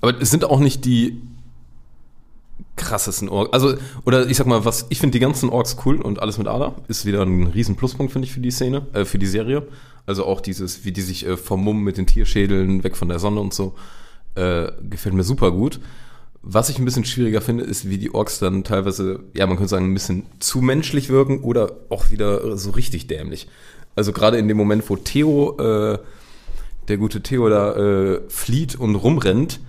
aber 0.02 0.20
es 0.22 0.30
sind 0.32 0.46
auch 0.46 0.60
nicht 0.60 0.86
die 0.86 1.22
krassesten 2.75 3.29
Orks. 3.29 3.53
Also, 3.53 3.75
oder 4.05 4.27
ich 4.27 4.38
sag 4.38 4.47
mal, 4.47 4.65
was, 4.65 4.86
ich 4.89 4.99
finde 4.99 5.13
die 5.13 5.19
ganzen 5.19 5.49
Orks 5.49 5.77
cool 5.86 6.01
und 6.01 6.21
alles 6.21 6.38
mit 6.38 6.47
Ada 6.47 6.75
ist 6.88 7.05
wieder 7.05 7.21
ein 7.21 7.47
riesen 7.47 7.75
Pluspunkt, 7.75 8.12
finde 8.12 8.27
ich, 8.27 8.34
für 8.34 8.39
die 8.39 8.51
Szene, 8.51 8.86
äh, 8.93 9.05
für 9.05 9.19
die 9.19 9.27
Serie. 9.27 9.67
Also 10.05 10.25
auch 10.25 10.41
dieses, 10.41 10.84
wie 10.84 10.91
die 10.91 11.01
sich 11.01 11.25
äh, 11.25 11.38
vermummen 11.38 11.84
mit 11.84 11.97
den 11.97 12.07
Tierschädeln, 12.07 12.84
weg 12.84 12.97
von 12.97 13.10
der 13.10 13.19
Sonne 13.19 13.39
und 13.39 13.53
so, 13.53 13.75
äh, 14.36 14.71
gefällt 14.89 15.15
mir 15.15 15.23
super 15.23 15.51
gut. 15.51 15.79
Was 16.43 16.69
ich 16.69 16.80
ein 16.80 16.86
bisschen 16.86 17.05
schwieriger 17.05 17.41
finde, 17.41 17.63
ist, 17.63 17.88
wie 17.88 17.99
die 17.99 18.15
Orks 18.15 18.39
dann 18.39 18.63
teilweise, 18.63 19.19
ja, 19.36 19.45
man 19.45 19.57
könnte 19.57 19.69
sagen, 19.69 19.91
ein 19.91 19.93
bisschen 19.93 20.26
zu 20.39 20.59
menschlich 20.61 21.09
wirken 21.09 21.41
oder 21.41 21.74
auch 21.89 22.09
wieder 22.09 22.57
so 22.57 22.72
richtig 22.72 23.05
dämlich. 23.05 23.47
Also 23.95 24.11
gerade 24.11 24.38
in 24.38 24.47
dem 24.47 24.57
Moment, 24.57 24.89
wo 24.89 24.95
Theo, 24.95 25.57
äh, 25.59 25.99
der 26.88 26.97
gute 26.97 27.22
Theo 27.22 27.47
da 27.47 27.76
äh, 27.76 28.22
flieht 28.28 28.76
und 28.76 28.95
rumrennt, 28.95 29.59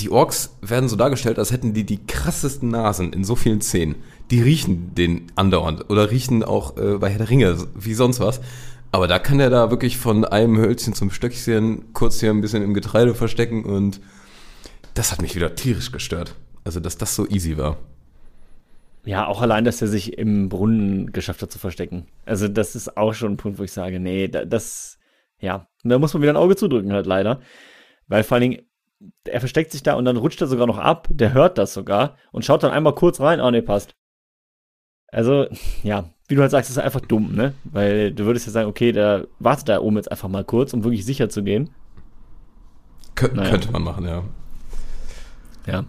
die 0.00 0.10
Orks 0.10 0.56
werden 0.62 0.88
so 0.88 0.96
dargestellt, 0.96 1.38
als 1.38 1.52
hätten 1.52 1.74
die 1.74 1.84
die 1.84 2.04
krassesten 2.06 2.70
Nasen 2.70 3.12
in 3.12 3.24
so 3.24 3.36
vielen 3.36 3.60
Szenen. 3.60 3.96
Die 4.30 4.40
riechen 4.40 4.94
den 4.94 5.30
andauernd 5.36 5.90
oder 5.90 6.10
riechen 6.10 6.42
auch 6.42 6.76
äh, 6.76 6.98
bei 6.98 7.10
Herr 7.10 7.18
der 7.18 7.30
Ringe 7.30 7.56
wie 7.74 7.94
sonst 7.94 8.20
was. 8.20 8.40
Aber 8.92 9.06
da 9.06 9.18
kann 9.18 9.38
er 9.38 9.50
da 9.50 9.70
wirklich 9.70 9.98
von 9.98 10.24
einem 10.24 10.58
Hölzchen 10.58 10.94
zum 10.94 11.10
Stöckchen 11.10 11.92
kurz 11.92 12.20
hier 12.20 12.30
ein 12.30 12.40
bisschen 12.40 12.62
im 12.62 12.74
Getreide 12.74 13.14
verstecken 13.14 13.64
und 13.64 14.00
das 14.94 15.12
hat 15.12 15.22
mich 15.22 15.36
wieder 15.36 15.54
tierisch 15.54 15.92
gestört. 15.92 16.34
Also, 16.64 16.80
dass 16.80 16.98
das 16.98 17.14
so 17.14 17.26
easy 17.28 17.56
war. 17.56 17.78
Ja, 19.04 19.26
auch 19.26 19.40
allein, 19.40 19.64
dass 19.64 19.80
er 19.80 19.88
sich 19.88 20.18
im 20.18 20.48
Brunnen 20.48 21.12
geschafft 21.12 21.40
hat 21.42 21.52
zu 21.52 21.58
verstecken. 21.58 22.06
Also, 22.26 22.48
das 22.48 22.74
ist 22.74 22.96
auch 22.96 23.14
schon 23.14 23.32
ein 23.32 23.36
Punkt, 23.36 23.58
wo 23.58 23.62
ich 23.62 23.72
sage, 23.72 24.00
nee, 24.00 24.28
da, 24.28 24.44
das, 24.44 24.98
ja, 25.38 25.68
da 25.84 25.98
muss 25.98 26.12
man 26.12 26.22
wieder 26.22 26.32
ein 26.32 26.36
Auge 26.36 26.56
zudrücken, 26.56 26.92
halt 26.92 27.06
leider. 27.06 27.40
Weil 28.08 28.24
vor 28.24 28.34
allen 28.34 28.50
Dingen, 28.50 28.62
er 29.24 29.40
versteckt 29.40 29.72
sich 29.72 29.82
da 29.82 29.94
und 29.94 30.04
dann 30.04 30.16
rutscht 30.16 30.40
er 30.40 30.46
sogar 30.46 30.66
noch 30.66 30.78
ab, 30.78 31.08
der 31.10 31.32
hört 31.32 31.58
das 31.58 31.74
sogar 31.74 32.16
und 32.32 32.44
schaut 32.44 32.62
dann 32.62 32.72
einmal 32.72 32.94
kurz 32.94 33.20
rein, 33.20 33.40
oh 33.40 33.50
nee, 33.50 33.62
passt. 33.62 33.94
Also, 35.08 35.46
ja, 35.82 36.10
wie 36.28 36.36
du 36.36 36.42
halt 36.42 36.50
sagst, 36.52 36.70
ist 36.70 36.78
einfach 36.78 37.00
dumm, 37.00 37.34
ne? 37.34 37.54
Weil 37.64 38.12
du 38.12 38.24
würdest 38.24 38.46
ja 38.46 38.52
sagen, 38.52 38.68
okay, 38.68 38.92
der 38.92 39.26
wartet 39.40 39.68
da 39.68 39.80
oben 39.80 39.96
jetzt 39.96 40.10
einfach 40.10 40.28
mal 40.28 40.44
kurz, 40.44 40.72
um 40.72 40.84
wirklich 40.84 41.04
sicher 41.04 41.28
zu 41.28 41.42
gehen. 41.42 41.70
Kö 43.16 43.28
Naja. 43.34 43.50
Könnte 43.50 43.72
man 43.72 43.82
machen, 43.82 44.06
ja. 44.06 44.22
Ja. 45.66 45.84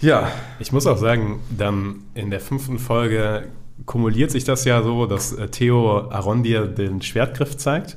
Ja, 0.00 0.30
Ich 0.58 0.72
muss 0.72 0.86
auch 0.86 0.96
sagen, 0.96 1.40
dann 1.56 2.04
in 2.14 2.30
der 2.30 2.40
fünften 2.40 2.78
Folge 2.78 3.48
kumuliert 3.86 4.30
sich 4.30 4.44
das 4.44 4.64
ja 4.64 4.82
so, 4.82 5.06
dass 5.06 5.32
äh, 5.32 5.48
Theo 5.48 6.10
Arondir 6.10 6.66
den 6.66 7.02
Schwertgriff 7.02 7.56
zeigt. 7.56 7.96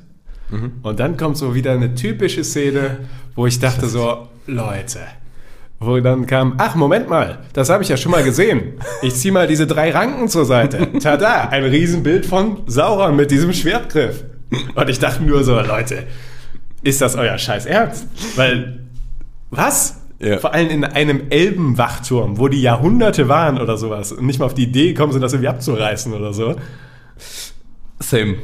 Und 0.83 0.99
dann 0.99 1.17
kommt 1.17 1.37
so 1.37 1.55
wieder 1.55 1.71
eine 1.71 1.95
typische 1.95 2.43
Szene, 2.43 2.97
wo 3.35 3.47
ich 3.47 3.59
dachte 3.59 3.87
so, 3.87 4.27
Leute, 4.47 4.99
wo 5.79 5.99
dann 5.99 6.27
kam, 6.27 6.55
ach 6.57 6.75
Moment 6.75 7.09
mal, 7.09 7.39
das 7.53 7.69
habe 7.69 7.83
ich 7.83 7.89
ja 7.89 7.97
schon 7.97 8.11
mal 8.11 8.23
gesehen. 8.23 8.73
Ich 9.01 9.15
ziehe 9.15 9.33
mal 9.33 9.47
diese 9.47 9.65
drei 9.65 9.91
Ranken 9.91 10.27
zur 10.27 10.45
Seite. 10.45 10.87
Tada, 10.99 11.49
ein 11.49 11.63
Riesenbild 11.63 12.25
von 12.25 12.63
Sauron 12.67 13.15
mit 13.15 13.31
diesem 13.31 13.53
Schwertgriff. 13.53 14.23
Und 14.75 14.89
ich 14.89 14.99
dachte 14.99 15.23
nur 15.23 15.43
so, 15.43 15.59
Leute, 15.59 16.03
ist 16.83 17.01
das 17.01 17.15
euer 17.15 17.37
Scheiß 17.37 17.65
Ernst? 17.65 18.07
Weil, 18.35 18.79
was? 19.49 20.01
Ja. 20.19 20.37
Vor 20.37 20.53
allem 20.53 20.69
in 20.69 20.83
einem 20.83 21.23
Elbenwachturm, 21.31 22.37
wo 22.37 22.47
die 22.47 22.61
Jahrhunderte 22.61 23.27
waren 23.27 23.59
oder 23.59 23.77
sowas 23.77 24.11
und 24.11 24.25
nicht 24.25 24.37
mal 24.37 24.45
auf 24.45 24.53
die 24.53 24.63
Idee 24.63 24.89
gekommen 24.89 25.13
sind, 25.13 25.21
das 25.21 25.33
irgendwie 25.33 25.47
abzureißen 25.47 26.13
oder 26.13 26.31
so. 26.31 26.55
same. 27.99 28.35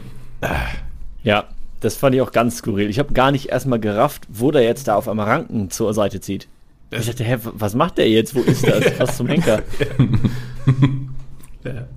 Ja, 1.21 1.45
das 1.79 1.95
fand 1.95 2.15
ich 2.15 2.21
auch 2.21 2.31
ganz 2.31 2.57
skurril. 2.57 2.89
Ich 2.89 2.99
habe 2.99 3.13
gar 3.13 3.31
nicht 3.31 3.49
erstmal 3.49 3.79
gerafft, 3.79 4.27
wo 4.29 4.51
der 4.51 4.63
jetzt 4.63 4.87
da 4.87 4.95
auf 4.95 5.07
einmal 5.07 5.27
Ranken 5.27 5.69
zur 5.69 5.93
Seite 5.93 6.19
zieht. 6.19 6.47
Ich 6.91 7.05
dachte, 7.05 7.23
hä, 7.23 7.37
was 7.43 7.75
macht 7.75 7.97
der 7.97 8.09
jetzt? 8.09 8.33
Wo 8.33 8.39
ist 8.39 8.65
das? 8.65 8.83
Was 8.99 9.17
zum 9.17 9.27
Henker? 9.27 9.61
Ja. 11.63 11.87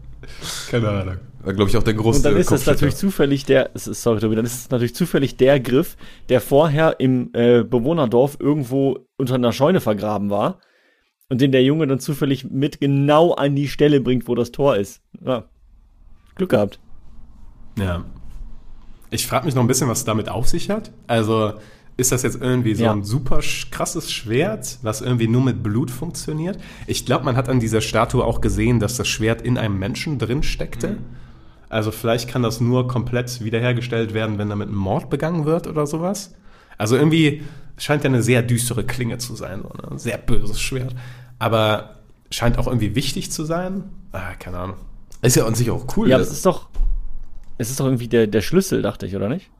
Keine 0.71 0.89
Ahnung. 0.89 1.17
War, 1.43 1.55
glaube 1.55 1.71
ich, 1.71 1.77
auch 1.77 1.83
der 1.83 1.95
große 1.95 2.19
Und 2.19 2.25
dann 2.25 2.37
ist 2.37 2.51
es 2.51 2.67
natürlich 2.67 2.97
zufällig 2.97 3.45
der, 3.45 3.71
sorry 3.75 4.21
Tobi, 4.21 4.35
dann 4.35 4.45
ist 4.45 4.55
es 4.55 4.71
natürlich 4.71 4.95
zufällig 4.95 5.37
der 5.37 5.61
Griff, 5.61 5.97
der 6.29 6.41
vorher 6.41 6.99
im 6.99 7.31
äh, 7.35 7.63
Bewohnerdorf 7.63 8.37
irgendwo 8.41 9.07
unter 9.17 9.37
einer 9.37 9.53
Scheune 9.53 9.81
vergraben 9.81 10.29
war 10.29 10.59
und 11.29 11.41
den 11.41 11.53
der 11.53 11.63
Junge 11.63 11.87
dann 11.87 12.01
zufällig 12.01 12.51
mit 12.51 12.81
genau 12.81 13.33
an 13.33 13.55
die 13.55 13.69
Stelle 13.69 14.01
bringt, 14.01 14.29
wo 14.29 14.35
das 14.35 14.51
Tor 14.51 14.77
ist. 14.77 15.03
Ja. 15.25 15.45
Glück 16.35 16.51
gehabt. 16.51 16.81
Ja. 17.79 18.05
Ich 19.11 19.27
frage 19.27 19.47
mich 19.47 19.55
noch 19.55 19.63
ein 19.63 19.69
bisschen, 19.69 19.89
was 19.89 20.05
damit 20.05 20.29
auf 20.29 20.49
sich 20.49 20.71
hat. 20.71 20.93
Also 21.07 21.55
ist 21.97 22.13
das 22.13 22.23
jetzt 22.23 22.41
irgendwie 22.41 22.75
so 22.75 22.85
Ja. 22.85 22.93
ein 22.93 23.03
super 23.05 23.41
krasses 23.71 24.11
Schwert, 24.13 24.79
was 24.83 25.01
irgendwie 25.03 25.29
nur 25.29 25.43
mit 25.43 25.63
Blut 25.63 25.91
funktioniert? 25.91 26.59
Ich 26.87 27.05
glaube, 27.05 27.25
man 27.25 27.37
hat 27.37 27.49
an 27.49 27.61
dieser 27.61 27.81
Statue 27.81 28.25
auch 28.25 28.41
gesehen, 28.41 28.81
dass 28.81 28.97
das 28.97 29.09
Schwert 29.09 29.43
in 29.43 29.59
einem 29.59 29.79
Menschen 29.79 30.19
drin 30.19 30.43
steckte. 30.43 30.97
Also 31.69 31.91
vielleicht 31.91 32.29
kann 32.29 32.43
das 32.43 32.61
nur 32.61 32.89
komplett 32.89 33.45
wiederhergestellt 33.45 34.15
werden, 34.15 34.39
wenn 34.39 34.49
damit 34.49 34.71
ein 34.71 34.75
Mord 34.75 35.11
begangen 35.11 35.45
wird 35.45 35.67
oder 35.67 35.87
sowas. 35.87 36.35
Also 36.79 36.97
irgendwie 36.97 37.43
scheint 37.77 38.03
ja 38.05 38.09
eine 38.11 38.23
sehr 38.23 38.43
düstere 38.43 38.85
Klinge 38.85 39.19
zu 39.19 39.35
sein, 39.35 39.63
so 39.63 39.69
ne? 39.69 39.91
ein 39.93 39.99
sehr 39.99 40.19
böses 40.19 40.61
Schwert. 40.61 40.95
Aber 41.39 41.97
scheint 42.31 42.59
auch 42.59 42.67
irgendwie 42.67 42.95
wichtig 42.95 43.31
zu 43.31 43.45
sein. 43.45 43.85
Ah, 44.13 44.35
keine 44.39 44.59
Ahnung. 44.59 44.77
Ist 45.23 45.37
ja 45.37 45.45
an 45.47 45.55
sich 45.55 45.71
auch 45.71 45.85
cool. 45.97 46.09
Ja, 46.09 46.19
dass- 46.19 46.29
es 46.29 46.35
ist 46.39 46.47
doch, 46.47 46.69
es 47.61 47.71
ist 47.71 47.79
doch 47.79 47.85
irgendwie 47.85 48.09
der, 48.09 48.27
der 48.27 48.41
Schlüssel, 48.41 48.81
dachte 48.81 49.07
ich, 49.07 49.15
oder 49.15 49.29
nicht? 49.29 49.51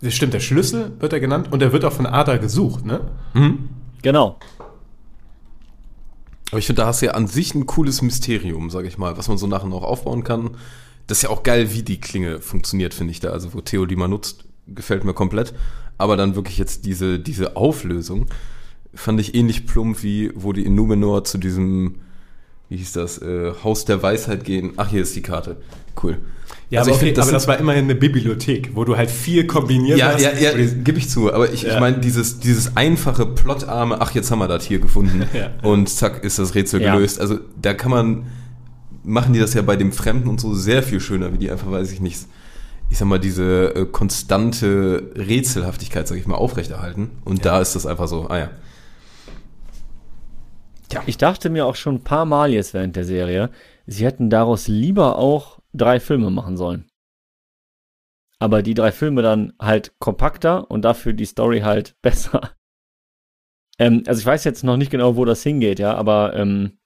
Das 0.00 0.14
stimmt, 0.14 0.32
der 0.32 0.38
Schlüssel 0.38 0.92
wird 1.00 1.12
er 1.12 1.18
genannt 1.18 1.50
und 1.50 1.60
er 1.60 1.72
wird 1.72 1.84
auch 1.84 1.92
von 1.92 2.06
Ada 2.06 2.36
gesucht, 2.36 2.86
ne? 2.86 3.00
Genau. 4.00 4.38
Aber 6.50 6.60
ich 6.60 6.66
finde, 6.66 6.82
da 6.82 6.86
hast 6.86 7.02
du 7.02 7.06
ja 7.06 7.12
an 7.12 7.26
sich 7.26 7.56
ein 7.56 7.66
cooles 7.66 8.00
Mysterium, 8.00 8.70
sage 8.70 8.86
ich 8.86 8.96
mal, 8.96 9.18
was 9.18 9.26
man 9.26 9.38
so 9.38 9.48
nachher 9.48 9.66
noch 9.66 9.82
aufbauen 9.82 10.22
kann. 10.22 10.52
Das 11.08 11.18
ist 11.18 11.22
ja 11.22 11.30
auch 11.30 11.42
geil, 11.42 11.72
wie 11.72 11.82
die 11.82 12.00
Klinge 12.00 12.40
funktioniert, 12.40 12.94
finde 12.94 13.10
ich 13.10 13.18
da. 13.18 13.30
Also, 13.30 13.52
wo 13.54 13.60
Theo 13.60 13.86
die 13.86 13.96
mal 13.96 14.06
nutzt, 14.06 14.44
gefällt 14.68 15.02
mir 15.02 15.14
komplett. 15.14 15.52
Aber 15.98 16.16
dann 16.16 16.36
wirklich 16.36 16.58
jetzt 16.58 16.86
diese, 16.86 17.18
diese 17.18 17.56
Auflösung 17.56 18.26
fand 18.94 19.20
ich 19.20 19.34
ähnlich 19.34 19.66
plump, 19.66 20.04
wie 20.04 20.30
wo 20.36 20.52
die 20.52 20.64
in 20.64 20.76
Numenor 20.76 21.24
zu 21.24 21.38
diesem, 21.38 21.96
wie 22.68 22.76
hieß 22.76 22.92
das, 22.92 23.18
äh, 23.22 23.52
Haus 23.64 23.84
der 23.84 24.02
Weisheit 24.02 24.44
gehen. 24.44 24.72
Ach, 24.76 24.88
hier 24.88 25.02
ist 25.02 25.14
die 25.16 25.22
Karte. 25.22 25.56
Cool. 26.02 26.18
Ja, 26.70 26.80
Also 26.80 26.90
aber, 26.90 26.96
ich 26.96 27.02
okay, 27.02 27.06
find, 27.06 27.18
das 27.18 27.24
aber 27.26 27.32
das 27.32 27.48
war 27.48 27.58
immerhin 27.58 27.84
eine 27.84 27.94
Bibliothek, 27.94 28.72
wo 28.74 28.84
du 28.84 28.96
halt 28.96 29.10
viel 29.10 29.46
kombiniert 29.46 29.98
Ja, 29.98 30.12
hast. 30.12 30.20
ja, 30.22 30.32
ja, 30.32 30.50
gebe 30.84 30.98
ich 30.98 31.08
zu. 31.08 31.32
Aber 31.32 31.50
ich, 31.50 31.62
Ja. 31.62 31.74
ich 31.74 31.80
meine, 31.80 31.98
dieses, 31.98 32.40
dieses 32.40 32.76
einfache, 32.76 33.24
plotarme, 33.24 34.00
ach, 34.02 34.14
jetzt 34.14 34.30
haben 34.30 34.38
wir 34.40 34.48
das 34.48 34.64
hier 34.66 34.78
gefunden 34.78 35.22
Ja. 35.34 35.50
und 35.62 35.88
zack, 35.88 36.22
ist 36.24 36.38
das 36.38 36.54
Rätsel 36.54 36.82
Ja. 36.82 36.94
gelöst. 36.94 37.20
Also 37.20 37.38
da 37.60 37.72
kann 37.72 37.90
man, 37.90 38.26
machen 39.02 39.32
die 39.32 39.40
das 39.40 39.54
ja 39.54 39.62
bei 39.62 39.76
dem 39.76 39.92
Fremden 39.92 40.28
und 40.28 40.40
so 40.40 40.54
sehr 40.54 40.82
viel 40.82 41.00
schöner, 41.00 41.32
wie 41.32 41.38
die 41.38 41.50
einfach, 41.50 41.70
weiß 41.70 41.90
ich 41.92 42.00
nicht, 42.00 42.18
ich 42.90 42.98
sag 42.98 43.08
mal, 43.08 43.18
diese 43.18 43.74
äh, 43.74 43.86
konstante 43.86 45.10
Rätselhaftigkeit, 45.16 46.06
sag 46.06 46.18
ich 46.18 46.26
mal, 46.26 46.36
aufrechterhalten. 46.36 47.10
Und 47.24 47.44
da 47.46 47.60
ist 47.60 47.74
das 47.76 47.86
einfach 47.86 48.08
so, 48.08 48.28
ah 48.28 48.38
ja. 48.38 48.50
Ich 51.06 51.18
dachte 51.18 51.50
mir 51.50 51.66
auch 51.66 51.76
schon 51.76 51.96
ein 51.96 52.04
paar 52.04 52.24
Mal 52.24 52.52
jetzt 52.52 52.74
während 52.74 52.96
der 52.96 53.04
Serie, 53.04 53.50
sie 53.86 54.04
hätten 54.04 54.30
daraus 54.30 54.68
lieber 54.68 55.18
auch 55.18 55.60
drei 55.74 56.00
Filme 56.00 56.30
machen 56.30 56.56
sollen. 56.56 56.88
Aber 58.38 58.62
die 58.62 58.74
drei 58.74 58.92
Filme 58.92 59.22
dann 59.22 59.52
halt 59.60 59.98
kompakter 59.98 60.70
und 60.70 60.82
dafür 60.82 61.12
die 61.12 61.24
Story 61.24 61.60
halt 61.60 61.96
besser. 62.02 62.52
Ähm, 63.78 64.02
also 64.06 64.20
ich 64.20 64.26
weiß 64.26 64.44
jetzt 64.44 64.64
noch 64.64 64.76
nicht 64.76 64.90
genau, 64.90 65.16
wo 65.16 65.24
das 65.24 65.42
hingeht, 65.42 65.78
ja, 65.78 65.94
aber 65.94 66.34
ähm, 66.34 66.78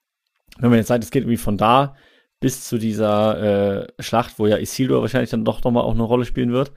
wenn 0.59 0.71
man 0.71 0.79
jetzt 0.79 0.89
sagt, 0.89 1.05
es 1.05 1.11
geht 1.11 1.23
irgendwie 1.23 1.37
von 1.37 1.57
da 1.57 1.97
bis 2.41 2.69
zu 2.69 2.79
dieser 2.79 3.83
äh, 3.83 4.03
Schlacht, 4.03 4.39
wo 4.39 4.47
ja 4.47 4.59
Isildur 4.59 5.01
wahrscheinlich 5.01 5.31
dann 5.31 5.45
doch 5.45 5.63
nochmal 5.63 5.85
auch 5.85 5.95
eine 5.95 6.03
Rolle 6.03 6.25
spielen 6.25 6.53
wird, 6.53 6.73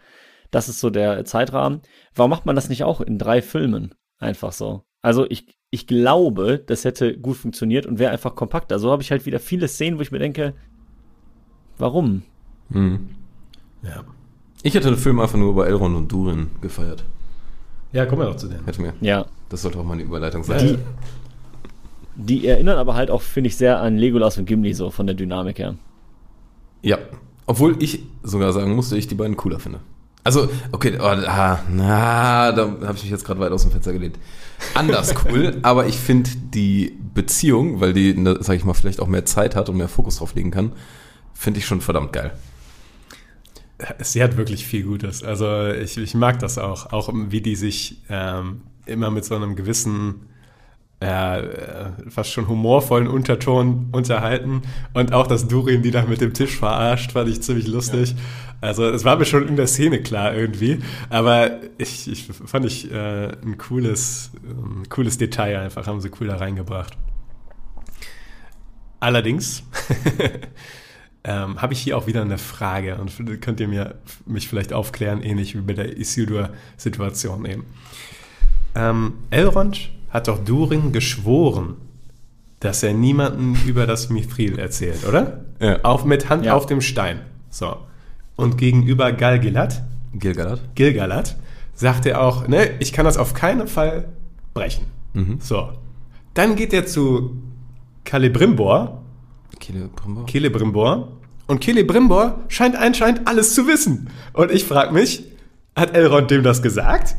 das 0.52 0.70
ist 0.70 0.80
so 0.80 0.90
der 0.90 1.26
Zeitrahmen. 1.26 1.82
Warum 2.14 2.30
macht 2.30 2.46
man 2.46 2.56
das 2.56 2.70
nicht 2.70 2.84
auch 2.84 3.02
in 3.02 3.18
drei 3.18 3.42
Filmen? 3.42 3.96
Einfach 4.18 4.54
so. 4.54 4.86
Also 5.02 5.26
ich, 5.30 5.58
ich 5.76 5.88
glaube, 5.88 6.64
das 6.66 6.86
hätte 6.86 7.18
gut 7.18 7.36
funktioniert 7.38 7.86
und 7.86 8.00
wäre 8.00 8.12
einfach 8.12 8.34
kompakter. 8.34 8.80
So 8.80 8.92
habe 8.92 9.02
ich 9.04 9.12
halt 9.12 9.26
wieder 9.26 9.40
viele 9.40 9.68
Szenen, 9.68 9.98
wo 9.98 10.02
ich 10.02 10.12
mir 10.12 10.20
denke, 10.20 10.54
warum? 11.78 12.24
Hm. 12.72 13.10
ja. 13.84 14.04
Ich 14.64 14.74
hätte 14.74 14.90
den 14.90 14.98
Film 14.98 15.20
einfach 15.20 15.38
nur 15.38 15.52
über 15.52 15.68
Elrond 15.68 15.96
und 15.96 16.12
Durin 16.12 16.48
gefeiert. 16.62 17.04
ja, 17.92 18.06
kommen 18.06 18.22
wir 18.22 18.26
doch 18.28 18.38
zu 18.38 18.48
denen. 18.48 18.66
Hätte 18.66 18.82
mir. 18.82 18.94
Ja. 19.02 19.26
Das 19.50 19.62
sollte 19.62 19.78
auch 19.78 19.84
mal 19.84 19.94
eine 19.94 20.04
Überleitung 20.04 20.44
sein. 20.44 20.60
Die- 20.66 20.78
Die 22.18 22.48
erinnern 22.48 22.78
aber 22.78 22.96
halt 22.96 23.12
auch, 23.12 23.22
finde 23.22 23.50
ich, 23.50 23.58
sehr 23.58 23.82
an 23.82 23.98
Legolas 23.98 24.38
und 24.38 24.46
Gimli, 24.46 24.74
so 24.74 24.90
von 24.90 25.06
der 25.06 25.16
Dynamik 25.16 25.60
her. 25.60 25.76
Ja. 26.82 26.98
Obwohl 27.46 27.76
ich 27.84 28.04
sogar 28.24 28.54
sagen 28.54 28.74
musste, 28.76 28.98
ich 28.98 29.08
die 29.08 29.16
beiden 29.16 29.36
cooler 29.36 29.60
finde. 29.60 29.82
Also, 30.26 30.50
okay, 30.72 30.98
oh, 31.00 31.04
ah, 31.04 31.60
na, 31.70 32.52
da 32.52 32.64
habe 32.64 32.96
ich 32.96 33.04
mich 33.04 33.12
jetzt 33.12 33.24
gerade 33.24 33.40
weit 33.40 33.52
aus 33.52 33.62
dem 33.62 33.70
Fenster 33.70 33.94
gelehnt. 33.94 34.18
Anders 34.74 35.14
cool, 35.26 35.60
aber 35.62 35.86
ich 35.86 36.00
finde 36.00 36.32
die 36.36 36.98
Beziehung, 37.14 37.80
weil 37.80 37.94
die, 37.94 38.16
ne, 38.16 38.36
sag 38.40 38.56
ich 38.56 38.66
mal, 38.66 38.74
vielleicht 38.74 39.00
auch 39.00 39.08
mehr 39.08 39.26
Zeit 39.26 39.56
hat 39.56 39.70
und 39.70 39.78
mehr 39.78 39.88
Fokus 39.88 40.18
drauf 40.18 40.34
legen 40.34 40.50
kann, 40.50 40.72
finde 41.36 41.60
ich 41.60 41.68
schon 41.68 41.80
verdammt 41.80 42.12
geil. 42.12 42.32
Sie 44.00 44.24
hat 44.24 44.36
wirklich 44.36 44.66
viel 44.66 44.84
Gutes. 44.84 45.22
Also 45.22 45.68
ich, 45.68 45.96
ich 45.96 46.16
mag 46.16 46.40
das 46.40 46.58
auch. 46.58 46.92
Auch 46.92 47.12
wie 47.14 47.42
die 47.42 47.56
sich 47.56 48.02
ähm, 48.10 48.62
immer 48.88 49.12
mit 49.12 49.26
so 49.26 49.36
einem 49.36 49.56
gewissen, 49.56 50.28
äh, 51.02 51.40
äh, 51.40 51.92
fast 52.08 52.32
schon 52.32 52.48
humorvollen 52.48 53.08
Unterton 53.08 53.90
unterhalten. 53.92 54.62
Und 54.94 55.12
auch, 55.12 55.28
dass 55.28 55.48
Durin 55.48 55.82
die 55.82 55.92
da 55.92 56.04
mit 56.06 56.22
dem 56.22 56.34
Tisch 56.34 56.58
verarscht, 56.58 57.12
fand 57.12 57.30
ich 57.30 57.42
ziemlich 57.42 57.68
lustig. 57.68 58.16
Also 58.62 58.86
es 58.86 59.04
war 59.04 59.18
mir 59.18 59.26
schon 59.26 59.48
in 59.48 59.58
der 59.58 59.68
Szene 59.68 60.02
klar 60.02 60.34
irgendwie. 60.34 60.80
Aber 61.10 61.60
ich, 61.78 62.10
ich 62.10 62.24
fand 62.46 62.66
ich 62.66 62.92
äh, 62.92 63.28
ein 63.28 63.58
cooles, 63.58 64.32
ähm, 64.50 64.84
cooles 64.90 65.18
Detail 65.18 65.60
einfach, 65.60 65.86
haben 65.86 66.00
sie 66.00 66.10
cool 66.20 66.28
da 66.28 66.38
reingebracht. 66.38 66.98
Allerdings 69.02 69.64
ähm, 71.26 71.62
habe 71.62 71.74
ich 71.74 71.80
hier 71.80 71.98
auch 71.98 72.08
wieder 72.08 72.22
eine 72.22 72.38
Frage 72.38 72.96
und 72.96 73.42
könnt 73.42 73.60
ihr 73.60 73.68
mir 73.68 73.96
mich 74.26 74.48
vielleicht 74.48 74.72
aufklären, 74.72 75.22
ähnlich 75.22 75.56
wie 75.56 75.62
bei 75.62 75.74
der 75.74 75.98
Isildur-Situation 75.98 77.46
eben. 77.46 77.66
Ähm, 78.76 79.14
Elrond 79.30 79.92
hat 80.16 80.28
doch 80.28 80.40
Durin 80.44 80.92
geschworen, 80.92 81.76
dass 82.60 82.82
er 82.84 82.94
niemanden 82.94 83.56
über 83.68 83.86
das 83.86 84.10
Mithril 84.10 84.58
erzählt, 84.58 85.06
oder? 85.08 85.42
Ja. 85.60 85.82
Auf, 85.84 86.06
mit 86.06 86.30
Hand 86.30 86.46
Ja. 86.46 86.56
auf 86.56 86.66
dem 86.66 86.82
Stein. 86.82 87.20
So. 87.50 87.78
Und 88.36 88.58
gegenüber 88.58 89.12
Galgilat, 89.12 89.84
Gilgalad? 90.14 90.62
Gilgalad, 90.76 91.36
sagt 91.74 92.06
er 92.06 92.22
auch, 92.22 92.48
ne, 92.48 92.70
ich 92.80 92.94
kann 92.94 93.06
das 93.06 93.18
auf 93.18 93.34
keinen 93.34 93.68
Fall 93.68 94.08
brechen. 94.54 94.86
Mhm. 95.14 95.38
So. 95.42 95.70
Dann 96.34 96.56
geht 96.56 96.74
er 96.74 96.86
zu 96.86 97.38
Celebrimbor 98.08 99.02
Celebrimbor? 99.62 100.28
Celebrimbor. 100.28 101.08
Und 101.48 101.64
Celebrimbor 101.64 102.40
scheint 102.48 102.76
anscheinend 102.76 103.28
alles 103.28 103.54
zu 103.54 103.68
wissen. 103.68 104.10
Und 104.34 104.52
ich 104.52 104.66
frage 104.66 104.94
mich, 104.94 105.24
hat 105.76 105.96
Elrond 105.96 106.32
dem 106.32 106.44
das 106.44 106.62
gesagt? 106.62 107.16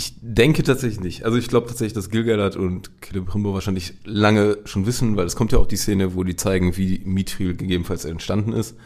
Ich 0.00 0.14
denke 0.22 0.62
tatsächlich 0.62 1.00
nicht. 1.00 1.24
Also 1.26 1.36
ich 1.36 1.48
glaube 1.48 1.66
tatsächlich, 1.66 1.92
dass 1.92 2.08
Gilgalad 2.08 2.56
und 2.56 2.90
Celebrimbor 3.04 3.52
wahrscheinlich 3.52 3.92
lange 4.04 4.56
schon 4.64 4.86
wissen, 4.86 5.18
weil 5.18 5.26
es 5.26 5.36
kommt 5.36 5.52
ja 5.52 5.58
auch 5.58 5.66
die 5.66 5.76
Szene, 5.76 6.14
wo 6.14 6.24
die 6.24 6.36
zeigen, 6.36 6.78
wie 6.78 7.02
Mithril 7.04 7.54
gegebenenfalls 7.54 8.06
entstanden 8.06 8.54
ist. 8.54 8.76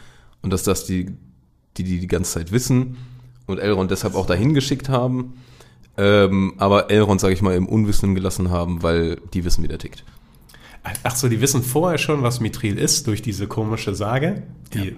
Und 0.43 0.53
dass 0.53 0.65
das 0.65 0.87
die, 0.87 1.17
die, 1.77 1.85
die 1.85 2.01
die 2.01 2.09
ganze 2.09 2.33
Zeit 2.33 2.51
wissen 2.51 2.97
und 3.47 3.61
Elrond 3.61 3.93
deshalb 3.93 4.17
auch 4.17 4.27
dahin 4.27 4.55
geschickt 4.55 4.89
haben. 4.89 5.35
Ähm, 5.97 6.55
aber 6.59 6.91
Elrond, 6.91 7.21
sage 7.21 7.35
ich 7.35 7.43
mal, 7.43 7.55
im 7.55 7.69
Unwissen 7.69 8.17
gelassen 8.17 8.51
haben, 8.51 8.83
weil 8.83 9.21
die 9.35 9.45
wissen, 9.45 9.63
wie 9.63 9.69
der 9.69 9.79
tickt. 9.79 10.03
Ach 11.05 11.15
so, 11.15 11.29
die 11.29 11.41
wissen 11.41 11.63
vorher 11.63 11.99
schon, 11.99 12.25
was 12.25 12.41
Mithril 12.41 12.77
ist 12.77 13.07
durch 13.07 13.23
diese 13.23 13.47
komische 13.47 13.95
Sage. 13.95 14.43
Die, 14.73 14.97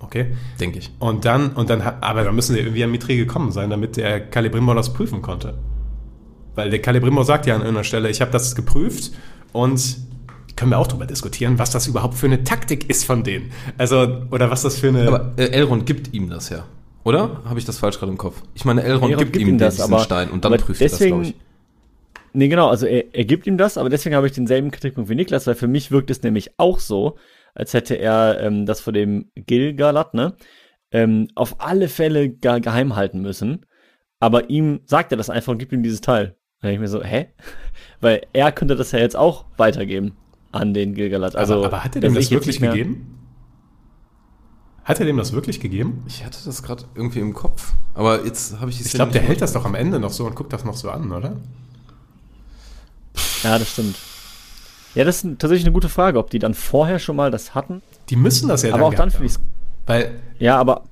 okay. 0.00 0.26
Denke 0.60 0.78
ich. 0.78 0.90
Und 0.98 1.24
dann, 1.24 1.50
und 1.50 1.70
dann, 1.70 1.84
hat- 1.84 2.02
aber 2.02 2.24
da 2.24 2.32
müssen 2.32 2.54
sie 2.54 2.60
irgendwie 2.60 2.84
an 2.84 2.90
Mithril 2.90 3.16
gekommen 3.16 3.52
sein, 3.52 3.70
damit 3.70 3.96
der 3.96 4.30
Celebrimbor 4.30 4.74
das 4.74 4.92
prüfen 4.92 5.22
konnte. 5.22 5.58
Weil 6.54 6.70
der 6.70 6.82
Celebrimbor 6.82 7.24
sagt 7.24 7.46
ja 7.46 7.54
an 7.54 7.60
irgendeiner 7.60 7.84
Stelle, 7.84 8.08
ich 8.10 8.20
habe 8.20 8.30
das 8.30 8.54
geprüft 8.54 9.12
und 9.52 9.98
können 10.56 10.70
wir 10.70 10.78
auch 10.78 10.86
darüber 10.86 11.06
diskutieren, 11.06 11.58
was 11.58 11.70
das 11.70 11.86
überhaupt 11.86 12.14
für 12.14 12.26
eine 12.26 12.42
Taktik 12.44 12.88
ist 12.88 13.04
von 13.04 13.22
denen. 13.24 13.50
Also, 13.76 14.22
oder 14.30 14.50
was 14.50 14.62
das 14.62 14.78
für 14.78 14.88
eine. 14.88 15.06
Aber 15.06 15.32
äh, 15.36 15.48
Elrond 15.50 15.84
gibt 15.84 16.14
ihm 16.14 16.30
das 16.30 16.48
ja. 16.48 16.64
Oder? 17.04 17.42
Habe 17.44 17.58
ich 17.58 17.64
das 17.64 17.78
falsch 17.78 17.98
gerade 17.98 18.10
im 18.10 18.18
Kopf? 18.18 18.42
Ich 18.54 18.64
meine, 18.64 18.82
Elrond, 18.82 19.12
Elrond 19.12 19.32
gibt, 19.32 19.46
ihm 19.46 19.58
diesen 19.58 19.98
Stein 20.00 20.30
und 20.30 20.44
dann 20.44 20.52
aber 20.54 20.62
prüft 20.62 20.80
er 20.80 20.88
das, 20.88 20.98
glaube 20.98 21.22
ich. 21.24 21.34
Nee, 22.32 22.48
genau, 22.48 22.68
also 22.68 22.84
er, 22.84 23.14
er 23.14 23.24
gibt 23.24 23.46
ihm 23.46 23.56
das, 23.56 23.78
aber 23.78 23.88
deswegen 23.88 24.16
habe 24.16 24.26
ich 24.26 24.32
denselben 24.32 24.70
Kritikpunkt 24.70 25.08
wie 25.08 25.14
Niklas, 25.14 25.46
weil 25.46 25.54
für 25.54 25.68
mich 25.68 25.90
wirkt 25.90 26.10
es 26.10 26.22
nämlich 26.22 26.50
auch 26.58 26.80
so, 26.80 27.16
als 27.56 27.74
hätte 27.74 27.94
er 27.94 28.38
ähm, 28.40 28.66
das 28.66 28.80
vor 28.80 28.92
dem 28.92 29.30
Gilgalad, 29.34 30.14
ne, 30.14 30.36
ähm, 30.92 31.28
auf 31.34 31.60
alle 31.60 31.88
Fälle 31.88 32.28
ge 32.28 32.60
geheim 32.60 32.94
halten 32.94 33.20
müssen. 33.20 33.66
Aber 34.20 34.50
ihm 34.50 34.80
sagt 34.84 35.12
er 35.12 35.18
das 35.18 35.30
einfach 35.30 35.52
und 35.52 35.58
gibt 35.58 35.72
ihm 35.72 35.82
dieses 35.82 36.00
Teil. 36.00 36.36
Da 36.60 36.68
denke 36.68 36.74
ich 36.74 36.80
mir 36.80 36.88
so, 36.88 37.02
hä? 37.02 37.28
Weil 38.00 38.26
er 38.32 38.52
könnte 38.52 38.76
das 38.76 38.92
ja 38.92 38.98
jetzt 38.98 39.16
auch 39.16 39.46
weitergeben 39.56 40.16
an 40.52 40.74
den 40.74 40.94
Gilgalad. 40.94 41.34
Also, 41.34 41.54
aber, 41.54 41.66
aber 41.66 41.84
hat 41.84 41.96
er 41.96 42.02
dem 42.02 42.14
das 42.14 42.30
wirklich 42.30 42.60
gegeben? 42.60 43.12
Hat 44.84 45.00
er 45.00 45.06
dem 45.06 45.16
das 45.16 45.32
wirklich 45.32 45.58
gegeben? 45.58 46.04
Ich 46.06 46.24
hatte 46.24 46.38
das 46.44 46.62
gerade 46.62 46.84
irgendwie 46.94 47.18
im 47.18 47.34
Kopf. 47.34 47.74
Aber 47.94 48.24
jetzt 48.24 48.60
habe 48.60 48.70
ich 48.70 48.78
die 48.78 48.84
Ich 48.84 48.92
glaube, 48.92 49.12
der 49.12 49.22
hält 49.22 49.40
das 49.40 49.52
doch 49.52 49.64
am 49.64 49.74
Ende 49.74 49.98
noch 49.98 50.12
so 50.12 50.26
und 50.26 50.36
guckt 50.36 50.52
das 50.52 50.64
noch 50.64 50.76
so 50.76 50.90
an, 50.90 51.10
oder? 51.10 51.36
Ja, 53.42 53.58
das 53.58 53.70
stimmt. 53.70 53.96
Ja, 54.96 55.04
das 55.04 55.22
ist 55.22 55.38
tatsächlich 55.38 55.66
eine 55.66 55.74
gute 55.74 55.90
Frage, 55.90 56.18
ob 56.18 56.30
die 56.30 56.38
dann 56.38 56.54
vorher 56.54 56.98
schon 56.98 57.16
mal 57.16 57.30
das 57.30 57.54
hatten. 57.54 57.82
Die 58.08 58.16
müssen 58.16 58.48
das 58.48 58.62
ja 58.62 58.72
aber 58.72 58.86
auch 58.86 58.94
dann 58.94 59.10
finde 59.10 59.26
ich. 59.26 59.34
Weil, 59.84 60.10
Ja, 60.38 60.56
aber. 60.56 60.84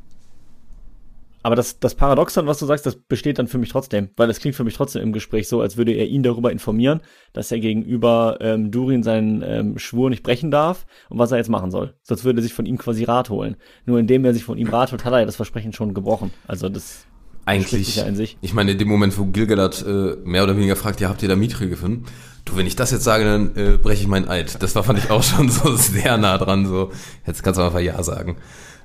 Aber 1.42 1.56
das, 1.56 1.78
das 1.78 1.94
Paradoxon, 1.94 2.46
was 2.46 2.58
du 2.58 2.64
sagst, 2.64 2.86
das 2.86 2.96
besteht 2.96 3.38
dann 3.38 3.48
für 3.48 3.58
mich 3.58 3.68
trotzdem. 3.68 4.08
Weil 4.16 4.30
es 4.30 4.40
klingt 4.40 4.56
für 4.56 4.64
mich 4.64 4.74
trotzdem 4.74 5.02
im 5.02 5.12
Gespräch 5.12 5.46
so, 5.46 5.60
als 5.60 5.76
würde 5.76 5.92
er 5.92 6.06
ihn 6.06 6.22
darüber 6.22 6.50
informieren, 6.50 7.02
dass 7.34 7.52
er 7.52 7.60
gegenüber 7.60 8.38
ähm, 8.40 8.70
Durin 8.70 9.02
seinen 9.02 9.42
ähm, 9.42 9.78
Schwur 9.78 10.08
nicht 10.08 10.22
brechen 10.22 10.50
darf 10.50 10.86
und 11.10 11.18
was 11.18 11.32
er 11.32 11.36
jetzt 11.36 11.50
machen 11.50 11.70
soll. 11.70 11.94
Sonst 12.02 12.24
würde 12.24 12.40
er 12.40 12.42
sich 12.42 12.54
von 12.54 12.64
ihm 12.64 12.78
quasi 12.78 13.04
Rat 13.04 13.28
holen. 13.28 13.56
Nur 13.84 13.98
indem 13.98 14.24
er 14.24 14.32
sich 14.32 14.44
von 14.44 14.56
ihm 14.56 14.68
Rat 14.68 14.92
holt, 14.92 15.04
hat 15.04 15.12
er 15.12 15.20
ja 15.20 15.26
das 15.26 15.36
Versprechen 15.36 15.74
schon 15.74 15.92
gebrochen. 15.92 16.30
Also 16.46 16.70
das 16.70 17.06
eigentlich, 17.46 18.02
sich. 18.14 18.36
ich 18.40 18.54
meine, 18.54 18.72
in 18.72 18.78
dem 18.78 18.88
Moment, 18.88 19.16
wo 19.18 19.26
Gilgalad 19.26 19.84
äh, 19.86 20.16
mehr 20.24 20.44
oder 20.44 20.56
weniger 20.56 20.76
fragt, 20.76 21.00
ja, 21.00 21.08
habt 21.08 21.22
ihr 21.22 21.28
da 21.28 21.36
Mithril 21.36 21.68
gefunden? 21.68 22.04
Du, 22.44 22.56
wenn 22.56 22.66
ich 22.66 22.76
das 22.76 22.90
jetzt 22.90 23.04
sage, 23.04 23.24
dann 23.24 23.56
äh, 23.56 23.78
breche 23.78 24.02
ich 24.02 24.08
meinen 24.08 24.28
Eid. 24.28 24.62
Das 24.62 24.74
war, 24.74 24.82
fand 24.84 24.98
ich 24.98 25.10
auch 25.10 25.22
schon 25.22 25.48
so 25.50 25.76
sehr 25.76 26.16
nah 26.16 26.38
dran, 26.38 26.66
so, 26.66 26.90
jetzt 27.26 27.42
kannst 27.42 27.58
du 27.58 27.64
einfach 27.64 27.80
Ja 27.80 28.02
sagen. 28.02 28.36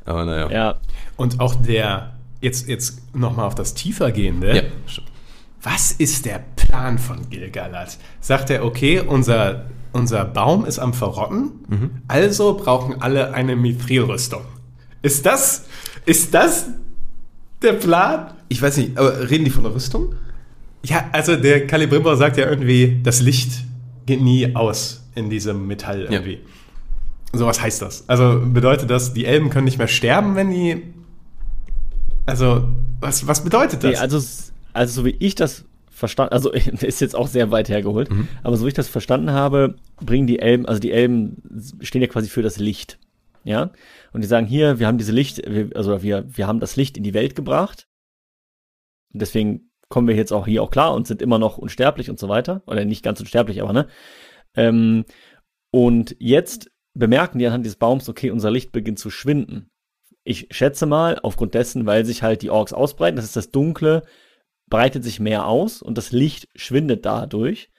Aber 0.06 0.26
naja. 0.26 0.50
Ja, 0.52 0.76
und 1.18 1.40
auch 1.40 1.56
der, 1.56 2.14
jetzt, 2.42 2.68
jetzt 2.68 3.16
nochmal 3.16 3.46
auf 3.46 3.56
das 3.56 3.74
Tiefergehende. 3.74 4.56
Ja. 4.56 4.62
Was 5.62 5.92
ist 5.92 6.26
der 6.26 6.42
Plan 6.56 6.98
von 6.98 7.30
Gilgalad? 7.30 7.98
Sagt 8.22 8.50
er, 8.50 8.64
okay, 8.64 9.02
unser, 9.02 9.66
unser 9.92 10.24
Baum 10.26 10.66
ist 10.66 10.80
am 10.80 10.94
Verrotten, 10.94 11.52
Mhm. 11.68 11.90
also 12.08 12.56
brauchen 12.56 13.02
alle 13.02 13.34
eine 13.34 13.56
Mithril-Rüstung. 13.56 14.42
Ist 15.02 15.26
das, 15.26 15.66
ist 16.06 16.34
das 16.34 16.68
der 17.62 17.74
Plan? 17.74 18.32
Ich 18.50 18.62
weiß 18.62 18.78
nicht, 18.78 18.98
aber 18.98 19.30
reden 19.30 19.46
die 19.46 19.52
von 19.52 19.64
der 19.64 19.74
Rüstung? 19.74 20.16
Ja, 20.84 21.10
also 21.12 21.36
der 21.36 21.68
Celebrimbor 21.68 22.18
sagt 22.18 22.38
ja 22.38 22.50
irgendwie, 22.50 23.00
das 23.04 23.22
Licht 23.22 23.52
geht 24.06 24.22
nie 24.22 24.56
aus 24.56 25.04
in 25.16 25.30
diesem 25.30 25.68
Metall 25.68 26.08
irgendwie. 26.10 26.40
So, 27.34 27.46
was 27.46 27.62
heißt 27.62 27.82
das? 27.82 28.04
Also 28.08 28.42
bedeutet 28.44 28.90
das, 28.90 29.14
die 29.14 29.26
Elben 29.26 29.50
können 29.50 29.66
nicht 29.66 29.78
mehr 29.78 29.88
sterben, 29.88 30.36
wenn 30.36 30.50
die. 30.50 30.82
Also, 32.26 32.70
was, 33.00 33.28
was 33.28 33.44
bedeutet 33.44 33.84
das? 33.84 33.92
Nee, 33.92 33.98
also, 33.98 34.20
also 34.74 35.02
so 35.02 35.06
wie 35.06 35.16
ich 35.20 35.36
das 35.36 35.66
verstanden, 35.92 36.34
also 36.34 36.52
ist 36.54 37.02
jetzt 37.02 37.16
auch 37.16 37.28
sehr 37.28 37.52
weit 37.52 37.70
hergeholt, 37.70 38.10
Mhm. 38.10 38.28
aber 38.44 38.56
so 38.58 38.66
wie 38.66 38.70
ich 38.70 38.74
das 38.74 38.88
verstanden 38.88 39.32
habe, 39.32 39.76
bringen 40.02 40.28
die 40.28 40.40
Elben, 40.40 40.66
also 40.66 40.80
die 40.80 40.92
Elben 40.92 41.42
stehen 41.82 42.02
ja 42.02 42.08
quasi 42.08 42.30
für 42.30 42.42
das 42.42 42.58
Licht. 42.58 42.98
Ja? 43.44 43.72
Und 44.14 44.22
die 44.22 44.28
sagen 44.28 44.48
hier, 44.48 44.80
wir 44.80 44.88
haben 44.88 44.98
diese 44.98 45.12
Licht, 45.12 45.42
also 45.76 46.02
wir, 46.02 46.26
wir 46.30 46.48
haben 46.48 46.60
das 46.60 46.76
Licht 46.78 46.98
in 46.98 47.04
die 47.04 47.14
Welt 47.14 47.36
gebracht. 47.36 47.86
Deswegen 49.12 49.72
kommen 49.90 50.08
wir 50.08 50.16
jetzt 50.16 50.32
auch 50.32 50.46
hier 50.46 50.64
auch 50.64 50.72
klar 50.72 50.94
und 50.94 51.08
sind 51.08 51.22
immer 51.22 51.40
noch 51.40 51.58
unsterblich 51.58 52.10
und 52.10 52.20
so 52.20 52.30
weiter. 52.30 52.64
Oder 52.68 52.86
nicht 52.86 53.04
ganz 53.04 53.20
unsterblich, 53.20 53.62
aber 53.62 53.74
ne? 53.74 53.88
Ähm, 54.56 55.06
und 55.72 56.16
jetzt 56.20 56.72
bemerken 56.94 57.40
die 57.40 57.48
anhand 57.48 57.66
dieses 57.66 57.78
Baums, 57.78 58.10
okay, 58.10 58.32
unser 58.32 58.52
Licht 58.52 58.72
beginnt 58.72 59.00
zu 59.00 59.10
schwinden. 59.10 59.70
Ich 60.24 60.48
schätze 60.52 60.86
mal, 60.86 61.20
aufgrund 61.22 61.54
dessen, 61.54 61.86
weil 61.86 62.06
sich 62.06 62.24
halt 62.24 62.42
die 62.42 62.50
Orks 62.50 62.74
ausbreiten, 62.74 63.16
das 63.16 63.26
ist 63.26 63.36
das 63.36 63.52
Dunkle, 63.52 64.04
breitet 64.68 65.04
sich 65.04 65.20
mehr 65.20 65.48
aus 65.48 65.82
und 65.82 65.98
das 65.98 66.12
Licht 66.12 66.48
schwindet 66.56 67.06
dadurch. 67.06 67.72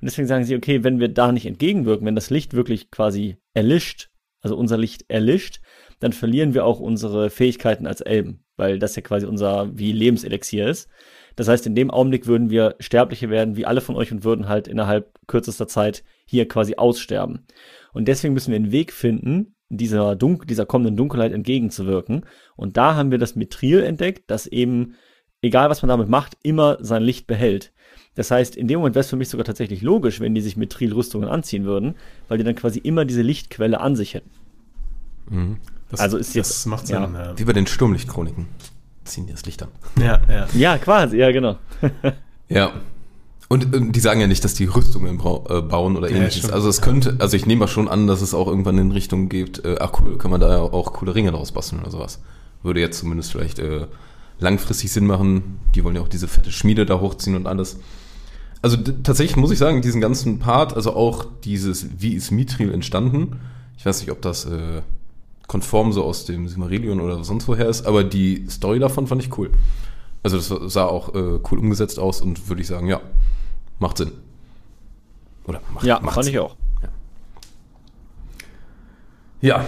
Und 0.00 0.06
deswegen 0.06 0.28
sagen 0.28 0.44
sie, 0.44 0.54
okay, 0.56 0.84
wenn 0.84 1.00
wir 1.00 1.08
da 1.08 1.32
nicht 1.32 1.46
entgegenwirken, 1.46 2.06
wenn 2.06 2.14
das 2.14 2.30
Licht 2.30 2.54
wirklich 2.54 2.90
quasi 2.90 3.38
erlischt, 3.54 4.10
also 4.40 4.56
unser 4.56 4.76
Licht 4.76 5.04
erlischt, 5.08 5.60
dann 5.98 6.12
verlieren 6.12 6.54
wir 6.54 6.64
auch 6.64 6.78
unsere 6.78 7.30
Fähigkeiten 7.30 7.86
als 7.86 8.02
Elben, 8.02 8.44
weil 8.56 8.78
das 8.78 8.96
ja 8.96 9.02
quasi 9.02 9.26
unser 9.26 9.76
wie 9.76 9.92
Lebenselixier 9.92 10.68
ist. 10.68 10.88
Das 11.36 11.48
heißt, 11.48 11.66
in 11.66 11.74
dem 11.74 11.90
Augenblick 11.90 12.26
würden 12.26 12.50
wir 12.50 12.76
Sterbliche 12.80 13.28
werden, 13.28 13.56
wie 13.56 13.66
alle 13.66 13.80
von 13.80 13.96
euch 13.96 14.10
und 14.10 14.24
würden 14.24 14.48
halt 14.48 14.68
innerhalb 14.68 15.10
kürzester 15.26 15.68
Zeit 15.68 16.02
hier 16.24 16.48
quasi 16.48 16.76
aussterben. 16.76 17.46
Und 17.92 18.08
deswegen 18.08 18.34
müssen 18.34 18.50
wir 18.50 18.56
einen 18.56 18.72
Weg 18.72 18.92
finden, 18.92 19.54
dieser, 19.68 20.16
Dun 20.16 20.40
dieser 20.48 20.66
kommenden 20.66 20.96
Dunkelheit 20.96 21.32
entgegenzuwirken. 21.32 22.24
Und 22.56 22.76
da 22.76 22.94
haben 22.94 23.10
wir 23.10 23.18
das 23.18 23.36
Mithril 23.36 23.82
entdeckt, 23.82 24.30
das 24.30 24.46
eben, 24.46 24.94
egal 25.42 25.70
was 25.70 25.82
man 25.82 25.88
damit 25.88 26.08
macht, 26.08 26.36
immer 26.42 26.78
sein 26.80 27.02
Licht 27.02 27.26
behält. 27.26 27.72
Das 28.14 28.30
heißt, 28.30 28.56
in 28.56 28.66
dem 28.66 28.78
Moment 28.78 28.94
wäre 28.94 29.02
es 29.02 29.10
für 29.10 29.16
mich 29.16 29.28
sogar 29.28 29.44
tatsächlich 29.44 29.82
logisch, 29.82 30.20
wenn 30.20 30.34
die 30.34 30.40
sich 30.40 30.56
Mithril-Rüstungen 30.56 31.28
anziehen 31.28 31.64
würden, 31.64 31.96
weil 32.28 32.38
die 32.38 32.44
dann 32.44 32.54
quasi 32.54 32.78
immer 32.78 33.04
diese 33.04 33.22
Lichtquelle 33.22 33.80
an 33.80 33.94
sich 33.94 34.14
hätten. 34.14 34.30
Das, 35.90 36.00
also 36.00 36.16
ist 36.16 36.34
jetzt- 36.34 36.50
Das 36.50 36.66
macht 36.66 36.88
ja. 36.88 37.04
Sinn. 37.06 37.14
Ja, 37.14 37.38
Wie 37.38 37.44
bei 37.44 37.52
den 37.52 37.66
Sturmlichtchroniken. 37.66 38.46
Ziehen 39.04 39.26
die 39.26 39.32
das 39.32 39.44
Licht 39.46 39.62
an. 39.62 39.68
ja. 40.00 40.20
ja. 40.28 40.46
Ja, 40.54 40.78
quasi, 40.78 41.18
ja, 41.18 41.30
genau. 41.32 41.56
Ja. 42.48 42.72
Und, 43.48 43.74
ähm, 43.74 43.92
die 43.92 44.00
sagen 44.00 44.20
ja 44.20 44.26
nicht, 44.26 44.42
dass 44.44 44.54
die 44.54 44.64
Rüstungen 44.64 45.16
äh, 45.20 45.62
bauen 45.62 45.96
oder 45.96 46.10
Ja, 46.10 46.16
ähnliches. 46.16 46.38
stimmt. 46.38 46.52
also 46.52 46.68
es 46.68 46.80
könnte, 46.80 47.16
also 47.20 47.36
ich 47.36 47.46
nehme 47.46 47.60
mal 47.60 47.68
schon 47.68 47.86
an, 47.88 48.06
dass 48.08 48.20
es 48.20 48.34
auch 48.34 48.48
irgendwann 48.48 48.76
in 48.78 48.90
Richtung 48.90 49.28
geht, 49.28 49.64
äh, 49.64 49.76
ach 49.80 49.92
cool, 50.00 50.18
kann 50.18 50.32
man 50.32 50.40
da 50.40 50.48
ja 50.50 50.60
auch 50.62 50.92
coole 50.92 51.14
Ringe 51.14 51.30
draus 51.30 51.52
basteln 51.52 51.80
oder 51.82 51.90
sowas. 51.92 52.20
Würde 52.64 52.80
jetzt 52.80 52.98
zumindest 52.98 53.30
vielleicht 53.30 53.60
äh, 53.60 53.86
langfristig 54.40 54.90
Sinn 54.92 55.06
machen. 55.06 55.60
Die 55.76 55.84
wollen 55.84 55.94
ja 55.94 56.02
auch 56.02 56.08
diese 56.08 56.26
fette 56.26 56.50
Schmiede 56.50 56.86
da 56.86 56.98
hochziehen 57.00 57.36
und 57.36 57.46
alles. 57.46 57.78
Also 58.62 58.76
tatsächlich 58.78 59.36
muss 59.36 59.52
ich 59.52 59.58
sagen, 59.58 59.80
diesen 59.82 60.00
ganzen 60.00 60.40
Part, 60.40 60.74
also 60.74 60.94
auch 60.96 61.26
dieses, 61.44 61.86
wie 62.00 62.14
ist 62.14 62.32
Mithril 62.32 62.72
entstanden? 62.74 63.38
Ich 63.78 63.86
weiß 63.86 64.00
nicht, 64.00 64.10
ob 64.10 64.22
das 64.22 64.44
äh, 64.46 64.82
konform 65.46 65.92
so 65.92 66.04
aus 66.04 66.24
dem 66.24 66.48
Silmarillion 66.48 67.00
oder 67.00 67.22
sonst 67.24 67.46
woher 67.48 67.68
ist, 67.68 67.86
aber 67.86 68.02
die 68.04 68.46
Story 68.48 68.78
davon 68.78 69.06
fand 69.06 69.22
ich 69.22 69.36
cool. 69.38 69.50
Also 70.22 70.36
das 70.38 70.72
sah 70.72 70.86
auch 70.86 71.14
äh, 71.14 71.38
cool 71.50 71.58
umgesetzt 71.58 71.98
aus 72.00 72.20
und 72.20 72.48
würde 72.48 72.60
ich 72.62 72.68
sagen, 72.68 72.86
ja, 72.88 73.00
macht 73.78 73.98
Sinn. 73.98 74.10
Oder 75.46 75.60
macht, 75.72 75.84
Ja, 75.86 76.00
macht 76.00 76.14
fand 76.14 76.24
Sinn. 76.24 76.34
ich 76.34 76.40
auch. 76.40 76.56
Ja, 79.42 79.64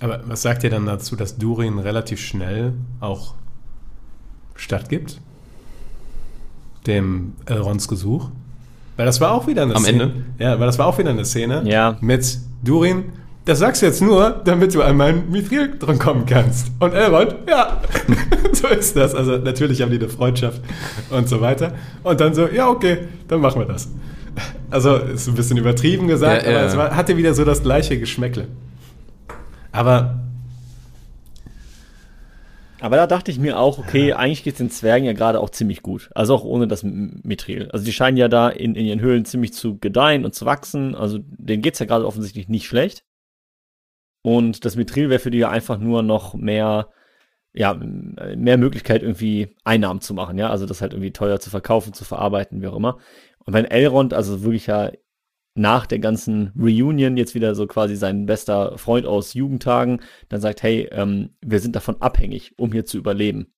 Aber 0.00 0.20
was 0.26 0.42
sagt 0.42 0.64
ihr 0.64 0.70
dann 0.70 0.84
dazu, 0.84 1.14
dass 1.16 1.38
Durin 1.38 1.78
relativ 1.78 2.20
schnell 2.20 2.74
auch 3.00 3.34
stattgibt? 4.56 5.20
Dem 6.86 7.34
Elrons 7.46 7.88
Gesuch? 7.88 8.28
Weil 8.96 9.06
das 9.06 9.20
war 9.20 9.32
auch 9.32 9.46
wieder 9.46 9.62
eine 9.62 9.76
Am 9.76 9.82
Szene. 9.84 10.02
Ende? 10.02 10.24
Ja, 10.38 10.58
weil 10.60 10.66
das 10.66 10.78
war 10.78 10.86
auch 10.86 10.98
wieder 10.98 11.10
eine 11.10 11.24
Szene 11.24 11.62
Ja. 11.66 11.96
mit 12.00 12.38
Durin. 12.62 13.04
Das 13.44 13.58
sagst 13.58 13.82
du 13.82 13.86
jetzt 13.86 14.00
nur, 14.00 14.40
damit 14.44 14.74
du 14.74 14.82
an 14.82 14.96
meinen 14.96 15.30
Mithril 15.30 15.76
dran 15.78 15.98
kommen 15.98 16.24
kannst. 16.24 16.68
Und 16.80 16.94
Elrond, 16.94 17.34
ja, 17.46 17.82
so 18.52 18.68
ist 18.68 18.96
das. 18.96 19.14
Also 19.14 19.36
natürlich 19.36 19.82
haben 19.82 19.90
die 19.90 19.98
eine 19.98 20.08
Freundschaft 20.08 20.62
und 21.10 21.28
so 21.28 21.42
weiter. 21.42 21.74
Und 22.02 22.20
dann 22.20 22.34
so, 22.34 22.48
ja, 22.48 22.68
okay, 22.68 23.00
dann 23.28 23.40
machen 23.40 23.60
wir 23.60 23.66
das. 23.66 23.90
Also 24.70 24.96
ist 24.96 25.28
ein 25.28 25.34
bisschen 25.34 25.58
übertrieben 25.58 26.08
gesagt, 26.08 26.44
Ja, 26.44 26.50
ja. 26.50 26.58
aber 26.58 26.66
es 26.66 26.76
war, 26.76 26.96
hatte 26.96 27.16
wieder 27.18 27.34
so 27.34 27.44
das 27.44 27.62
gleiche 27.62 27.98
Geschmäckle. 27.98 28.48
Aber 29.72 30.20
Aber 32.80 32.96
da 32.96 33.06
dachte 33.06 33.30
ich 33.30 33.38
mir 33.38 33.58
auch, 33.58 33.78
okay, 33.78 34.14
eigentlich 34.14 34.42
geht's 34.42 34.58
den 34.58 34.70
Zwergen 34.70 35.06
ja 35.06 35.12
gerade 35.12 35.38
auch 35.40 35.50
ziemlich 35.50 35.82
gut. 35.82 36.10
Also 36.14 36.34
auch 36.34 36.44
ohne 36.44 36.66
das 36.66 36.82
Mithril. 36.82 37.68
Also 37.72 37.84
die 37.84 37.92
scheinen 37.92 38.16
ja 38.16 38.28
da 38.28 38.48
in, 38.48 38.74
in 38.74 38.86
ihren 38.86 39.00
Höhlen 39.00 39.26
ziemlich 39.26 39.52
zu 39.52 39.78
gedeihen 39.78 40.24
und 40.24 40.34
zu 40.34 40.46
wachsen. 40.46 40.94
Also 40.94 41.18
denen 41.22 41.62
geht's 41.62 41.78
ja 41.78 41.86
gerade 41.86 42.06
offensichtlich 42.06 42.48
nicht 42.48 42.66
schlecht. 42.66 43.04
Und 44.24 44.64
das 44.64 44.74
Mithril 44.74 45.10
wäre 45.10 45.20
für 45.20 45.30
die 45.30 45.38
ja 45.38 45.50
einfach 45.50 45.76
nur 45.76 46.02
noch 46.02 46.32
mehr, 46.32 46.88
ja, 47.52 47.74
mehr 47.74 48.56
Möglichkeit 48.56 49.02
irgendwie 49.02 49.54
Einnahmen 49.64 50.00
zu 50.00 50.14
machen, 50.14 50.38
ja. 50.38 50.48
Also 50.48 50.64
das 50.64 50.80
halt 50.80 50.94
irgendwie 50.94 51.12
teuer 51.12 51.40
zu 51.40 51.50
verkaufen, 51.50 51.92
zu 51.92 52.06
verarbeiten, 52.06 52.62
wie 52.62 52.68
auch 52.68 52.76
immer. 52.76 52.96
Und 53.40 53.52
wenn 53.52 53.66
Elrond 53.66 54.14
also 54.14 54.42
wirklich 54.42 54.66
ja 54.66 54.90
nach 55.54 55.84
der 55.86 55.98
ganzen 55.98 56.52
Reunion 56.58 57.18
jetzt 57.18 57.34
wieder 57.34 57.54
so 57.54 57.66
quasi 57.66 57.96
sein 57.96 58.24
bester 58.24 58.78
Freund 58.78 59.04
aus 59.04 59.34
Jugendtagen 59.34 60.00
dann 60.30 60.40
sagt, 60.40 60.62
hey, 60.62 60.88
ähm, 60.90 61.36
wir 61.42 61.60
sind 61.60 61.76
davon 61.76 62.00
abhängig, 62.00 62.54
um 62.58 62.72
hier 62.72 62.86
zu 62.86 62.96
überleben. 62.96 63.52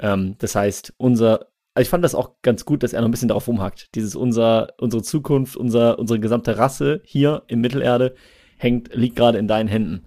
Ähm, 0.00 0.36
das 0.38 0.54
heißt, 0.54 0.92
unser, 0.98 1.46
also 1.72 1.82
ich 1.82 1.88
fand 1.88 2.04
das 2.04 2.14
auch 2.14 2.42
ganz 2.42 2.66
gut, 2.66 2.82
dass 2.82 2.92
er 2.92 3.00
noch 3.00 3.08
ein 3.08 3.10
bisschen 3.10 3.28
darauf 3.28 3.48
rumhackt. 3.48 3.94
Dieses 3.94 4.14
unser, 4.14 4.74
unsere 4.78 5.02
Zukunft, 5.02 5.56
unser, 5.56 5.98
unsere 5.98 6.20
gesamte 6.20 6.58
Rasse 6.58 7.00
hier 7.06 7.42
in 7.46 7.62
Mittelerde 7.62 8.14
hängt, 8.62 8.94
liegt 8.94 9.16
gerade 9.16 9.38
in 9.38 9.48
deinen 9.48 9.68
Händen. 9.68 10.02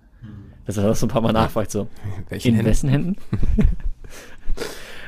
Dass 0.66 0.78
er 0.78 0.88
das 0.88 1.00
so 1.00 1.06
ein 1.06 1.10
paar 1.10 1.22
Mal 1.22 1.34
nachfragt, 1.34 1.70
so. 1.72 1.88
Welchen 2.30 2.48
In 2.50 2.56
Händen? 2.56 2.70
wessen 2.70 2.90
Händen? 2.90 3.16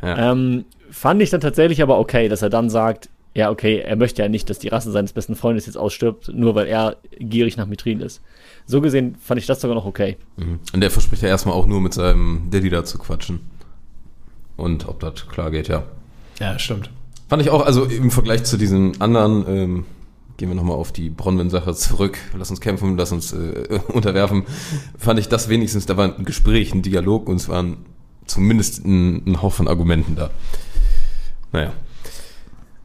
Ja. 0.04 0.32
ähm, 0.32 0.66
fand 0.92 1.24
ich 1.24 1.32
dann 1.32 1.42
tatsächlich 1.42 1.82
aber 1.82 1.98
okay, 1.98 2.30
dass 2.30 2.44
er 2.44 2.52
dann 2.52 2.70
sagt, 2.70 3.10
ja, 3.34 3.50
okay, 3.50 3.80
er 3.80 3.96
möchte 3.96 4.22
ja 4.22 4.30
nicht, 4.30 4.48
dass 4.48 4.60
die 4.60 4.68
Rasse 4.68 4.92
seines 4.92 5.12
besten 5.12 5.36
Freundes 5.36 5.66
jetzt 5.66 5.76
ausstirbt, 5.76 6.32
nur 6.34 6.54
weil 6.54 6.68
er 6.68 6.98
gierig 7.18 7.58
nach 7.58 7.66
Mithril 7.66 8.02
ist. 8.02 8.22
So 8.68 8.80
gesehen 8.80 9.16
fand 9.20 9.40
ich 9.40 9.48
das 9.48 9.60
sogar 9.60 9.74
noch 9.76 9.86
okay. 9.86 10.18
Mhm. 10.38 10.60
Und 10.74 10.82
der 10.82 10.92
verspricht 10.92 11.24
ja 11.24 11.30
erstmal 11.30 11.56
auch 11.56 11.66
nur 11.66 11.82
mit 11.82 11.96
seinem 11.96 12.50
Daddy 12.52 12.70
da 12.70 12.84
zu 12.86 13.00
quatschen. 13.00 13.40
Und 14.56 14.88
ob 14.88 15.00
das 15.00 15.28
klar 15.28 15.50
geht, 15.50 15.68
ja. 15.68 15.84
ja, 16.40 16.60
stimmt. 16.60 16.92
Fand 17.30 17.42
ich 17.42 17.50
auch, 17.50 17.66
also 17.66 17.86
im 17.86 18.12
Vergleich 18.12 18.44
zu 18.44 18.58
diesen 18.58 19.02
anderen, 19.02 19.46
ähm, 19.48 19.86
gehen 20.38 20.50
wir 20.50 20.56
nochmal 20.56 20.78
auf 20.78 20.92
die 20.92 21.10
Bronwyn-Sache 21.10 21.74
zurück, 21.74 22.18
lass 22.38 22.50
uns 22.52 22.62
kämpfen, 22.62 22.96
lass 22.96 23.12
uns 23.12 23.34
äh, 23.34 23.80
unterwerfen, 23.90 24.44
fand 24.98 25.20
ich 25.20 25.28
das 25.28 25.50
wenigstens, 25.50 25.86
da 25.88 25.98
war 25.98 26.16
ein 26.16 26.26
Gespräch, 26.26 26.74
ein 26.74 26.84
Dialog 26.84 27.28
und 27.28 27.38
es 27.38 27.50
waren 27.50 27.78
zumindest 28.28 28.86
ein, 28.86 29.26
ein 29.26 29.42
Haufen 29.42 29.68
Argumenten 29.68 30.16
da. 30.16 30.30
Naja. 31.52 31.74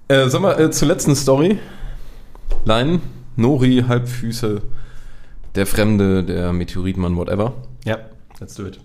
Äh, 0.08 0.28
sollen 0.28 0.42
wir 0.42 0.58
äh, 0.58 0.70
zur 0.70 0.88
letzten 0.88 1.14
Story? 1.14 1.58
Lein, 2.64 3.00
Nori, 3.36 3.84
Halbfüße, 3.86 4.62
der 5.54 5.66
Fremde, 5.66 6.24
der 6.24 6.52
Meteoritmann, 6.52 7.16
whatever. 7.16 7.54
Ja, 7.84 7.98
let's 8.40 8.54
do 8.54 8.66
it. 8.66 8.80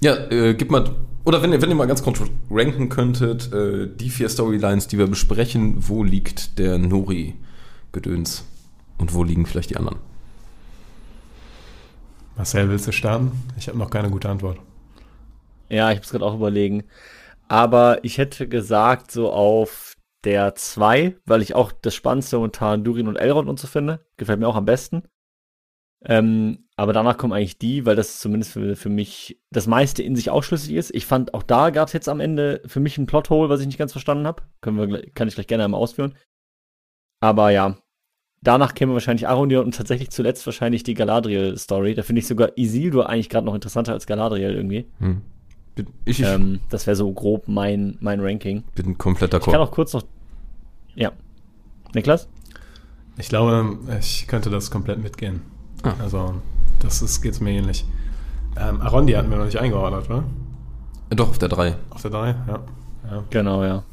Ja, 0.00 0.16
äh, 0.30 0.54
gib 0.54 0.70
mal, 0.70 0.90
oder 1.24 1.42
wenn 1.42 1.52
ihr, 1.52 1.62
wenn 1.62 1.70
ihr 1.70 1.76
mal 1.76 1.86
ganz 1.86 2.02
kurz 2.02 2.20
ranken 2.50 2.88
könntet, 2.88 3.52
äh, 3.52 3.88
die 3.88 4.10
vier 4.10 4.28
Storylines, 4.28 4.88
die 4.88 4.98
wir 4.98 5.06
besprechen, 5.06 5.76
wo 5.78 6.02
liegt 6.04 6.58
der 6.58 6.78
Nori-Gedöns 7.92 8.44
und 8.98 9.14
wo 9.14 9.22
liegen 9.22 9.46
vielleicht 9.46 9.70
die 9.70 9.76
anderen? 9.76 9.98
Marcel, 12.36 12.68
willst 12.68 12.86
du 12.86 12.92
starten? 12.92 13.32
Ich 13.58 13.68
habe 13.68 13.78
noch 13.78 13.90
keine 13.90 14.10
gute 14.10 14.28
Antwort. 14.28 14.58
Ja, 15.68 15.92
ich 15.92 15.98
muss 15.98 16.10
gerade 16.10 16.24
auch 16.24 16.34
überlegen. 16.34 16.84
Aber 17.48 18.02
ich 18.04 18.18
hätte 18.18 18.48
gesagt, 18.48 19.10
so 19.10 19.30
auf 19.30 19.94
der 20.24 20.54
2, 20.54 21.16
weil 21.26 21.42
ich 21.42 21.54
auch 21.54 21.72
das 21.72 21.94
Spannendste 21.94 22.36
momentan 22.36 22.84
Durin 22.84 23.08
und 23.08 23.16
Elrond 23.16 23.48
und 23.48 23.58
so 23.60 23.66
finde. 23.66 24.04
Gefällt 24.16 24.40
mir 24.40 24.48
auch 24.48 24.56
am 24.56 24.64
besten. 24.64 25.02
Ähm, 26.04 26.66
aber 26.76 26.92
danach 26.92 27.16
kommen 27.16 27.32
eigentlich 27.32 27.58
die, 27.58 27.86
weil 27.86 27.94
das 27.96 28.18
zumindest 28.18 28.52
für, 28.52 28.74
für 28.76 28.88
mich 28.88 29.40
das 29.50 29.66
meiste 29.66 30.02
in 30.02 30.16
sich 30.16 30.30
ausschlüssig 30.30 30.72
ist. 30.74 30.94
Ich 30.94 31.06
fand, 31.06 31.34
auch 31.34 31.42
da 31.42 31.70
gab 31.70 31.88
es 31.88 31.92
jetzt 31.92 32.08
am 32.08 32.18
Ende 32.20 32.62
für 32.66 32.80
mich 32.80 32.98
ein 32.98 33.06
Plothole, 33.06 33.48
was 33.50 33.60
ich 33.60 33.66
nicht 33.66 33.78
ganz 33.78 33.92
verstanden 33.92 34.26
habe. 34.26 34.42
Können 34.62 34.78
wir, 34.78 34.86
gleich- 34.86 35.14
kann 35.14 35.28
ich 35.28 35.34
gleich 35.34 35.46
gerne 35.46 35.64
einmal 35.64 35.80
ausführen. 35.80 36.14
Aber 37.22 37.50
ja, 37.50 37.76
danach 38.42 38.74
käme 38.74 38.94
wahrscheinlich 38.94 39.28
Arondir 39.28 39.62
und 39.62 39.76
tatsächlich 39.76 40.10
zuletzt 40.10 40.44
wahrscheinlich 40.44 40.82
die 40.82 40.94
Galadriel-Story. 40.94 41.94
Da 41.94 42.02
finde 42.02 42.18
ich 42.18 42.26
sogar 42.26 42.50
Isildur 42.58 43.08
eigentlich 43.08 43.28
gerade 43.28 43.46
noch 43.46 43.54
interessanter 43.54 43.92
als 43.92 44.06
Galadriel 44.06 44.50
irgendwie. 44.50 44.86
Hm. 44.98 45.22
Bin, 45.76 45.86
ich 46.04 46.20
ich 46.20 46.26
Ähm, 46.26 46.58
das 46.68 46.86
wäre 46.88 46.96
so 46.96 47.10
grob 47.12 47.46
mein, 47.46 47.96
mein 48.00 48.20
Ranking. 48.20 48.64
bin 48.74 48.98
komplett 48.98 49.32
Ich 49.32 49.40
kann 49.40 49.54
auch 49.54 49.70
kurz 49.70 49.94
noch. 49.94 50.02
Ja. 50.96 51.12
Niklas? 51.94 52.28
Ich 53.18 53.28
glaube, 53.28 53.78
ich 54.00 54.26
könnte 54.26 54.50
das 54.50 54.72
komplett 54.72 55.00
mitgehen. 55.00 55.42
Ah. 55.84 55.94
Also, 56.00 56.34
das 56.80 57.02
ist, 57.02 57.22
geht's 57.22 57.40
mir 57.40 57.52
ähnlich. 57.52 57.84
Ähm, 58.56 58.80
Arondi 58.80 59.12
hatten 59.12 59.30
wir 59.30 59.38
noch 59.38 59.44
nicht 59.44 59.58
eingeordnet, 59.58 60.10
oder? 60.10 60.24
Doch, 61.10 61.30
auf 61.30 61.38
der 61.38 61.48
3. 61.48 61.76
Auf 61.90 62.02
der 62.02 62.10
3, 62.10 62.28
ja. 62.48 62.60
ja. 63.10 63.24
Genau, 63.30 63.62
ja. 63.62 63.84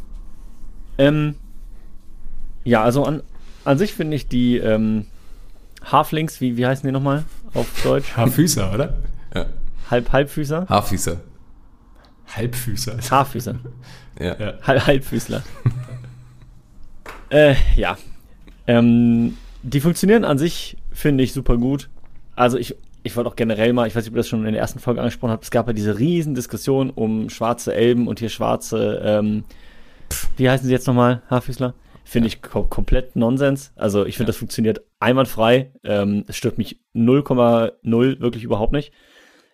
Ähm, 0.97 1.35
ja, 2.63 2.83
also 2.83 3.03
an, 3.03 3.23
an 3.65 3.77
sich 3.77 3.93
finde 3.93 4.15
ich 4.15 4.27
die 4.27 4.57
ähm, 4.57 5.05
Halflings, 5.83 6.41
wie, 6.41 6.57
wie 6.57 6.65
heißen 6.65 6.85
die 6.87 6.91
nochmal 6.91 7.23
auf 7.53 7.67
Deutsch? 7.83 8.15
Haarfüßer, 8.15 8.73
oder? 8.73 8.97
Ja. 9.33 9.45
Halb, 9.89 10.11
Halbfüßer? 10.11 10.67
Haarfüße. 10.67 11.19
Halbfüßer. 12.35 12.97
Haarfüßer. 13.09 13.55
Ja. 14.19 14.39
Ja. 14.39 14.53
Halb, 14.61 14.85
Halbfüßler. 14.85 15.41
äh, 17.29 17.55
ja. 17.75 17.97
Ähm, 18.67 19.37
die 19.63 19.81
funktionieren 19.81 20.25
an 20.25 20.37
sich, 20.37 20.77
finde 20.91 21.23
ich, 21.23 21.33
super 21.33 21.57
gut. 21.57 21.89
Also 22.35 22.57
ich, 22.57 22.75
ich 23.03 23.15
wollte 23.15 23.29
auch 23.29 23.35
generell 23.35 23.73
mal, 23.73 23.87
ich 23.87 23.95
weiß 23.95 24.03
nicht, 24.03 24.11
ob 24.11 24.15
ihr 24.15 24.19
das 24.19 24.27
schon 24.27 24.45
in 24.45 24.53
der 24.53 24.61
ersten 24.61 24.79
Folge 24.79 25.01
angesprochen 25.01 25.31
habt, 25.31 25.43
es 25.43 25.51
gab 25.51 25.67
ja 25.67 25.73
diese 25.73 25.97
riesen 25.97 26.35
Diskussion 26.35 26.89
um 26.89 27.29
schwarze 27.29 27.73
Elben 27.73 28.07
und 28.07 28.19
hier 28.19 28.29
schwarze, 28.29 29.01
ähm, 29.03 29.43
wie 30.37 30.49
heißen 30.49 30.67
sie 30.67 30.73
jetzt 30.73 30.87
nochmal, 30.87 31.21
Haarfüßler? 31.29 31.73
Finde 32.09 32.27
ich 32.27 32.41
kom 32.41 32.67
komplett 32.71 33.15
Nonsens. 33.15 33.71
Also 33.75 34.03
ich 34.03 34.17
finde, 34.17 34.31
das 34.31 34.37
funktioniert 34.37 34.81
einwandfrei. 34.99 35.71
Ähm, 35.83 36.25
es 36.27 36.37
stört 36.37 36.57
mich 36.57 36.81
0,0 36.95 38.19
wirklich 38.19 38.43
überhaupt 38.43 38.73
nicht. 38.73 38.91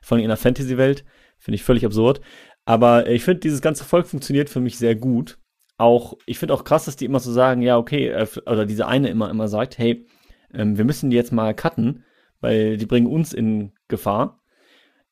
Von 0.02 0.20
in 0.20 0.30
der 0.30 0.38
Fantasy-Welt. 0.38 1.04
Finde 1.38 1.56
ich 1.56 1.64
völlig 1.64 1.86
absurd. 1.86 2.22
Aber 2.64 3.10
ich 3.10 3.26
finde, 3.26 3.42
dieses 3.42 3.62
ganze 3.62 3.84
Volk 3.84 4.08
funktioniert 4.08 4.50
für 4.50 4.62
mich 4.62 4.78
sehr 4.78 4.96
gut. 4.96 5.38
Auch, 5.78 6.14
ich 6.26 6.40
finde 6.40 6.54
auch 6.54 6.64
krass, 6.64 6.86
dass 6.86 6.96
die 6.96 7.04
immer 7.04 7.20
so 7.20 7.30
sagen, 7.34 7.62
ja, 7.62 7.78
okay, 7.78 8.08
äh, 8.08 8.26
oder 8.46 8.66
diese 8.66 8.88
eine 8.88 9.10
immer, 9.10 9.30
immer 9.30 9.50
sagt, 9.50 9.78
hey, 9.78 10.08
ähm, 10.54 10.78
wir 10.78 10.86
müssen 10.86 11.10
die 11.10 11.18
jetzt 11.18 11.34
mal 11.34 11.54
cutten, 11.54 12.06
weil 12.40 12.78
die 12.78 12.86
bringen 12.86 13.08
uns 13.08 13.34
in 13.34 13.74
Gefahr. 13.90 14.42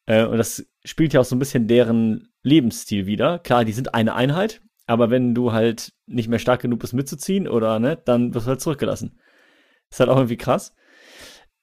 Äh, 0.05 0.23
und 0.23 0.37
das 0.37 0.65
spielt 0.85 1.11
ja 1.11 1.19
auch 1.19 1.25
so 1.25 1.35
ein 1.35 1.39
bisschen 1.39 1.67
deren 1.67 2.29
Lebensstil 2.41 3.05
wieder. 3.05 3.37
Klar, 3.39 3.65
die 3.65 3.73
sind 3.73 3.93
eine 3.93 4.15
Einheit, 4.15 4.61
aber 4.85 5.09
wenn 5.09 5.33
du 5.33 5.51
halt 5.51 5.93
nicht 6.05 6.27
mehr 6.27 6.39
stark 6.39 6.61
genug 6.61 6.79
bist 6.79 6.93
mitzuziehen 6.93 7.47
oder 7.47 7.79
ne, 7.79 7.97
dann 8.03 8.33
wirst 8.33 8.47
du 8.47 8.49
halt 8.49 8.61
zurückgelassen. 8.61 9.19
Ist 9.89 9.99
halt 9.99 10.09
auch 10.09 10.17
irgendwie 10.17 10.37
krass. 10.37 10.73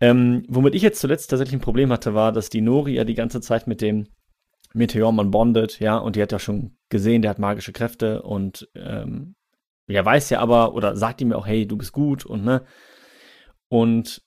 Ähm, 0.00 0.44
womit 0.48 0.74
ich 0.74 0.82
jetzt 0.82 1.00
zuletzt 1.00 1.30
tatsächlich 1.30 1.58
ein 1.58 1.62
Problem 1.62 1.92
hatte, 1.92 2.14
war, 2.14 2.32
dass 2.32 2.48
die 2.48 2.62
Nori 2.62 2.94
ja 2.94 3.04
die 3.04 3.14
ganze 3.14 3.40
Zeit 3.40 3.66
mit 3.66 3.82
dem 3.82 4.08
Meteormann 4.72 5.30
bondet, 5.30 5.80
ja, 5.80 5.98
und 5.98 6.16
die 6.16 6.22
hat 6.22 6.32
ja 6.32 6.38
schon 6.38 6.76
gesehen, 6.88 7.22
der 7.22 7.30
hat 7.32 7.38
magische 7.38 7.72
Kräfte 7.72 8.22
und 8.22 8.68
ähm, 8.74 9.34
ja, 9.88 10.04
weiß 10.04 10.30
ja 10.30 10.40
aber, 10.40 10.74
oder 10.74 10.96
sagt 10.96 11.20
ihm 11.20 11.32
ja 11.32 11.36
auch, 11.36 11.46
hey, 11.46 11.66
du 11.66 11.76
bist 11.76 11.92
gut 11.92 12.24
und 12.24 12.44
ne. 12.44 12.64
Und 13.68 14.22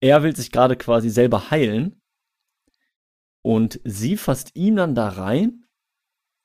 er 0.00 0.22
will 0.22 0.36
sich 0.36 0.52
gerade 0.52 0.76
quasi 0.76 1.10
selber 1.10 1.50
heilen 1.50 2.00
und 3.42 3.80
sie 3.84 4.16
fasst 4.16 4.54
ihn 4.54 4.76
dann 4.76 4.94
da 4.94 5.08
rein, 5.08 5.64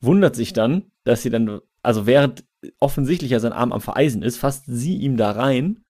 wundert 0.04 0.36
sich 0.36 0.54
dann, 0.54 0.92
dass 1.04 1.22
sie 1.22 1.30
dann, 1.30 1.62
also 1.82 2.06
während 2.06 2.44
offensichtlich 2.80 3.32
ja 3.32 3.40
sein 3.40 3.54
Arm 3.54 3.72
am 3.72 3.82
Vereisen 3.82 4.24
ist, 4.24 4.38
fasst 4.38 4.66
sie 4.68 4.98
ihm 4.98 5.18
da 5.18 5.32
rein, 5.32 5.84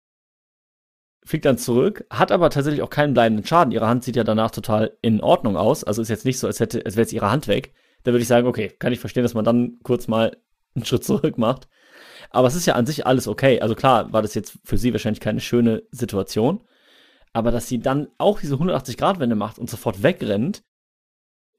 fliegt 1.26 1.46
dann 1.46 1.58
zurück, 1.58 2.06
hat 2.10 2.32
aber 2.32 2.50
tatsächlich 2.50 2.82
auch 2.82 2.90
keinen 2.90 3.14
bleibenden 3.14 3.46
Schaden. 3.46 3.72
Ihre 3.72 3.88
Hand 3.88 4.04
sieht 4.04 4.16
ja 4.16 4.24
danach 4.24 4.52
total 4.52 4.98
in 5.02 5.22
Ordnung 5.22 5.56
aus, 5.56 5.84
also 5.84 6.02
ist 6.02 6.10
jetzt 6.10 6.26
nicht 6.26 6.40
so, 6.40 6.48
als 6.48 6.60
hätte, 6.60 6.86
als 6.86 6.96
wäre 6.96 7.04
jetzt 7.04 7.14
ihre 7.14 7.32
Hand 7.32 7.48
weg. 7.48 7.74
Da 8.04 8.12
würde 8.12 8.22
ich 8.22 8.28
sagen, 8.28 8.48
okay, 8.48 8.70
kann 8.70 8.92
ich 8.92 9.00
verstehen, 9.00 9.24
dass 9.24 9.34
man 9.34 9.46
dann 9.46 9.80
kurz 9.84 10.08
mal 10.08 10.38
einen 10.76 10.86
Schritt 10.86 11.04
zurück 11.04 11.38
macht. 11.38 11.68
Aber 12.30 12.48
es 12.48 12.56
ist 12.56 12.66
ja 12.66 12.74
an 12.74 12.86
sich 12.86 13.06
alles 13.06 13.28
okay. 13.28 13.62
Also 13.62 13.76
klar, 13.76 14.12
war 14.12 14.22
das 14.22 14.34
jetzt 14.34 14.58
für 14.64 14.78
sie 14.78 14.92
wahrscheinlich 14.92 15.20
keine 15.20 15.40
schöne 15.40 15.84
Situation. 15.92 16.64
Aber 17.32 17.52
dass 17.52 17.68
sie 17.68 17.80
dann 17.80 18.08
auch 18.18 18.40
diese 18.40 18.56
180-Grad-Wende 18.56 19.36
macht 19.36 19.60
und 19.60 19.70
sofort 19.70 20.04
wegrennt, 20.04 20.64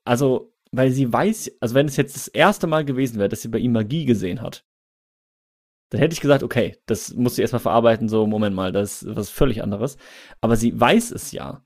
also, 0.05 0.54
weil 0.77 0.91
sie 0.91 1.13
weiß, 1.13 1.53
also 1.61 1.75
wenn 1.75 1.87
es 1.87 1.97
jetzt 1.97 2.17
das 2.17 2.29
erste 2.29 2.67
Mal 2.67 2.85
gewesen 2.85 3.19
wäre, 3.19 3.29
dass 3.29 3.43
sie 3.43 3.49
bei 3.49 3.59
ihm 3.59 3.73
Magie 3.73 4.05
gesehen 4.05 4.41
hat, 4.41 4.65
dann 5.91 6.01
hätte 6.01 6.15
ich 6.15 6.21
gesagt, 6.21 6.43
okay, 6.43 6.77
das 6.87 7.15
muss 7.15 7.37
sie 7.37 7.43
erstmal 7.43 7.61
verarbeiten, 7.61 8.09
so, 8.09 8.27
Moment 8.27 8.57
mal, 8.57 8.73
das 8.73 9.03
ist 9.03 9.17
was 9.17 9.31
völlig 9.31 9.63
anderes. 9.63 9.97
Aber 10.41 10.57
sie 10.57 10.79
weiß 10.79 11.11
es 11.13 11.33
ja. 11.33 11.63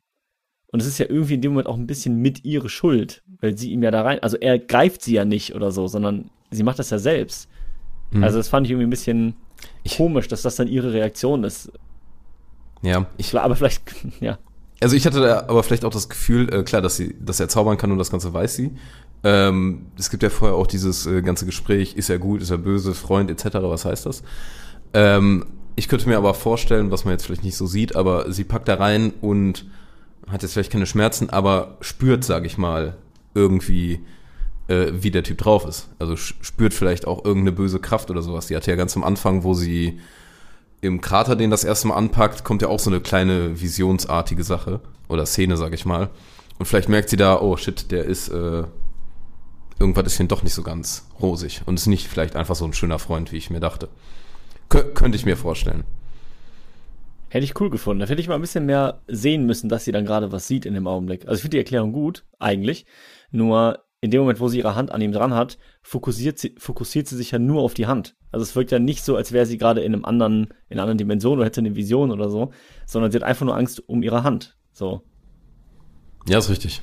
Und 0.71 0.81
es 0.81 0.87
ist 0.87 0.99
ja 0.99 1.07
irgendwie 1.09 1.35
in 1.35 1.41
dem 1.41 1.53
Moment 1.53 1.69
auch 1.69 1.77
ein 1.77 1.87
bisschen 1.87 2.17
mit 2.17 2.45
ihre 2.45 2.69
Schuld, 2.69 3.23
weil 3.41 3.57
sie 3.57 3.73
ihm 3.73 3.83
ja 3.83 3.91
da 3.91 4.03
rein, 4.03 4.19
also 4.23 4.37
er 4.37 4.59
greift 4.59 5.03
sie 5.03 5.15
ja 5.15 5.25
nicht 5.25 5.55
oder 5.55 5.71
so, 5.71 5.87
sondern 5.87 6.31
sie 6.51 6.63
macht 6.63 6.79
das 6.79 6.91
ja 6.91 6.99
selbst. 6.99 7.49
Mhm. 8.11 8.23
Also 8.23 8.37
das 8.37 8.49
fand 8.49 8.67
ich 8.67 8.73
irgendwie 8.73 8.87
ein 8.87 8.91
bisschen, 8.91 9.35
komisch, 9.97 10.29
dass 10.29 10.43
das 10.43 10.57
dann 10.57 10.69
ihre 10.69 10.93
Reaktion 10.93 11.45
ist. 11.45 11.73
Ja, 12.83 13.07
ich, 13.17 13.37
Aber 13.37 13.57
vielleicht, 13.57 13.83
ja. 14.21 14.39
Also 14.81 14.97
ich 14.97 15.07
hatte 15.07 15.20
da 15.20 15.41
aber 15.49 15.62
vielleicht 15.62 15.85
auch 15.85 15.93
das 15.93 16.09
Gefühl, 16.09 16.53
äh, 16.53 16.62
klar, 16.62 16.83
dass 16.83 16.97
sie, 16.97 17.16
dass 17.20 17.41
er 17.41 17.49
zaubern 17.49 17.76
kann 17.76 17.91
und 17.91 17.99
das 17.99 18.11
Ganze 18.11 18.33
weiß 18.33 18.55
sie. 18.55 18.70
Ähm, 19.24 19.87
es 19.99 20.11
gibt 20.11 20.22
ja 20.22 20.31
vorher 20.31 20.57
auch 20.57 20.66
dieses 20.66 21.07
äh, 21.07 21.22
ganze 21.22 21.47
Gespräch, 21.47 21.97
ist 21.97 22.09
er 22.09 22.18
gut, 22.18 22.41
ist 22.41 22.51
er 22.51 22.59
böse, 22.59 22.95
Freund 22.95 23.31
etc., 23.31 23.57
was 23.62 23.85
heißt 23.85 24.07
das? 24.07 24.22
Ähm, 24.95 25.47
ich 25.74 25.89
könnte 25.89 26.09
mir 26.09 26.16
aber 26.16 26.35
vorstellen, 26.35 26.91
was 26.91 27.05
man 27.05 27.12
jetzt 27.12 27.26
vielleicht 27.26 27.45
nicht 27.45 27.57
so 27.57 27.66
sieht, 27.66 27.97
aber 27.97 28.31
sie 28.33 28.45
packt 28.45 28.68
da 28.68 28.74
rein 28.74 29.12
und 29.20 29.66
hat 30.29 30.43
jetzt 30.43 30.53
vielleicht 30.53 30.72
keine 30.72 30.87
Schmerzen, 30.87 31.31
aber 31.31 31.79
spürt, 31.81 32.24
sage 32.24 32.47
ich 32.47 32.59
mal, 32.59 32.97
irgendwie, 33.35 34.01
äh, 34.68 34.93
wie 34.93 35.11
der 35.11 35.22
Typ 35.22 35.39
drauf 35.39 35.66
ist. 35.66 35.89
Also 35.99 36.16
spürt 36.16 36.74
vielleicht 36.74 37.07
auch 37.07 37.24
irgendeine 37.24 37.53
böse 37.53 37.81
Kraft 37.81 38.11
oder 38.11 38.22
sowas. 38.22 38.47
Die 38.47 38.57
hatte 38.57 38.70
ja 38.70 38.76
ganz 38.76 38.97
am 38.97 39.05
Anfang, 39.05 39.45
wo 39.45 39.55
sie 39.55 40.01
im 40.81 41.01
Krater 41.01 41.37
den 41.37 41.51
das 41.51 41.64
erste 41.64 41.89
Mal 41.89 41.97
anpackt, 41.97 42.45
kommt 42.45 42.62
ja 42.62 42.68
auch 42.68 42.79
so 42.79 42.91
eine 42.91 43.01
kleine 43.01 43.61
visionsartige 43.61 44.45
Sache 44.45 44.81
oder 45.09 45.26
Szene, 45.26 45.57
sag 45.57 45.72
ich 45.74 45.85
mal. 45.85 46.11
Und 46.59 46.66
vielleicht 46.66 46.89
merkt 46.89 47.09
sie 47.09 47.16
da, 47.16 47.41
oh 47.41 47.57
shit, 47.57 47.91
der 47.91 48.05
ist, 48.05 48.29
äh, 48.29 48.64
irgendwas 49.79 50.07
ist 50.07 50.16
hier 50.16 50.26
doch 50.26 50.43
nicht 50.43 50.55
so 50.55 50.62
ganz 50.62 51.09
rosig 51.20 51.62
und 51.66 51.74
ist 51.74 51.87
nicht 51.87 52.09
vielleicht 52.09 52.37
einfach 52.37 52.55
so 52.55 52.64
ein 52.64 52.72
schöner 52.72 52.99
Freund, 52.99 53.33
wie 53.33 53.37
ich 53.37 53.51
mir 53.51 53.61
dachte. 53.61 53.89
Kö 54.68 54.83
könnte 54.95 55.16
ich 55.16 55.24
mir 55.24 55.37
vorstellen. 55.37 55.85
Hätte 57.31 57.45
ich 57.45 57.61
cool 57.61 57.70
gefunden. 57.70 58.01
Da 58.01 58.07
hätte 58.07 58.20
ich 58.20 58.29
mal 58.29 58.37
ein 58.37 58.41
bisschen 58.41 58.66
mehr 58.66 59.03
sehen 59.07 59.45
müssen, 59.45 59.68
dass 59.68 59.85
sie 59.85 59.93
dann 59.93 60.07
gerade 60.07 60.33
was 60.33 60.49
sieht 60.49 60.64
in 60.64 60.74
dem 60.74 60.87
Augenblick. 60.87 61.26
Also 61.26 61.37
ich 61.37 61.43
finde 61.43 61.57
die 61.57 61.59
Erklärung 61.59 61.93
gut, 61.93 62.24
eigentlich. 62.39 62.87
Nur 63.31 63.85
in 64.01 64.11
dem 64.11 64.20
Moment, 64.20 64.40
wo 64.40 64.49
sie 64.49 64.59
ihre 64.59 64.74
Hand 64.74 64.92
an 64.92 65.01
ihm 65.01 65.12
dran 65.12 65.34
hat, 65.34 65.59
fokussiert 65.82 66.38
sie, 66.38 66.55
fokussiert 66.59 67.09
sie 67.09 67.16
sich 67.16 67.32
ja 67.32 67.38
nur 67.38 67.62
auf 67.62 67.74
die 67.74 67.86
Hand. 67.86 68.14
Also 68.30 68.44
es 68.44 68.55
wirkt 68.55 68.70
ja 68.70 68.78
nicht 68.78 69.05
so, 69.05 69.16
als 69.16 69.32
wäre 69.32 69.46
sie 69.46 69.59
gerade 69.59 69.80
in 69.80 69.92
einem 69.92 70.05
anderen, 70.05 70.49
in 70.68 70.74
einer 70.74 70.82
anderen 70.82 70.99
Dimension 70.99 71.38
oder 71.38 71.46
hätte 71.46 71.61
eine 71.61 71.74
Vision 71.74 72.12
oder 72.12 72.28
so, 72.28 72.53
sondern 72.86 73.11
sie 73.11 73.16
hat 73.16 73.24
einfach 73.24 73.46
nur 73.46 73.57
Angst 73.57 73.88
um 73.88 74.03
ihre 74.03 74.22
Hand. 74.22 74.57
So. 74.72 75.03
Ja, 76.28 76.38
ist 76.38 76.51
richtig. 76.51 76.82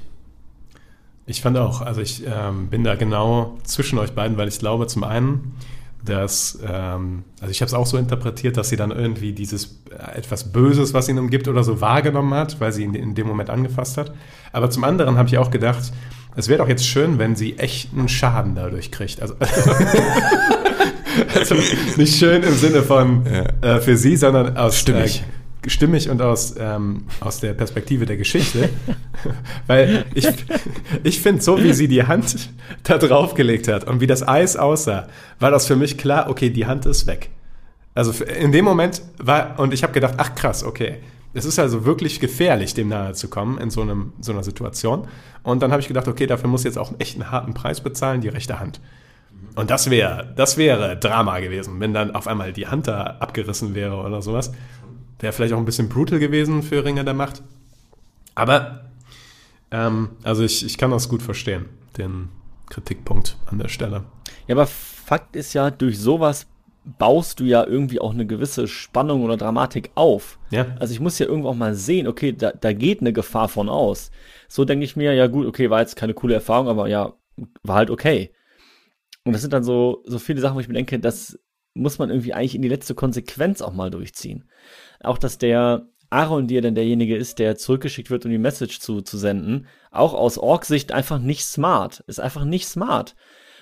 Ich 1.26 1.42
fand 1.42 1.58
auch, 1.58 1.82
also 1.82 2.02
ich 2.02 2.24
ähm, 2.28 2.70
bin 2.70 2.84
da 2.84 2.96
genau 2.96 3.58
zwischen 3.64 3.98
euch 3.98 4.12
beiden, 4.12 4.38
weil 4.38 4.48
ich 4.48 4.60
glaube 4.60 4.88
zum 4.88 5.04
einen, 5.04 5.56
dass, 6.04 6.60
ähm, 6.64 7.24
also 7.40 7.52
ich 7.52 7.62
habe 7.62 7.68
es 7.68 7.74
auch 7.74 7.88
so 7.88 7.98
interpretiert, 7.98 8.58
dass 8.58 8.70
sie 8.70 8.76
dann 8.76 8.92
irgendwie 8.92 9.34
dieses 9.34 9.84
äh, 9.90 10.18
etwas 10.18 10.52
Böses, 10.52 10.94
was 10.94 11.10
ihn 11.10 11.18
umgibt 11.18 11.48
oder 11.48 11.64
so 11.64 11.82
wahrgenommen 11.82 12.34
hat, 12.34 12.60
weil 12.60 12.72
sie 12.72 12.84
ihn 12.84 12.94
in 12.94 13.16
dem 13.16 13.28
Moment 13.28 13.50
angefasst 13.50 13.98
hat. 13.98 14.14
Aber 14.52 14.70
zum 14.70 14.84
anderen 14.84 15.18
habe 15.18 15.30
ich 15.30 15.38
auch 15.38 15.50
gedacht, 15.50 15.92
es 16.36 16.48
wäre 16.48 16.60
doch 16.60 16.68
jetzt 16.68 16.86
schön, 16.86 17.18
wenn 17.20 17.36
sie 17.36 17.58
echten 17.58 18.08
Schaden 18.08 18.56
dadurch 18.56 18.92
kriegt. 18.92 19.22
Also, 19.22 19.36
also 21.36 21.56
nicht 21.98 22.16
schön 22.18 22.44
im 22.44 22.56
Sinne 22.56 22.84
von 22.84 23.26
äh, 23.26 23.80
für 23.80 23.98
sie, 23.98 24.16
sondern 24.18 24.58
aus 24.58 24.78
Stimmig. 24.78 25.22
Äh, 25.22 25.70
stimmig 25.70 26.10
und 26.10 26.22
aus, 26.22 26.56
ähm, 26.60 27.06
aus 27.20 27.40
der 27.40 27.54
Perspektive 27.54 28.06
der 28.06 28.18
Geschichte. 28.18 28.70
Weil 29.68 30.06
ich, 30.14 30.28
ich 31.04 31.22
finde, 31.22 31.42
so 31.42 31.62
wie 31.64 31.74
sie 31.74 31.88
die 31.88 32.04
Hand 32.04 32.50
da 32.84 32.98
draufgelegt 32.98 33.68
hat 33.68 33.86
und 33.86 34.00
wie 34.00 34.08
das 34.08 34.28
Eis 34.28 34.58
aussah, 34.58 35.08
war 35.40 35.52
das 35.52 35.66
für 35.66 35.76
mich 35.76 35.98
klar, 35.98 36.30
okay, 36.30 36.50
die 36.50 36.66
Hand 36.66 36.86
ist 36.86 37.08
weg. 37.08 37.30
Also 37.94 38.24
in 38.26 38.52
dem 38.52 38.66
Moment 38.66 39.02
war, 39.18 39.60
und 39.60 39.74
ich 39.74 39.84
habe 39.84 39.94
gedacht, 39.94 40.16
ach 40.18 40.36
krass, 40.36 40.64
okay. 40.64 40.98
Es 41.36 41.44
ist 41.44 41.60
also 41.60 41.84
wirklich 41.84 42.22
gefährlich, 42.22 42.74
dem 42.74 42.88
nahe 42.88 43.14
zu 43.14 43.30
kommen 43.30 43.58
in 43.58 43.70
so, 43.70 43.82
einem, 43.82 44.14
so 44.22 44.32
einer 44.32 44.44
Situation. 44.44 45.08
Und 45.44 45.62
dann 45.62 45.72
habe 45.72 45.82
ich 45.82 45.88
gedacht, 45.90 46.08
okay, 46.08 46.28
dafür 46.28 46.50
muss 46.50 46.64
jetzt 46.64 46.78
auch 46.78 46.94
echt 46.98 47.16
einen 47.16 47.30
harten 47.30 47.54
Preis 47.54 47.82
bezahlen, 47.82 48.22
die 48.22 48.30
rechte 48.30 48.58
Hand. 48.60 48.80
Und 49.56 49.70
das 49.70 49.90
wäre, 49.90 50.34
das 50.38 50.56
wäre 50.56 50.98
Drama 50.98 51.40
gewesen, 51.40 51.80
wenn 51.82 51.94
dann 51.94 52.16
auf 52.16 52.28
einmal 52.28 52.54
die 52.54 52.68
Hand 52.68 52.88
da 52.88 53.18
abgerissen 53.20 53.76
wäre 53.76 53.98
oder 53.98 54.22
sowas. 54.22 54.54
Wäre 55.20 55.34
vielleicht 55.34 55.54
auch 55.54 55.58
ein 55.58 55.66
bisschen 55.66 55.90
brutal 55.90 56.20
gewesen 56.20 56.64
für 56.64 56.86
Ringer 56.86 57.04
der 57.04 57.14
Macht. 57.14 57.44
Aber, 58.34 58.86
ähm, 59.72 60.12
also 60.24 60.42
ich, 60.44 60.66
ich 60.66 60.78
kann 60.78 60.92
das 60.92 61.10
gut 61.10 61.22
verstehen, 61.22 61.66
den 61.98 62.30
Kritikpunkt 62.70 63.38
an 63.46 63.60
der 63.60 63.68
Stelle. 63.68 64.06
Ja, 64.48 64.56
aber 64.56 64.68
Fakt 64.68 65.36
ist 65.36 65.54
ja, 65.54 65.70
durch 65.70 66.00
sowas 66.00 66.48
baust 66.86 67.40
du 67.40 67.46
ja 67.46 67.66
irgendwie 67.66 68.00
auch 68.00 68.14
eine 68.14 68.28
gewisse 68.28 68.68
Spannung 68.68 69.24
oder 69.24 69.38
Dramatik 69.38 69.92
auf. 69.96 70.40
Ja. 70.52 70.76
Also 70.80 70.94
ich 70.94 71.00
muss 71.00 71.20
ja 71.20 71.26
irgendwo 71.26 71.50
auch 71.50 71.56
mal 71.56 71.74
sehen, 71.74 72.08
okay, 72.08 72.32
da, 72.32 72.52
da 72.52 72.74
geht 72.74 73.02
eine 73.02 73.12
Gefahr 73.12 73.50
von 73.50 73.70
aus. 73.70 74.12
So 74.48 74.66
denke 74.66 74.86
ich 74.86 74.96
mir, 74.96 75.14
ja 75.14 75.28
gut, 75.28 75.48
okay, 75.48 75.70
war 75.70 75.82
jetzt 75.82 75.96
keine 75.96 76.14
coole 76.14 76.36
Erfahrung, 76.36 76.68
aber 76.68 76.88
ja, 76.88 77.14
war 77.64 77.76
halt 77.76 77.90
okay. 77.90 78.32
Und 79.24 79.34
das 79.34 79.42
sind 79.42 79.54
dann 79.54 79.64
so, 79.64 80.04
so 80.06 80.20
viele 80.20 80.40
Sachen, 80.40 80.56
wo 80.56 80.60
ich 80.60 80.68
mir 80.68 80.76
denke, 80.76 81.00
das 81.00 81.40
muss 81.74 81.98
man 81.98 82.10
irgendwie 82.10 82.34
eigentlich 82.34 82.56
in 82.56 82.62
die 82.62 82.70
letzte 82.70 82.94
Konsequenz 82.94 83.62
auch 83.62 83.74
mal 83.74 83.90
durchziehen. 83.90 84.50
Auch, 85.02 85.18
dass 85.18 85.40
der 85.40 85.88
Aaron 86.12 86.48
dir 86.48 86.62
dann 86.62 86.76
derjenige 86.76 87.18
ist, 87.18 87.40
der 87.40 87.58
zurückgeschickt 87.58 88.12
wird, 88.12 88.26
um 88.26 88.32
die 88.32 88.38
Message 88.38 88.80
zu, 88.80 89.02
zu 89.02 89.18
senden, 89.18 89.68
auch 89.92 90.14
aus 90.14 90.38
Ork-Sicht 90.38 90.92
einfach 90.92 91.20
nicht 91.20 91.44
smart. 91.44 92.04
Ist 92.08 92.20
einfach 92.20 92.46
nicht 92.46 92.68
smart. 92.68 93.16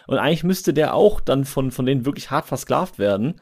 Und 0.07 0.17
eigentlich 0.17 0.43
müsste 0.43 0.73
der 0.73 0.93
auch 0.93 1.19
dann 1.19 1.45
von, 1.45 1.71
von 1.71 1.85
denen 1.85 2.05
wirklich 2.05 2.31
hart 2.31 2.45
versklavt 2.45 2.99
werden. 2.99 3.41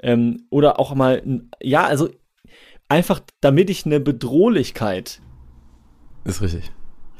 Ähm, 0.00 0.46
oder 0.50 0.78
auch 0.80 0.94
mal, 0.94 1.22
ja, 1.62 1.84
also 1.84 2.08
einfach, 2.88 3.20
damit 3.40 3.70
ich 3.70 3.86
eine 3.86 4.00
Bedrohlichkeit 4.00 5.20
Ist 6.24 6.42
richtig. 6.42 6.70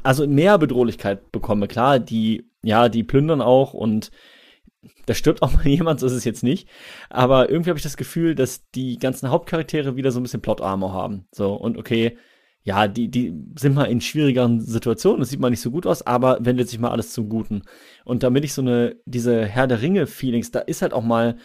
also 0.03 0.27
mehr 0.27 0.57
Bedrohlichkeit 0.57 1.31
bekomme. 1.31 1.67
Klar, 1.67 1.99
die, 1.99 2.49
ja, 2.63 2.89
die 2.89 3.03
plündern 3.03 3.41
auch 3.41 3.73
und 3.73 4.11
da 5.05 5.13
stirbt 5.13 5.41
auch 5.41 5.53
mal 5.55 5.67
jemand, 5.67 5.99
so 5.99 6.07
ist 6.07 6.13
es 6.13 6.25
jetzt 6.25 6.43
nicht. 6.43 6.67
Aber 7.09 7.49
irgendwie 7.49 7.69
habe 7.69 7.79
ich 7.79 7.83
das 7.83 7.97
Gefühl, 7.97 8.35
dass 8.35 8.69
die 8.71 8.97
ganzen 8.97 9.29
Hauptcharaktere 9.29 9.95
wieder 9.95 10.11
so 10.11 10.19
ein 10.19 10.23
bisschen 10.23 10.41
Plot-Armor 10.41 10.93
haben. 10.93 11.25
So, 11.31 11.53
und 11.53 11.77
okay, 11.77 12.17
ja, 12.63 12.87
die, 12.87 13.09
die 13.09 13.33
sind 13.59 13.75
mal 13.75 13.85
in 13.85 13.99
schwierigeren 13.99 14.61
Situationen, 14.61 15.19
das 15.19 15.29
sieht 15.29 15.39
mal 15.39 15.49
nicht 15.49 15.61
so 15.61 15.69
gut 15.69 15.85
aus, 15.85 16.01
aber 16.01 16.37
wendet 16.41 16.69
sich 16.69 16.79
mal 16.79 16.91
alles 16.91 17.11
zum 17.11 17.27
Guten. 17.27 17.63
Und 18.05 18.23
damit 18.23 18.45
ich 18.45 18.53
so 18.53 18.61
eine, 18.61 18.95
diese 19.05 19.45
Herr 19.45 19.67
der 19.67 19.81
Ringe-Feelings, 19.81 20.51
da 20.51 20.59
ist 20.59 20.81
halt 20.81 20.93
auch 20.93 21.03
mal 21.03 21.37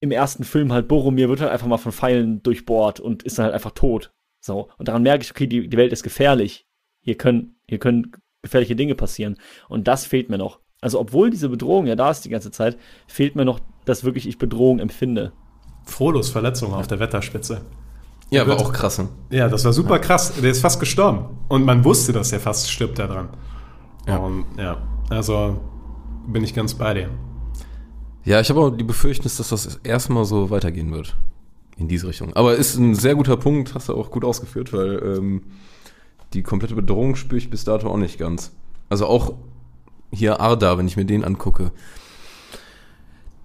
im 0.00 0.10
ersten 0.10 0.44
Film 0.44 0.72
halt 0.72 0.88
Boromir 0.88 1.28
wird 1.28 1.40
halt 1.40 1.50
einfach 1.50 1.66
mal 1.66 1.78
von 1.78 1.92
Pfeilen 1.92 2.42
durchbohrt 2.42 3.00
und 3.00 3.22
ist 3.22 3.38
dann 3.38 3.44
halt 3.44 3.54
einfach 3.54 3.72
tot. 3.72 4.12
So. 4.40 4.68
Und 4.76 4.88
daran 4.88 5.02
merke 5.02 5.24
ich, 5.24 5.30
okay, 5.30 5.46
die, 5.46 5.68
die 5.68 5.76
Welt 5.76 5.92
ist 5.92 6.02
gefährlich. 6.02 6.66
Hier 7.00 7.16
können, 7.16 7.60
hier 7.68 7.78
können 7.78 8.12
gefährliche 8.42 8.76
Dinge 8.76 8.94
passieren. 8.94 9.38
Und 9.68 9.88
das 9.88 10.04
fehlt 10.04 10.30
mir 10.30 10.38
noch. 10.38 10.60
Also, 10.80 11.00
obwohl 11.00 11.30
diese 11.30 11.48
Bedrohung 11.48 11.86
ja 11.86 11.96
da 11.96 12.10
ist 12.10 12.24
die 12.24 12.28
ganze 12.28 12.52
Zeit, 12.52 12.78
fehlt 13.08 13.34
mir 13.34 13.44
noch, 13.44 13.58
dass 13.84 14.04
wirklich 14.04 14.28
ich 14.28 14.38
Bedrohung 14.38 14.78
empfinde. 14.78 15.32
Frodos 15.84 16.30
Verletzung 16.30 16.72
auf 16.72 16.86
der 16.86 17.00
Wetterspitze. 17.00 17.62
Ja, 18.30 18.46
war 18.46 18.56
auch 18.60 18.72
krass. 18.72 18.98
ne? 18.98 19.08
Ja, 19.30 19.48
das 19.48 19.64
war 19.64 19.72
super 19.72 19.98
krass. 19.98 20.34
Der 20.34 20.50
ist 20.50 20.60
fast 20.60 20.80
gestorben. 20.80 21.24
Und 21.48 21.64
man 21.64 21.84
wusste, 21.84 22.12
dass 22.12 22.32
er 22.32 22.40
fast 22.40 22.70
stirbt 22.70 22.98
da 22.98 23.06
dran. 23.06 23.28
Ja. 24.06 24.16
Und 24.18 24.44
ja, 24.58 24.76
also 25.08 25.60
bin 26.26 26.44
ich 26.44 26.54
ganz 26.54 26.74
bei 26.74 26.94
dir. 26.94 27.10
Ja, 28.24 28.40
ich 28.40 28.50
habe 28.50 28.60
auch 28.60 28.70
die 28.70 28.84
Befürchtung, 28.84 29.24
dass 29.24 29.36
das 29.48 29.80
erstmal 29.82 30.24
so 30.24 30.50
weitergehen 30.50 30.92
wird. 30.92 31.16
In 31.78 31.86
diese 31.86 32.08
Richtung. 32.08 32.34
Aber 32.34 32.56
ist 32.56 32.76
ein 32.76 32.96
sehr 32.96 33.14
guter 33.14 33.36
Punkt, 33.36 33.74
hast 33.74 33.88
du 33.88 33.94
auch 33.94 34.10
gut 34.10 34.24
ausgeführt, 34.24 34.72
weil 34.72 35.00
ähm, 35.02 35.42
die 36.32 36.42
komplette 36.42 36.74
Bedrohung 36.74 37.14
spüre 37.14 37.38
ich 37.38 37.50
bis 37.50 37.62
dato 37.64 37.88
auch 37.88 37.96
nicht 37.96 38.18
ganz. 38.18 38.50
Also 38.88 39.06
auch 39.06 39.34
hier 40.10 40.40
Arda, 40.40 40.76
wenn 40.76 40.88
ich 40.88 40.96
mir 40.96 41.04
den 41.04 41.24
angucke. 41.24 41.70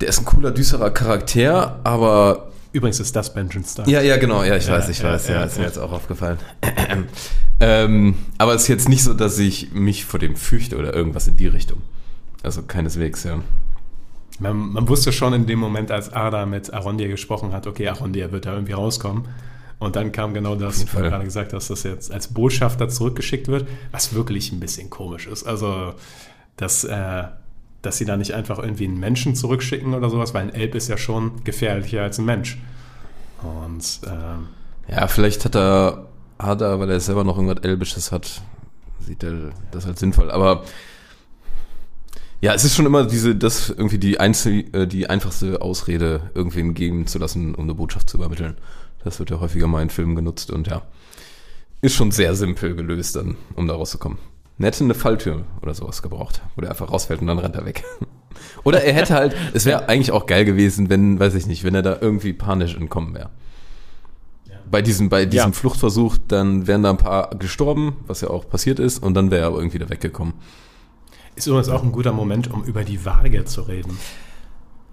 Der 0.01 0.09
ist 0.09 0.19
ein 0.19 0.25
cooler, 0.25 0.49
düsterer 0.51 0.89
Charakter, 0.89 1.79
aber 1.83 2.51
Übrigens 2.73 2.99
ist 2.99 3.15
das 3.15 3.33
Benjamin 3.33 3.63
Stark. 3.63 3.87
Ja, 3.87 4.01
ja, 4.01 4.17
genau, 4.17 4.43
ja, 4.43 4.57
ich 4.57 4.65
Ja, 4.65 4.73
weiß, 4.73 4.89
ich 4.89 4.99
ja, 4.99 5.13
weiß, 5.13 5.27
ja, 5.27 5.35
ja, 5.35 5.43
ist 5.43 5.59
mir 5.59 5.65
jetzt 5.65 5.77
auch 5.77 5.91
aufgefallen. 5.91 6.39
ähm, 7.59 8.15
aber 8.39 8.55
es 8.55 8.63
ist 8.63 8.67
jetzt 8.67 8.89
nicht 8.89 9.03
so, 9.03 9.13
dass 9.13 9.37
ich 9.37 9.71
mich 9.73 10.05
vor 10.05 10.19
dem 10.19 10.35
fürchte 10.35 10.77
oder 10.77 10.93
irgendwas 10.93 11.27
in 11.27 11.37
die 11.37 11.47
Richtung. 11.47 11.83
Also 12.41 12.63
keineswegs, 12.63 13.23
ja. 13.23 13.41
Man, 14.39 14.57
man 14.73 14.87
wusste 14.89 15.11
schon 15.11 15.33
in 15.33 15.45
dem 15.45 15.59
Moment, 15.59 15.91
als 15.91 16.11
Arda 16.11 16.47
mit 16.47 16.73
Arondir 16.73 17.07
gesprochen 17.09 17.51
hat, 17.51 17.67
okay, 17.67 17.87
Arondir 17.87 18.31
wird 18.31 18.47
da 18.47 18.53
irgendwie 18.53 18.73
rauskommen. 18.73 19.27
Und 19.77 19.95
dann 19.95 20.11
kam 20.11 20.33
genau 20.33 20.55
das, 20.55 20.83
was 20.83 20.91
du 20.91 20.97
gerade 20.97 21.25
gesagt 21.25 21.53
hast, 21.53 21.69
dass 21.69 21.85
er 21.85 21.91
jetzt 21.91 22.11
als 22.11 22.29
Botschafter 22.29 22.89
zurückgeschickt 22.89 23.49
wird, 23.49 23.67
was 23.91 24.13
wirklich 24.13 24.51
ein 24.51 24.59
bisschen 24.59 24.89
komisch 24.89 25.27
ist. 25.27 25.43
Also, 25.43 25.93
dass, 26.57 26.85
äh, 26.85 27.23
dass 27.83 27.97
sie 27.97 28.05
da 28.05 28.17
nicht 28.17 28.33
einfach 28.33 28.57
irgendwie 28.57 28.85
einen 28.85 28.99
Menschen 28.99 29.35
zurückschicken 29.35 29.93
oder 29.93 30.09
sowas, 30.09 30.33
weil 30.33 30.43
ein 30.43 30.53
Elb 30.53 30.73
ist 30.73 30.87
ja 30.87 30.97
schon 30.97 31.43
gefährlicher 31.43 32.01
als 32.01 32.17
ein 32.17 32.25
Mensch. 32.25 32.57
Und 33.43 33.99
ähm, 34.07 34.47
Ja, 34.87 35.07
vielleicht 35.07 35.45
hat 35.45 35.55
er 35.55 36.07
Ada, 36.37 36.79
weil 36.79 36.89
er 36.89 36.99
selber 36.99 37.23
noch 37.23 37.37
irgendwas 37.37 37.63
Elbisches 37.63 38.11
hat, 38.11 38.41
sieht 38.99 39.21
er 39.21 39.51
das 39.71 39.85
als 39.85 39.99
sinnvoll. 39.99 40.31
Aber 40.31 40.63
ja, 42.39 42.53
es 42.53 42.63
ist 42.63 42.75
schon 42.75 42.85
immer 42.85 43.05
diese, 43.05 43.35
das 43.35 43.69
irgendwie 43.69 43.97
die, 43.97 44.19
einzel, 44.19 44.65
äh, 44.73 44.87
die 44.87 45.09
einfachste 45.09 45.61
Ausrede, 45.61 46.31
irgendwem 46.33 46.73
geben 46.73 47.05
zu 47.05 47.19
lassen, 47.19 47.53
um 47.53 47.65
eine 47.65 47.73
Botschaft 47.73 48.09
zu 48.09 48.17
übermitteln. 48.17 48.55
Das 49.03 49.19
wird 49.19 49.29
ja 49.29 49.41
häufiger 49.41 49.67
mal 49.67 49.81
in 49.81 49.89
Filmen 49.89 50.15
genutzt 50.15 50.51
und 50.51 50.67
ja, 50.67 50.83
ist 51.81 51.95
schon 51.95 52.11
sehr 52.11 52.33
simpel 52.35 52.75
gelöst 52.75 53.17
dann, 53.17 53.35
um 53.55 53.67
da 53.67 53.75
rauszukommen. 53.75 54.17
Hätte 54.59 54.83
eine 54.83 54.93
Falltür 54.93 55.43
oder 55.61 55.73
sowas 55.73 56.01
gebraucht, 56.01 56.41
wo 56.55 56.61
der 56.61 56.69
einfach 56.69 56.91
rausfällt 56.91 57.21
und 57.21 57.27
dann 57.27 57.39
rennt 57.39 57.55
er 57.55 57.65
weg. 57.65 57.83
Oder 58.63 58.83
er 58.83 58.93
hätte 58.93 59.13
halt, 59.13 59.35
es 59.53 59.65
wäre 59.65 59.89
eigentlich 59.89 60.11
auch 60.11 60.25
geil 60.25 60.45
gewesen, 60.45 60.89
wenn, 60.89 61.19
weiß 61.19 61.35
ich 61.35 61.47
nicht, 61.47 61.63
wenn 61.63 61.75
er 61.75 61.81
da 61.81 61.97
irgendwie 61.99 62.33
panisch 62.33 62.75
entkommen 62.75 63.13
wäre. 63.13 63.29
Bei 64.69 64.81
diesem, 64.81 65.09
bei 65.09 65.25
diesem 65.25 65.51
Ja. 65.51 65.53
Fluchtversuch, 65.53 66.17
dann 66.27 66.65
wären 66.65 66.81
da 66.81 66.89
ein 66.89 66.97
paar 66.97 67.29
gestorben, 67.35 67.97
was 68.07 68.21
ja 68.21 68.29
auch 68.29 68.47
passiert 68.49 68.79
ist, 68.79 69.03
und 69.03 69.13
dann 69.13 69.31
wäre 69.31 69.41
er 69.41 69.47
aber 69.47 69.57
irgendwie 69.57 69.79
da 69.79 69.89
weggekommen. 69.89 70.33
Ist 71.35 71.47
übrigens 71.47 71.69
auch 71.69 71.83
ein 71.83 71.91
guter 71.91 72.13
Moment, 72.13 72.51
um 72.51 72.63
über 72.63 72.83
die 72.83 73.03
Waage 73.05 73.43
zu 73.45 73.61
reden. 73.61 73.97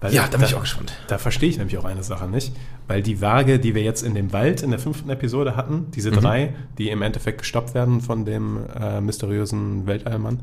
Weil 0.01 0.13
Ja, 0.13 0.27
da 0.27 0.37
bin 0.37 0.47
ich 0.47 0.55
auch 0.55 0.61
gespannt. 0.61 0.93
Da 1.07 1.17
verstehe 1.19 1.47
ich 1.49 1.57
nämlich 1.57 1.77
auch 1.77 1.85
eine 1.85 2.03
Sache 2.03 2.27
nicht. 2.27 2.53
Weil 2.87 3.03
die 3.03 3.21
Waage, 3.21 3.59
die 3.59 3.75
wir 3.75 3.83
jetzt 3.83 4.01
in 4.01 4.15
dem 4.15 4.33
Wald 4.33 4.63
in 4.63 4.71
der 4.71 4.79
fünften 4.79 5.09
Episode 5.11 5.55
hatten, 5.55 5.91
diese 5.91 6.09
Mhm. 6.11 6.15
drei, 6.15 6.53
die 6.77 6.89
im 6.89 7.01
Endeffekt 7.03 7.37
gestoppt 7.39 7.73
werden 7.75 8.01
von 8.01 8.25
dem 8.25 8.59
äh, 8.75 8.99
mysteriösen 8.99 9.85
Weltallmann, 9.85 10.41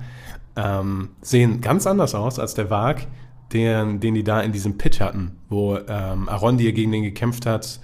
ähm, 0.57 1.11
sehen 1.23 1.61
ganz 1.61 1.87
anders 1.87 2.15
aus 2.15 2.39
als 2.39 2.55
der 2.55 2.71
Wag, 2.71 3.07
den, 3.53 3.99
den 4.01 4.15
die 4.15 4.25
da 4.25 4.41
in 4.41 4.53
diesem 4.53 4.79
Pit 4.79 5.01
hatten, 5.01 5.33
wo 5.49 5.77
ähm, 5.77 6.29
Arondir 6.29 6.73
gegen 6.73 6.93
den 6.93 7.03
gekämpft 7.03 7.45
hat 7.47 7.81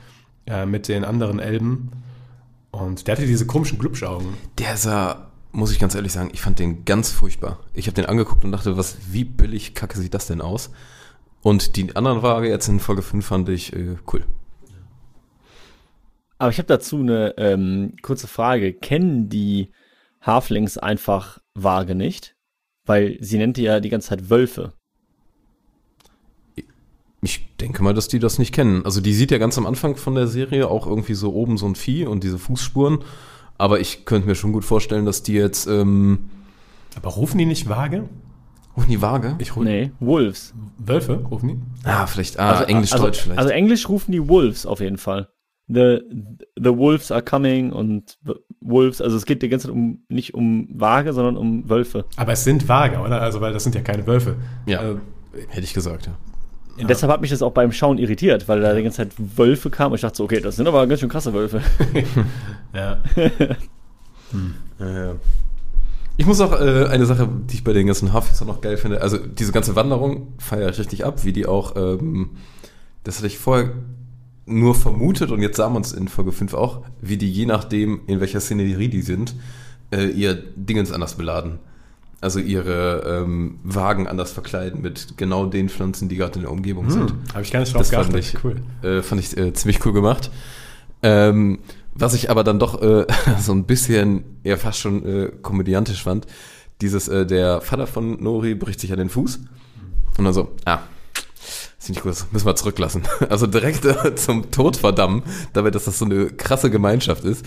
äh, 0.47 0.67
mit 0.67 0.89
den 0.89 1.05
anderen 1.05 1.39
Elben. 1.41 1.91
Und 2.71 3.07
der 3.07 3.17
hatte 3.17 3.27
diese 3.27 3.47
komischen 3.47 3.79
Glubschaugen. 3.79 4.29
Der 4.59 4.77
sah, 4.77 5.29
muss 5.53 5.73
ich 5.73 5.79
ganz 5.79 5.95
ehrlich 5.95 6.13
sagen, 6.13 6.31
ich 6.33 6.41
fand 6.41 6.59
den 6.59 6.85
ganz 6.85 7.11
furchtbar. 7.11 7.59
Ich 7.73 7.87
habe 7.87 7.95
den 7.95 8.07
angeguckt 8.07 8.45
und 8.45 8.53
dachte, 8.53 8.77
was, 8.77 8.97
wie 9.11 9.25
billig 9.25 9.75
kacke 9.75 9.99
sieht 9.99 10.15
das 10.15 10.27
denn 10.27 10.41
aus? 10.41 10.71
Und 11.45 11.77
die 11.77 11.95
anderen 11.95 12.23
Waage 12.23 12.49
jetzt 12.49 12.69
in 12.69 12.81
Folge 12.81 13.03
5 13.03 13.25
fand 13.25 13.49
ich 13.51 13.75
äh, 13.75 13.97
cool. 14.11 14.25
Aber 16.39 16.51
ich 16.51 16.57
habe 16.57 16.67
dazu 16.67 17.01
eine 17.01 17.35
ähm, 17.37 17.97
kurze 18.01 18.29
Frage. 18.29 18.73
Kennen 18.73 19.29
die 19.29 19.71
Halflings 20.23 20.79
einfach 20.79 21.39
Waage 21.53 21.95
nicht? 21.95 22.35
Weil 22.87 23.19
sie 23.21 23.37
nennt 23.37 23.59
die 23.59 23.63
ja 23.63 23.81
die 23.81 23.91
ganze 23.91 24.09
Zeit 24.09 24.31
Wölfe. 24.31 24.73
Ich 27.21 27.47
denke 27.57 27.83
mal, 27.83 27.93
dass 27.93 28.09
die 28.09 28.19
das 28.19 28.39
nicht 28.39 28.55
kennen. 28.55 28.83
Also 28.87 29.03
die 29.03 29.13
sieht 29.13 29.31
ja 29.31 29.37
ganz 29.37 29.59
am 29.59 29.67
Anfang 29.67 29.97
von 29.97 30.15
der 30.15 30.29
Serie 30.29 30.69
auch 30.69 30.87
irgendwie 30.87 31.15
so 31.15 31.35
oben 31.35 31.59
so 31.59 31.67
ein 31.67 31.75
Vieh 31.75 32.07
und 32.07 32.25
diese 32.25 32.39
Fußspuren. 32.39 33.05
Aber 33.59 33.81
ich 33.81 34.07
könnte 34.07 34.27
mir 34.29 34.35
schon 34.35 34.53
gut 34.53 34.65
vorstellen, 34.65 35.05
dass 35.05 35.23
die 35.23 35.35
jetzt, 35.35 35.67
ähm, 35.67 36.31
Aber 36.97 37.11
rufen 37.11 37.37
die 37.37 37.47
nicht 37.47 37.69
Waage? 37.69 38.09
Rufen 38.77 38.91
die 38.91 39.01
Waage? 39.03 39.37
Ich 39.39 39.55
rufe 39.57 39.65
Nee, 39.65 39.93
Wolves. 40.01 40.55
Wölfe, 40.79 41.15
rufen 41.31 41.49
die? 41.49 41.59
ah, 41.89 42.07
vielleicht, 42.07 42.39
ah, 42.39 42.63
Englisch, 42.65 42.93
also, 42.93 43.05
Deutsch 43.05 43.21
vielleicht. 43.23 43.39
Also 43.39 43.51
Englisch 43.51 43.89
rufen 43.89 44.13
die 44.13 44.29
Wolves 44.29 44.67
auf 44.67 44.81
jeden 44.81 44.99
Fall. 44.99 45.29
The, 45.67 46.01
the 46.57 46.77
Wolves 46.77 47.11
are 47.11 47.23
coming 47.23 47.73
und 47.73 48.19
Wolves, 48.61 49.01
also 49.01 49.17
es 49.17 49.25
geht 49.25 49.41
die 49.43 49.49
ganze 49.49 49.69
Zeit 49.69 49.75
um, 49.75 50.05
nicht 50.09 50.35
um 50.35 50.69
Waage, 50.75 51.13
sondern 51.15 51.37
um 51.37 51.69
Wölfe. 51.71 52.05
Aber 52.17 52.33
es 52.33 52.45
sind 52.45 52.69
Waage, 52.69 52.99
oder? 52.99 53.23
Also, 53.23 53.41
weil 53.41 53.53
das 53.53 53.63
sind 53.63 53.75
ja 53.75 53.81
keine 53.81 54.07
Wölfe. 54.07 54.37
ja, 54.67 54.81
Also, 54.81 55.01
hätte 55.49 55.63
ich 55.65 55.73
gesagt, 55.73 56.07
ja. 56.07 56.13
Und 56.77 56.91
deshalb 56.91 57.13
hat 57.13 57.21
mich 57.21 57.31
das 57.31 57.41
auch 57.41 57.53
beim 57.53 57.71
Schauen 57.71 57.99
irritiert, 57.99 58.49
weil 58.49 58.61
da 58.61 58.75
die 58.75 58.83
ganze 58.83 58.97
Zeit 58.97 59.13
Wölfe 59.17 59.71
kamen 59.71 59.93
und 59.93 59.95
ich 59.97 60.01
dachte 60.01 60.17
so, 60.17 60.25
okay, 60.25 60.41
das 60.41 60.57
sind 60.57 60.67
aber 60.67 60.87
ganz 60.87 61.01
schön 61.01 61.09
krasse 61.09 61.33
Wölfe. 61.33 61.61
ja. 62.75 62.99
Ja, 64.79 64.89
ja. 64.91 65.15
Ich 66.17 66.27
muss 66.27 66.41
auch 66.41 66.53
äh, 66.53 66.87
eine 66.87 67.07
Sache, 67.07 67.29
die 67.51 67.55
ich 67.57 67.65
bei 67.65 67.73
den 67.73 67.87
ganzen 67.89 68.13
Hafis 68.13 68.41
noch 68.43 68.61
geil 68.61 68.77
finde, 68.77 69.01
also 69.03 69.19
diese 69.19 69.53
ganze 69.53 69.75
Wanderung 69.75 70.29
feiere 70.39 70.71
ich 70.71 70.79
richtig 70.79 71.05
ab, 71.05 71.25
wie 71.25 71.33
die 71.33 71.47
auch, 71.47 71.75
ähm, 71.77 72.31
das 73.03 73.17
hatte 73.17 73.27
ich 73.27 73.39
vorher 73.39 73.73
nur 74.47 74.75
vermutet 74.75 75.31
und 75.31 75.41
jetzt 75.43 75.57
sah 75.57 75.69
man 75.69 75.83
es 75.83 75.93
in 75.93 76.07
Folge 76.09 76.31
5 76.31 76.55
auch, 76.55 76.83
wie 77.01 77.17
die 77.17 77.31
je 77.31 77.47
nachdem, 77.47 78.01
in 78.07 78.21
welcher 78.21 78.41
Szenerie 78.41 78.89
die 78.89 79.03
sind, 79.03 79.35
äh, 79.91 80.07
ihr 80.09 80.35
Dingens 80.57 80.93
anders 80.93 81.15
beladen. 81.17 81.59
Also 82.21 82.39
ihre 82.39 83.23
ähm, 83.25 83.59
Wagen 83.65 84.07
anders 84.07 84.33
verkleiden 84.33 84.81
mit 84.81 85.19
genau 85.19 85.45
den 85.47 85.69
Pflanzen, 85.69 86.09
die 86.09 86.17
gerade 86.17 86.37
in 86.37 86.43
der 86.43 86.51
Umgebung 86.53 86.89
sind. 86.91 87.11
Hm, 87.11 87.19
Habe 87.35 87.43
ich 87.43 87.53
gar 87.53 87.61
nicht 87.61 87.75
drauf 87.75 87.83
Das 87.83 87.91
fand 87.91 88.13
geachtet. 88.13 88.35
ich, 88.35 88.45
Cool. 88.45 88.57
äh, 88.83 89.03
fand 89.03 89.21
ich 89.21 89.37
äh, 89.37 89.53
ziemlich 89.53 89.85
cool 89.85 89.93
gemacht. 89.93 90.31
Ähm, 91.03 91.59
was 91.95 92.15
ich 92.15 92.31
aber 92.31 92.45
dann 92.45 92.59
doch 92.59 92.81
äh, 92.83 93.07
so 93.41 93.53
ein 93.53 93.65
bisschen 93.65 94.25
eher 94.43 94.59
fast 94.59 94.79
schon 94.81 95.05
äh, 95.05 95.33
komödiantisch 95.43 96.03
fand, 96.03 96.27
dieses, 96.81 97.09
äh, 97.09 97.27
der 97.27 97.61
Vater 97.61 97.87
von 97.87 98.23
Nori 98.23 98.55
bricht 98.55 98.81
sich 98.81 98.93
an 98.93 98.99
den 98.99 99.09
Fuß 99.09 99.41
und 100.19 100.25
dann 100.25 100.35
so, 100.35 100.53
ah, 100.65 100.81
ist 101.79 101.91
nicht 101.91 102.03
gut, 102.03 102.15
müssen 102.33 102.47
wir 102.47 102.57
zurücklassen. 102.57 103.03
Also 103.29 103.47
direkt 103.47 103.85
äh, 103.85 104.15
zum 104.15 104.51
Tod 104.51 104.77
verdammen, 104.77 105.23
dabei, 105.53 105.71
dass 105.71 105.85
das 105.85 105.99
so 105.99 106.05
eine 106.05 106.27
krasse 106.27 106.71
Gemeinschaft 106.71 107.25
ist. 107.25 107.45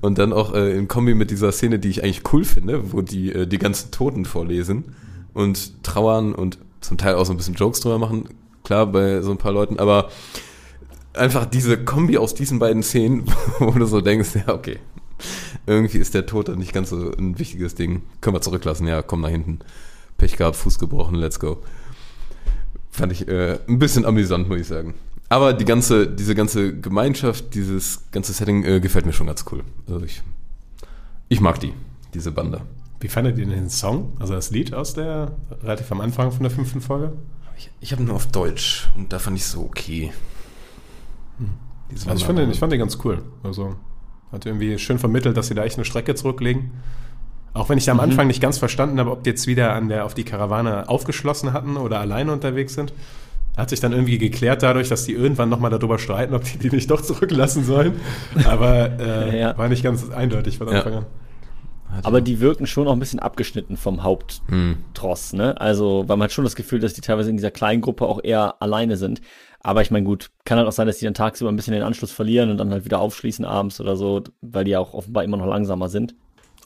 Und 0.00 0.18
dann 0.18 0.32
auch 0.32 0.54
äh, 0.54 0.76
in 0.76 0.88
Kombi 0.88 1.14
mit 1.14 1.30
dieser 1.30 1.52
Szene, 1.52 1.78
die 1.78 1.88
ich 1.88 2.02
eigentlich 2.02 2.22
cool 2.32 2.44
finde, 2.44 2.92
wo 2.92 3.00
die 3.00 3.32
äh, 3.32 3.46
die 3.46 3.58
ganzen 3.58 3.90
Toten 3.90 4.24
vorlesen 4.24 4.94
und 5.32 5.82
trauern 5.82 6.34
und 6.34 6.58
zum 6.80 6.98
Teil 6.98 7.14
auch 7.14 7.24
so 7.24 7.32
ein 7.32 7.36
bisschen 7.36 7.54
Jokes 7.54 7.80
drüber 7.80 7.98
machen. 7.98 8.28
Klar, 8.62 8.86
bei 8.86 9.22
so 9.22 9.30
ein 9.30 9.38
paar 9.38 9.52
Leuten, 9.52 9.78
aber 9.78 10.10
einfach 11.18 11.46
diese 11.46 11.82
Kombi 11.82 12.18
aus 12.18 12.34
diesen 12.34 12.58
beiden 12.58 12.82
Szenen, 12.82 13.24
wo 13.58 13.70
du 13.70 13.86
so 13.86 14.00
denkst, 14.00 14.30
ja, 14.34 14.54
okay, 14.54 14.78
irgendwie 15.66 15.98
ist 15.98 16.14
der 16.14 16.26
Tod 16.26 16.48
dann 16.48 16.58
nicht 16.58 16.72
ganz 16.72 16.90
so 16.90 17.12
ein 17.12 17.38
wichtiges 17.38 17.74
Ding. 17.74 18.02
Können 18.20 18.36
wir 18.36 18.40
zurücklassen, 18.40 18.86
ja, 18.86 19.02
komm 19.02 19.20
nach 19.20 19.28
hinten. 19.28 19.58
Pech 20.16 20.36
gehabt, 20.36 20.56
Fuß 20.56 20.78
gebrochen, 20.78 21.14
let's 21.14 21.38
go. 21.38 21.62
Fand 22.90 23.12
ich 23.12 23.28
äh, 23.28 23.58
ein 23.68 23.78
bisschen 23.78 24.04
amüsant, 24.04 24.48
muss 24.48 24.60
ich 24.60 24.66
sagen. 24.66 24.94
Aber 25.28 25.52
die 25.52 25.64
ganze, 25.64 26.08
diese 26.08 26.34
ganze 26.34 26.78
Gemeinschaft, 26.80 27.54
dieses 27.54 28.10
ganze 28.10 28.32
Setting 28.32 28.64
äh, 28.64 28.80
gefällt 28.80 29.06
mir 29.06 29.12
schon 29.12 29.26
ganz 29.26 29.44
cool. 29.52 29.62
Also 29.86 30.04
ich, 30.04 30.22
ich 31.28 31.40
mag 31.40 31.60
die, 31.60 31.74
diese 32.14 32.32
Bande. 32.32 32.62
Wie 33.00 33.08
fandet 33.08 33.38
ihr 33.38 33.44
denn 33.44 33.54
den 33.54 33.70
Song? 33.70 34.16
Also 34.18 34.34
das 34.34 34.50
Lied 34.50 34.74
aus 34.74 34.94
der, 34.94 35.32
relativ 35.62 35.92
am 35.92 36.00
Anfang 36.00 36.32
von 36.32 36.42
der 36.42 36.50
fünften 36.50 36.80
Folge? 36.80 37.12
Ich, 37.56 37.70
ich 37.80 37.92
habe 37.92 38.02
nur 38.02 38.14
auf 38.14 38.26
Deutsch 38.26 38.88
und 38.96 39.12
da 39.12 39.18
fand 39.18 39.36
ich 39.36 39.44
so 39.44 39.60
okay. 39.60 40.12
Also 41.90 42.10
ich, 42.14 42.24
fand 42.24 42.38
den, 42.38 42.50
ich 42.50 42.58
fand 42.58 42.72
den 42.72 42.78
ganz 42.80 42.98
cool. 43.04 43.22
Also 43.42 43.74
hat 44.32 44.44
irgendwie 44.44 44.78
schön 44.78 44.98
vermittelt, 44.98 45.36
dass 45.36 45.48
sie 45.48 45.54
da 45.54 45.64
echt 45.64 45.76
eine 45.76 45.84
Strecke 45.84 46.14
zurücklegen. 46.14 46.70
Auch 47.54 47.68
wenn 47.70 47.78
ich 47.78 47.86
da 47.86 47.92
am 47.92 48.00
Anfang 48.00 48.26
nicht 48.26 48.42
ganz 48.42 48.58
verstanden 48.58 49.00
habe, 49.00 49.10
ob 49.10 49.24
die 49.24 49.30
jetzt 49.30 49.46
wieder 49.46 49.72
an 49.72 49.88
der, 49.88 50.04
auf 50.04 50.14
die 50.14 50.24
Karawane 50.24 50.88
aufgeschlossen 50.88 51.52
hatten 51.54 51.76
oder 51.76 51.98
alleine 52.00 52.32
unterwegs 52.32 52.74
sind. 52.74 52.92
Hat 53.56 53.70
sich 53.70 53.80
dann 53.80 53.92
irgendwie 53.92 54.18
geklärt 54.18 54.62
dadurch, 54.62 54.88
dass 54.88 55.04
die 55.04 55.12
irgendwann 55.12 55.48
nochmal 55.48 55.70
darüber 55.70 55.98
streiten, 55.98 56.34
ob 56.34 56.44
die 56.44 56.58
die 56.58 56.70
nicht 56.70 56.90
doch 56.90 57.00
zurücklassen 57.00 57.64
sollen. 57.64 57.94
Aber 58.44 59.00
äh, 59.00 59.40
Ja. 59.40 59.56
war 59.58 59.68
nicht 59.68 59.82
ganz 59.82 60.10
eindeutig 60.10 60.58
von 60.58 60.68
Ja. 60.68 60.74
Anfang 60.74 60.94
an. 60.94 61.06
Aber 62.02 62.20
die 62.20 62.38
wirken 62.38 62.66
schon 62.66 62.86
auch 62.86 62.92
ein 62.92 62.98
bisschen 63.00 63.18
abgeschnitten 63.18 63.78
vom 63.78 64.02
Haupttross, 64.04 65.32
ne? 65.32 65.58
Also, 65.60 66.04
weil 66.06 66.18
man 66.18 66.24
hat 66.26 66.32
schon 66.32 66.44
das 66.44 66.54
Gefühl, 66.54 66.80
dass 66.80 66.92
die 66.92 67.00
teilweise 67.00 67.30
in 67.30 67.36
dieser 67.36 67.50
kleinen 67.50 67.80
Gruppe 67.80 68.04
auch 68.06 68.20
eher 68.22 68.60
alleine 68.60 68.96
sind. 68.98 69.22
Aber 69.68 69.82
ich 69.82 69.90
meine, 69.90 70.06
gut, 70.06 70.30
kann 70.46 70.56
halt 70.56 70.66
auch 70.66 70.72
sein, 70.72 70.86
dass 70.86 70.96
die 70.96 71.04
dann 71.04 71.12
tagsüber 71.12 71.52
ein 71.52 71.56
bisschen 71.56 71.74
den 71.74 71.82
Anschluss 71.82 72.10
verlieren 72.10 72.50
und 72.50 72.56
dann 72.56 72.70
halt 72.70 72.86
wieder 72.86 73.00
aufschließen 73.00 73.44
abends 73.44 73.82
oder 73.82 73.96
so, 73.96 74.22
weil 74.40 74.64
die 74.64 74.70
ja 74.70 74.80
auch 74.80 74.94
offenbar 74.94 75.24
immer 75.24 75.36
noch 75.36 75.44
langsamer 75.44 75.90
sind. 75.90 76.14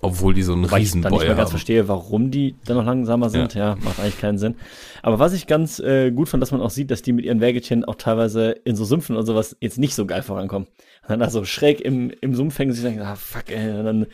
Obwohl 0.03 0.35
die 0.35 0.45
so 0.45 0.53
einen 0.53 0.71
Weil 0.71 0.83
ich 0.83 0.93
dann 0.93 1.01
nicht 1.01 1.11
mehr 1.11 1.27
ganz 1.31 1.41
haben. 1.41 1.49
verstehe, 1.49 1.89
warum 1.89 2.31
die 2.31 2.55
dann 2.65 2.77
noch 2.77 2.85
langsamer 2.85 3.29
sind. 3.29 3.55
Ja, 3.55 3.75
macht 3.83 3.99
eigentlich 3.99 4.21
keinen 4.21 4.39
Sinn. 4.39 4.55
Aber 5.03 5.19
was 5.19 5.33
ich 5.33 5.49
ganz 5.49 5.81
äh, 5.81 6.13
gut 6.13 6.29
fand, 6.29 6.43
dass 6.43 6.53
man 6.53 6.61
auch 6.61 6.71
sieht, 6.71 6.93
dass 6.93 7.03
die 7.03 7.13
mit 7.13 7.25
ihren 7.25 7.41
Wägelchen 7.41 7.85
auch 7.85 7.97
teilweise 7.97 8.53
in 8.53 8.77
so 8.77 8.85
Sümpfen 8.85 9.17
und 9.17 9.27
sowas 9.27 9.57
jetzt 9.61 9.79
nicht 9.79 9.97
so 9.97 10.07
geil 10.07 10.23
vorankommen. 10.23 10.69
Und 10.69 11.11
dann 11.11 11.19
da 11.19 11.29
so 11.29 11.45
schräg 11.45 11.81
im, 11.81 12.13
im 12.21 12.37
Sumpf 12.37 12.57
hängen 12.57 12.71
sie 12.73 12.87
und 12.87 12.95
denken, 12.95 13.03
ah 13.05 13.17
fuck, 13.17 13.51
ey, 13.51 13.81
und 13.81 13.85
dann 13.85 14.07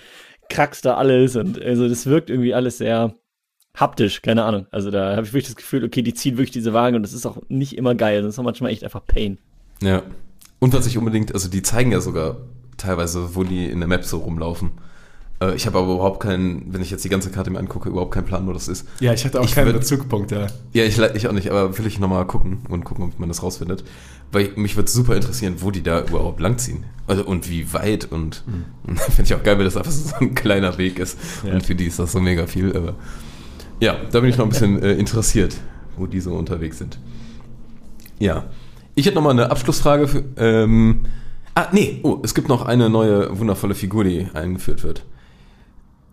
krackst 0.49 0.86
da 0.86 0.95
alles 0.95 1.36
und 1.36 1.61
also 1.61 1.86
das 1.86 2.07
wirkt 2.07 2.30
irgendwie 2.30 2.55
alles 2.55 2.78
sehr 2.78 3.14
haptisch, 3.77 4.23
keine 4.23 4.45
Ahnung. 4.45 4.66
Also 4.71 4.91
da 4.91 5.12
habe 5.16 5.23
ich 5.27 5.33
wirklich 5.33 5.47
das 5.47 5.57
Gefühl, 5.57 5.85
okay, 5.85 6.03
die 6.03 6.14
ziehen 6.14 6.37
wirklich 6.37 6.51
diese 6.51 6.73
Wagen 6.73 6.97
und 6.97 7.03
das 7.03 7.12
ist 7.12 7.27
auch 7.27 7.39
nicht 7.49 7.77
immer 7.77 7.95
geil. 7.95 8.23
Das 8.23 8.35
ist 8.35 8.39
auch 8.39 8.45
manchmal 8.45 8.71
echt 8.73 8.85
einfach 8.85 9.07
Pain. 9.07 9.39
Ja. 9.83 10.03
Und 10.59 10.73
was 10.73 10.87
ich 10.87 10.99
unbedingt, 10.99 11.33
also 11.35 11.49
die 11.49 11.62
zeigen 11.62 11.93
ja 11.93 12.01
sogar 12.01 12.39
teilweise, 12.77 13.35
wo 13.37 13.45
die 13.45 13.66
in 13.66 13.79
der 13.79 13.89
Map 13.89 14.05
so 14.05 14.19
rumlaufen. 14.19 14.71
Äh, 15.41 15.55
ich 15.55 15.66
habe 15.66 15.79
aber 15.79 15.95
überhaupt 15.95 16.21
keinen, 16.21 16.73
wenn 16.73 16.83
ich 16.83 16.91
jetzt 16.91 17.05
die 17.05 17.09
ganze 17.09 17.31
Karte 17.31 17.51
mir 17.51 17.61
angucke, 17.61 17.89
überhaupt 17.89 18.12
keinen 18.12 18.25
Plan, 18.25 18.47
wo 18.49 18.53
das 18.53 18.66
ist. 18.66 18.87
Ja, 18.99 19.12
ich 19.12 19.25
hatte 19.25 19.41
auch 19.41 19.45
Ich 19.45 19.55
keinen 19.55 19.69
würd- 19.69 19.75
Bezugpunkt, 19.75 20.33
ja. 20.33 20.49
Ja, 20.73 20.83
ich, 20.85 20.99
ich 20.99 21.29
auch 21.29 21.33
nicht, 21.33 21.49
aber 21.51 21.79
will 21.79 21.87
ich 21.87 22.01
nochmal 22.01 22.27
gucken 22.27 22.59
und 22.69 22.85
gucken, 22.85 23.05
ob 23.05 23.19
man 23.21 23.29
das 23.29 23.43
rausfindet. 23.45 23.85
Weil 24.33 24.51
mich 24.57 24.75
würde 24.75 24.91
super 24.91 25.14
interessieren, 25.14 25.57
wo 25.59 25.71
die 25.71 25.83
da 25.85 26.01
überhaupt 26.03 26.41
langziehen. 26.41 26.83
Also 27.07 27.25
und 27.25 27.49
wie 27.49 27.73
weit 27.73 28.11
und, 28.11 28.43
und 28.87 28.99
finde 28.99 29.23
ich 29.23 29.35
auch 29.35 29.43
geil, 29.45 29.59
wenn 29.59 29.64
das 29.64 29.77
einfach 29.77 29.93
so 29.93 30.12
ein 30.16 30.35
kleiner 30.35 30.77
Weg 30.77 30.99
ist. 30.99 31.16
Ja. 31.47 31.53
Und 31.55 31.62
für 31.64 31.77
die 31.77 31.87
ist 31.87 32.01
das 32.01 32.11
so 32.11 32.21
mega 32.21 32.49
viel. 32.49 32.77
Aber 32.77 32.97
ja, 33.81 33.97
da 34.11 34.20
bin 34.20 34.31
ich 34.31 34.37
noch 34.37 34.47
ein 34.47 34.51
bisschen 34.51 34.83
äh, 34.83 34.93
interessiert, 34.95 35.57
wo 35.97 36.07
die 36.07 36.20
so 36.20 36.35
unterwegs 36.35 36.79
sind. 36.79 36.99
Ja. 38.18 38.47
Ich 38.95 39.07
hätte 39.07 39.14
nochmal 39.14 39.33
eine 39.33 39.51
Abschlussfrage 39.51 40.09
für. 40.09 40.24
Ähm, 40.37 41.05
ah, 41.55 41.68
nee, 41.72 42.01
oh, 42.03 42.18
es 42.24 42.35
gibt 42.35 42.49
noch 42.49 42.66
eine 42.66 42.91
neue 42.91 43.39
wundervolle 43.39 43.74
Figur, 43.74 44.05
die 44.05 44.26
eingeführt 44.35 44.83
wird. 44.83 45.05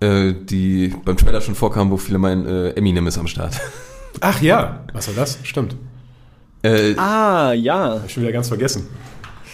Äh, 0.01 0.34
die 0.34 0.93
beim 1.03 1.18
Trailer 1.18 1.41
schon 1.41 1.55
vorkam, 1.55 1.89
wo 1.89 1.97
viele 1.97 2.20
meinen, 2.20 2.45
äh, 2.45 2.70
Eminem 2.72 3.07
ist 3.07 3.18
am 3.18 3.28
Start. 3.28 3.59
Ach 4.22 4.41
ja, 4.41 4.84
was 4.93 5.07
war 5.07 5.16
das? 5.16 5.39
Stimmt. 5.43 5.76
Äh, 6.61 6.95
Ah, 6.97 7.53
ja. 7.53 7.95
Hab 7.95 8.05
ich 8.05 8.13
schon 8.13 8.24
wieder 8.24 8.34
ganz 8.34 8.49
vergessen. 8.49 8.88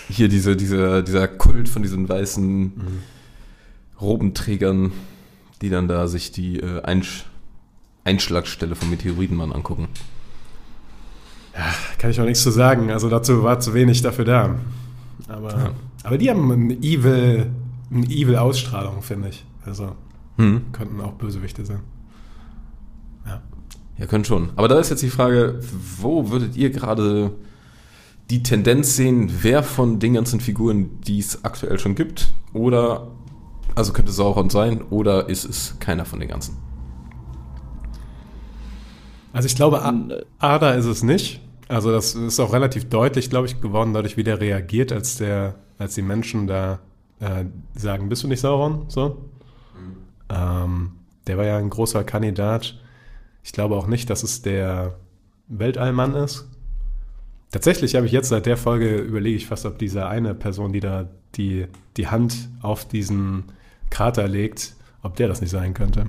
hier 0.09 0.28
diese, 0.28 0.55
diese, 0.57 1.03
dieser 1.03 1.28
Kult 1.30 1.70
von 1.70 1.84
diesen 1.84 2.09
weißen 2.09 2.74
Robenträgern, 4.01 4.91
die 5.62 5.70
dann 5.70 5.88
da 5.88 6.07
sich 6.07 6.32
die 6.32 6.59
äh, 6.59 6.82
Einsch 6.82 7.26
Einschlagstelle 8.04 8.76
vom 8.76 8.89
Meteoritenmann 8.89 9.52
angucken. 9.52 9.88
Kann 11.97 12.12
ich 12.12 12.18
noch 12.18 12.26
nichts 12.26 12.43
zu 12.43 12.52
sagen. 12.52 12.91
Also 12.91 13.10
dazu 13.10 13.43
war 13.43 13.60
zu 13.60 13.74
wenig 13.74 14.02
dafür 14.02 14.26
da. 14.26 14.56
Aber, 15.28 15.72
aber 16.04 16.18
die 16.18 16.30
haben 16.30 16.52
eine 16.52 16.74
evil, 16.76 17.52
eine 17.91 18.06
evil 18.06 18.38
Ausstrahlung, 18.38 19.02
finde 19.02 19.30
ich. 19.30 19.45
Also 19.66 19.95
Hm. 20.38 20.72
könnten 20.72 21.02
auch 21.02 21.14
Bösewichte 21.14 21.66
sein. 21.66 21.82
Ja. 23.26 23.41
Ja, 23.97 24.06
können 24.08 24.26
schon. 24.26 24.49
Aber 24.56 24.68
da 24.68 24.80
ist 24.80 24.89
jetzt 24.89 25.04
die 25.04 25.10
Frage, 25.10 25.60
wo 25.99 26.30
würdet 26.32 26.56
ihr 26.56 26.70
gerade 26.70 27.32
die 28.30 28.41
Tendenz 28.41 28.95
sehen, 28.95 29.30
wer 29.41 29.62
von 29.62 29.99
den 29.99 30.14
ganzen 30.14 30.39
Figuren, 30.39 31.02
die 31.02 31.20
es 31.20 31.43
aktuell 31.43 31.78
schon 31.80 31.95
gibt, 31.95 32.34
oder, 32.54 33.10
also 33.76 33.91
könnte 33.91 34.14
Sauron 34.14 34.49
sein, 34.49 34.82
oder 34.89 35.28
ist 35.28 35.43
es 35.43 35.76
keiner 35.80 36.06
von 36.06 36.20
den 36.22 36.30
ganzen? 36.30 36.56
Also 39.34 39.45
ich 39.45 39.55
glaube, 39.55 39.77
äh, 39.77 40.23
Ada 40.39 40.71
ist 40.71 40.86
es 40.86 41.03
nicht. 41.03 41.41
Also 41.67 41.91
das 41.91 42.15
ist 42.15 42.39
auch 42.39 42.51
relativ 42.53 42.89
deutlich, 42.89 43.29
glaube 43.29 43.47
ich, 43.47 43.61
geworden, 43.61 43.93
dadurch, 43.93 44.17
wie 44.17 44.23
der 44.23 44.41
reagiert, 44.41 44.91
als 44.91 45.17
der, 45.17 45.55
als 45.77 45.95
die 45.95 46.01
Menschen 46.01 46.47
da 46.47 46.79
äh, 47.19 47.45
sagen, 47.75 48.09
bist 48.09 48.23
du 48.23 48.27
nicht 48.27 48.41
Sauron? 48.41 48.86
So. 48.89 49.29
Ähm, 50.29 50.91
der 51.27 51.38
war 51.38 51.45
ja 51.45 51.57
ein 51.57 51.69
großer 51.69 52.03
Kandidat. 52.03 52.77
Ich 53.43 53.53
glaube 53.53 53.75
auch 53.75 53.88
nicht, 53.88 54.09
dass 54.09 54.23
es 54.23 54.41
der 54.41 54.97
Weltallmann 55.47 56.13
ist. 56.13 56.47
Tatsächlich 57.51 57.95
habe 57.95 58.05
ich 58.05 58.11
jetzt 58.11 58.29
seit 58.29 58.45
der 58.45 58.57
Folge 58.57 58.97
überlege 58.97 59.36
ich 59.36 59.45
fast, 59.45 59.65
ob 59.65 59.77
diese 59.77 60.07
eine 60.07 60.34
Person, 60.34 60.71
die 60.71 60.79
da 60.79 61.09
die, 61.36 61.67
die 61.97 62.07
Hand 62.07 62.49
auf 62.61 62.86
diesen 62.86 63.45
Krater 63.89 64.27
legt, 64.27 64.75
ob 65.03 65.15
der 65.15 65.27
das 65.27 65.41
nicht 65.41 65.49
sein 65.49 65.73
könnte. 65.73 66.07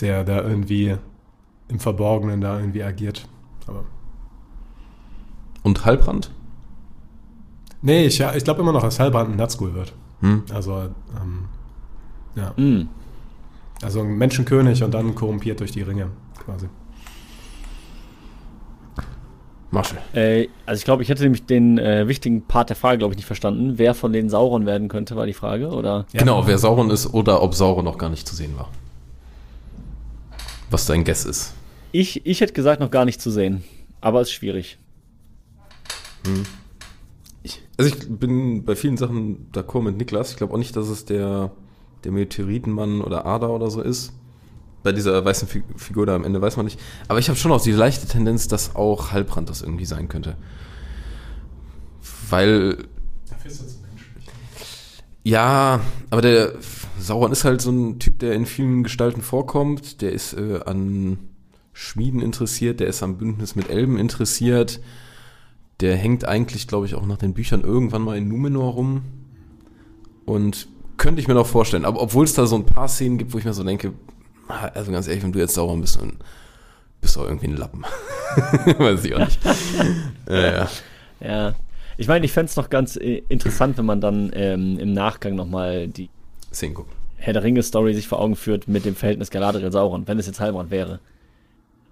Der 0.00 0.24
da 0.24 0.42
irgendwie 0.42 0.96
im 1.68 1.80
Verborgenen 1.80 2.40
da 2.40 2.58
irgendwie 2.58 2.82
agiert. 2.82 3.26
Aber 3.66 3.84
Und 5.62 5.84
Halbrand? 5.84 6.30
nee, 7.82 8.06
ich, 8.06 8.18
ja, 8.18 8.34
ich 8.34 8.44
glaube 8.44 8.60
immer 8.62 8.72
noch, 8.72 8.82
dass 8.82 9.00
Halbrand 9.00 9.30
ein 9.30 9.36
Nazgul 9.36 9.74
wird. 9.74 9.92
Hm. 10.20 10.42
Also, 10.52 10.88
ähm, 11.20 11.44
ja. 12.34 12.52
Hm. 12.56 12.88
Also 13.82 14.00
ein 14.00 14.16
Menschenkönig 14.16 14.82
und 14.82 14.94
dann 14.94 15.14
korrumpiert 15.14 15.60
durch 15.60 15.72
die 15.72 15.82
Ringe, 15.82 16.08
quasi. 16.44 16.68
Marshall. 19.70 19.98
Äh, 20.14 20.48
also 20.64 20.78
ich 20.78 20.84
glaube, 20.84 21.02
ich 21.02 21.08
hätte 21.08 21.22
nämlich 21.22 21.44
den 21.44 21.78
äh, 21.78 22.08
wichtigen 22.08 22.42
Part 22.42 22.70
der 22.70 22.76
Frage, 22.76 22.98
glaube 22.98 23.12
ich, 23.12 23.16
nicht 23.16 23.26
verstanden. 23.26 23.74
Wer 23.76 23.94
von 23.94 24.12
den 24.12 24.30
Sauron 24.30 24.64
werden 24.64 24.88
könnte, 24.88 25.16
war 25.16 25.26
die 25.26 25.34
Frage, 25.34 25.68
oder? 25.68 26.06
Ja. 26.12 26.20
Genau, 26.20 26.46
wer 26.46 26.56
Sauron 26.56 26.90
ist 26.90 27.12
oder 27.12 27.42
ob 27.42 27.54
Sauron 27.54 27.84
noch 27.84 27.98
gar 27.98 28.08
nicht 28.08 28.26
zu 28.26 28.34
sehen 28.34 28.56
war. 28.56 28.70
Was 30.70 30.86
dein 30.86 31.04
Guess 31.04 31.24
ist. 31.24 31.54
Ich, 31.92 32.26
ich 32.26 32.40
hätte 32.40 32.52
gesagt, 32.52 32.80
noch 32.80 32.90
gar 32.90 33.04
nicht 33.04 33.20
zu 33.20 33.30
sehen. 33.30 33.64
Aber 34.00 34.20
ist 34.20 34.32
schwierig. 34.32 34.78
Also 37.76 37.94
ich 37.94 38.08
bin 38.08 38.64
bei 38.64 38.74
vielen 38.74 38.96
Sachen 38.96 39.50
d'accord 39.52 39.82
mit 39.82 39.96
Niklas. 39.96 40.30
Ich 40.32 40.36
glaube 40.36 40.54
auch 40.54 40.58
nicht, 40.58 40.74
dass 40.76 40.88
es 40.88 41.04
der, 41.04 41.52
der 42.04 42.12
Meteoritenmann 42.12 43.00
oder 43.00 43.26
Ada 43.26 43.48
oder 43.48 43.70
so 43.70 43.80
ist. 43.80 44.12
Bei 44.82 44.92
dieser 44.92 45.24
weißen 45.24 45.48
Fi- 45.48 45.64
Figur 45.76 46.06
da 46.06 46.14
am 46.14 46.24
Ende 46.24 46.40
weiß 46.40 46.56
man 46.56 46.66
nicht. 46.66 46.80
Aber 47.08 47.18
ich 47.18 47.28
habe 47.28 47.38
schon 47.38 47.52
auch 47.52 47.62
die 47.62 47.72
leichte 47.72 48.06
Tendenz, 48.06 48.48
dass 48.48 48.76
auch 48.76 49.12
Halbrand 49.12 49.48
das 49.50 49.62
irgendwie 49.62 49.86
sein 49.86 50.08
könnte. 50.08 50.36
Weil, 52.28 52.84
ja, 55.22 55.80
aber 56.10 56.22
der 56.22 56.54
Sauron 56.98 57.32
ist 57.32 57.44
halt 57.44 57.60
so 57.60 57.70
ein 57.70 57.98
Typ, 57.98 58.18
der 58.18 58.34
in 58.34 58.46
vielen 58.46 58.82
Gestalten 58.82 59.22
vorkommt. 59.22 60.00
Der 60.02 60.12
ist 60.12 60.32
äh, 60.34 60.60
an 60.64 61.18
Schmieden 61.72 62.20
interessiert, 62.20 62.80
der 62.80 62.86
ist 62.86 63.02
am 63.02 63.18
Bündnis 63.18 63.54
mit 63.54 63.68
Elben 63.70 63.98
interessiert. 63.98 64.80
Der 65.80 65.96
hängt 65.96 66.24
eigentlich, 66.24 66.66
glaube 66.66 66.86
ich, 66.86 66.94
auch 66.94 67.04
nach 67.04 67.18
den 67.18 67.34
Büchern 67.34 67.60
irgendwann 67.60 68.02
mal 68.02 68.16
in 68.16 68.28
Numenor 68.28 68.72
rum. 68.72 69.02
Und 70.24 70.68
könnte 70.96 71.20
ich 71.20 71.28
mir 71.28 71.34
noch 71.34 71.46
vorstellen. 71.46 71.84
Aber 71.84 72.00
obwohl 72.00 72.24
es 72.24 72.34
da 72.34 72.46
so 72.46 72.56
ein 72.56 72.64
paar 72.64 72.88
Szenen 72.88 73.18
gibt, 73.18 73.34
wo 73.34 73.38
ich 73.38 73.44
mir 73.44 73.52
so 73.52 73.62
denke, 73.62 73.92
also 74.48 74.90
ganz 74.90 75.06
ehrlich, 75.06 75.22
wenn 75.22 75.32
du 75.32 75.38
jetzt 75.38 75.54
Sauron 75.54 75.80
bist, 75.80 76.00
dann 76.00 76.14
bist 77.00 77.16
du 77.16 77.20
auch 77.20 77.26
irgendwie 77.26 77.48
ein 77.48 77.56
Lappen. 77.56 77.84
Weiß 78.78 79.04
ich 79.04 79.14
auch 79.14 79.18
nicht. 79.18 79.38
ja, 80.28 80.52
ja. 80.52 80.68
Ja. 81.20 81.54
Ich 81.98 82.08
meine, 82.08 82.24
ich 82.26 82.32
fände 82.32 82.50
es 82.50 82.56
noch 82.56 82.68
ganz 82.68 82.96
interessant, 82.96 83.78
wenn 83.78 83.86
man 83.86 84.00
dann 84.00 84.30
ähm, 84.34 84.78
im 84.78 84.92
Nachgang 84.92 85.34
nochmal 85.34 85.88
die 85.88 86.10
Szenen 86.56 86.74
gucken. 86.74 86.92
Herr 87.18 87.32
der 87.32 87.42
Ringe-Story 87.42 87.94
sich 87.94 88.08
vor 88.08 88.20
Augen 88.20 88.36
führt 88.36 88.68
mit 88.68 88.84
dem 88.84 88.94
Verhältnis 88.94 89.30
Galadriel-Sauron, 89.30 90.06
wenn 90.06 90.18
es 90.18 90.26
jetzt 90.26 90.40
Halbrand 90.40 90.70
wäre. 90.70 91.00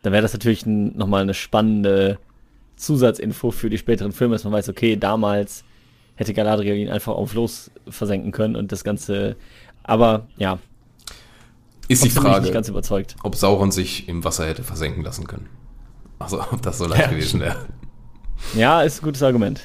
Dann 0.03 0.13
wäre 0.13 0.23
das 0.23 0.33
natürlich 0.35 0.67
ein, 0.67 0.97
nochmal 0.97 1.23
eine 1.23 1.35
spannende 1.35 2.19
Zusatzinfo 2.77 3.51
für 3.51 3.71
die 3.71 3.79
späteren 3.79 4.13
Filme, 4.13 4.35
dass 4.35 4.45
man 4.45 4.53
weiß, 4.53 4.69
okay, 4.69 4.97
damals 4.97 5.65
hätte 6.17 6.35
Galadriel 6.35 6.77
ihn 6.77 6.91
einfach 6.91 7.15
auf 7.15 7.35
Los 7.35 7.71
versenken 7.89 8.33
können 8.33 8.55
und 8.57 8.71
das 8.73 8.85
Ganze. 8.85 9.37
Aber 9.83 10.27
ja, 10.37 10.59
Ist 11.89 12.05
die 12.05 12.11
Frage, 12.11 12.51
ganz 12.51 12.69
überzeugt. 12.69 13.17
ob 13.23 13.35
Sauron 13.35 13.73
sich 13.73 14.09
im 14.09 14.25
Wasser 14.25 14.47
hätte 14.47 14.63
versenken 14.63 15.03
lassen 15.03 15.27
können. 15.27 15.49
Also, 16.19 16.41
ob 16.53 16.63
das 16.63 16.79
so 16.79 16.87
leicht 16.87 17.03
Ja, 17.03 17.09
gewesen 17.09 17.41
wäre. 17.41 17.67
Ja, 18.55 18.83
ist 18.83 19.01
ein 19.01 19.05
gutes 19.05 19.23
Argument. 19.23 19.61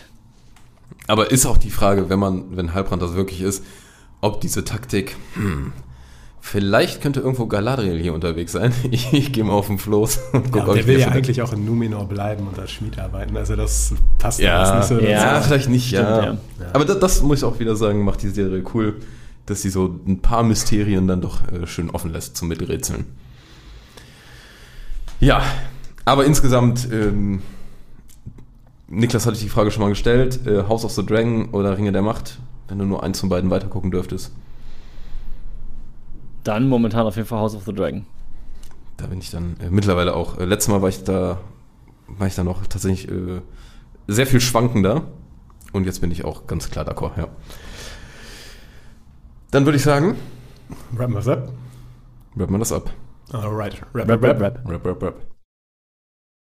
Aber 1.07 1.31
ist 1.31 1.45
auch 1.45 1.57
die 1.57 1.69
Frage, 1.69 2.09
wenn 2.09 2.19
man, 2.19 2.55
wenn 2.55 2.73
Halbrand 2.73 3.01
das 3.01 3.13
wirklich 3.13 3.41
ist, 3.41 3.63
ob 4.21 4.41
diese 4.41 4.63
Taktik, 4.65 5.15
hm, 5.35 5.71
vielleicht 6.41 7.01
könnte 7.01 7.19
irgendwo 7.19 7.45
Galadriel 7.47 7.99
hier 7.99 8.13
unterwegs 8.13 8.51
sein. 8.53 8.73
Ich, 8.91 9.13
ich 9.13 9.31
gehe 9.31 9.43
mal 9.43 9.53
auf 9.53 9.67
den 9.67 9.77
Floß 9.77 10.19
und 10.33 10.45
Ja, 10.47 10.51
gucke, 10.51 10.59
und 10.63 10.67
ob 10.69 10.73
der 10.73 10.81
ich 10.81 10.87
will 10.87 10.99
ja 10.99 11.07
eigentlich 11.09 11.41
auch 11.41 11.53
in 11.53 11.65
Numenor 11.65 12.07
bleiben 12.07 12.47
und 12.47 12.57
als 12.59 12.71
Schmied 12.71 12.97
arbeiten. 12.99 13.35
Also 13.37 13.55
das 13.55 13.93
passt 14.17 14.39
Ja, 14.39 14.61
alles 14.63 14.89
nicht 14.89 14.99
so. 14.99 15.05
ja, 15.05 15.09
Ja. 15.35 15.41
vielleicht 15.41 15.69
nicht, 15.69 15.91
ja. 15.91 16.23
Stimmt, 16.23 16.39
Aber 16.73 16.85
das, 16.85 16.99
das 16.99 17.21
muss 17.21 17.39
ich 17.39 17.43
auch 17.43 17.59
wieder 17.59 17.75
sagen, 17.75 18.03
macht 18.03 18.21
die 18.21 18.29
Serie 18.29 18.63
cool, 18.73 18.95
dass 19.45 19.61
sie 19.61 19.69
so 19.69 19.99
ein 20.07 20.21
paar 20.21 20.43
Mysterien 20.43 21.07
dann 21.07 21.21
doch 21.21 21.41
äh, 21.51 21.65
schön 21.67 21.89
offen 21.89 22.11
lässt 22.11 22.37
zum 22.37 22.47
Miträtseln. 22.49 23.05
Ja, 25.19 25.41
aber 26.05 26.25
insgesamt, 26.25 26.87
ähm, 26.91 27.41
Niklas 28.87 29.25
hatte 29.25 29.35
ich 29.37 29.43
die 29.43 29.49
Frage 29.49 29.69
schon 29.71 29.81
mal 29.83 29.89
gestellt, 29.89 30.39
äh, 30.47 30.63
House 30.67 30.85
of 30.85 30.91
the 30.91 31.05
Dragon 31.05 31.49
oder 31.49 31.77
Ringe 31.77 31.91
der 31.91 32.01
Macht, 32.01 32.39
wenn 32.69 32.79
du 32.79 32.85
nur 32.85 33.03
eins 33.03 33.19
von 33.19 33.29
beiden 33.29 33.49
weitergucken 33.49 33.91
dürftest. 33.91 34.31
Dann 36.43 36.69
momentan 36.69 37.05
auf 37.05 37.15
jeden 37.15 37.27
Fall 37.27 37.39
House 37.39 37.55
of 37.55 37.65
the 37.65 37.73
Dragon. 37.73 38.05
Da 38.97 39.07
bin 39.07 39.19
ich 39.19 39.29
dann 39.31 39.57
äh, 39.59 39.69
mittlerweile 39.69 40.15
auch. 40.15 40.37
Äh, 40.37 40.45
letztes 40.45 40.69
Mal 40.69 40.81
war 40.81 40.89
ich 40.89 41.03
da, 41.03 41.39
war 42.07 42.27
ich 42.27 42.35
da 42.35 42.43
noch 42.43 42.65
tatsächlich 42.67 43.09
äh, 43.09 43.41
sehr 44.07 44.27
viel 44.27 44.41
schwankender. 44.41 45.03
Und 45.71 45.85
jetzt 45.85 46.01
bin 46.01 46.11
ich 46.11 46.25
auch 46.25 46.47
ganz 46.47 46.69
klar 46.69 46.85
d'accord, 46.85 47.17
ja. 47.17 47.27
Dann 49.51 49.65
würde 49.65 49.77
ich 49.77 49.83
sagen, 49.83 50.15
Wrappen 50.91 51.13
wir 51.13 51.19
das 51.19 51.27
ab? 51.27 51.51
rappen 52.35 52.53
wir 52.55 52.59
das 52.59 52.71
ab. 52.71 52.91
Alright. 53.31 53.81
Rap, 53.93 54.09
Rap, 54.09 54.23
rap, 54.23 54.39
rap. 54.41 54.61
Rap, 54.67 54.85
rap, 54.85 55.03
rap. 55.03 55.15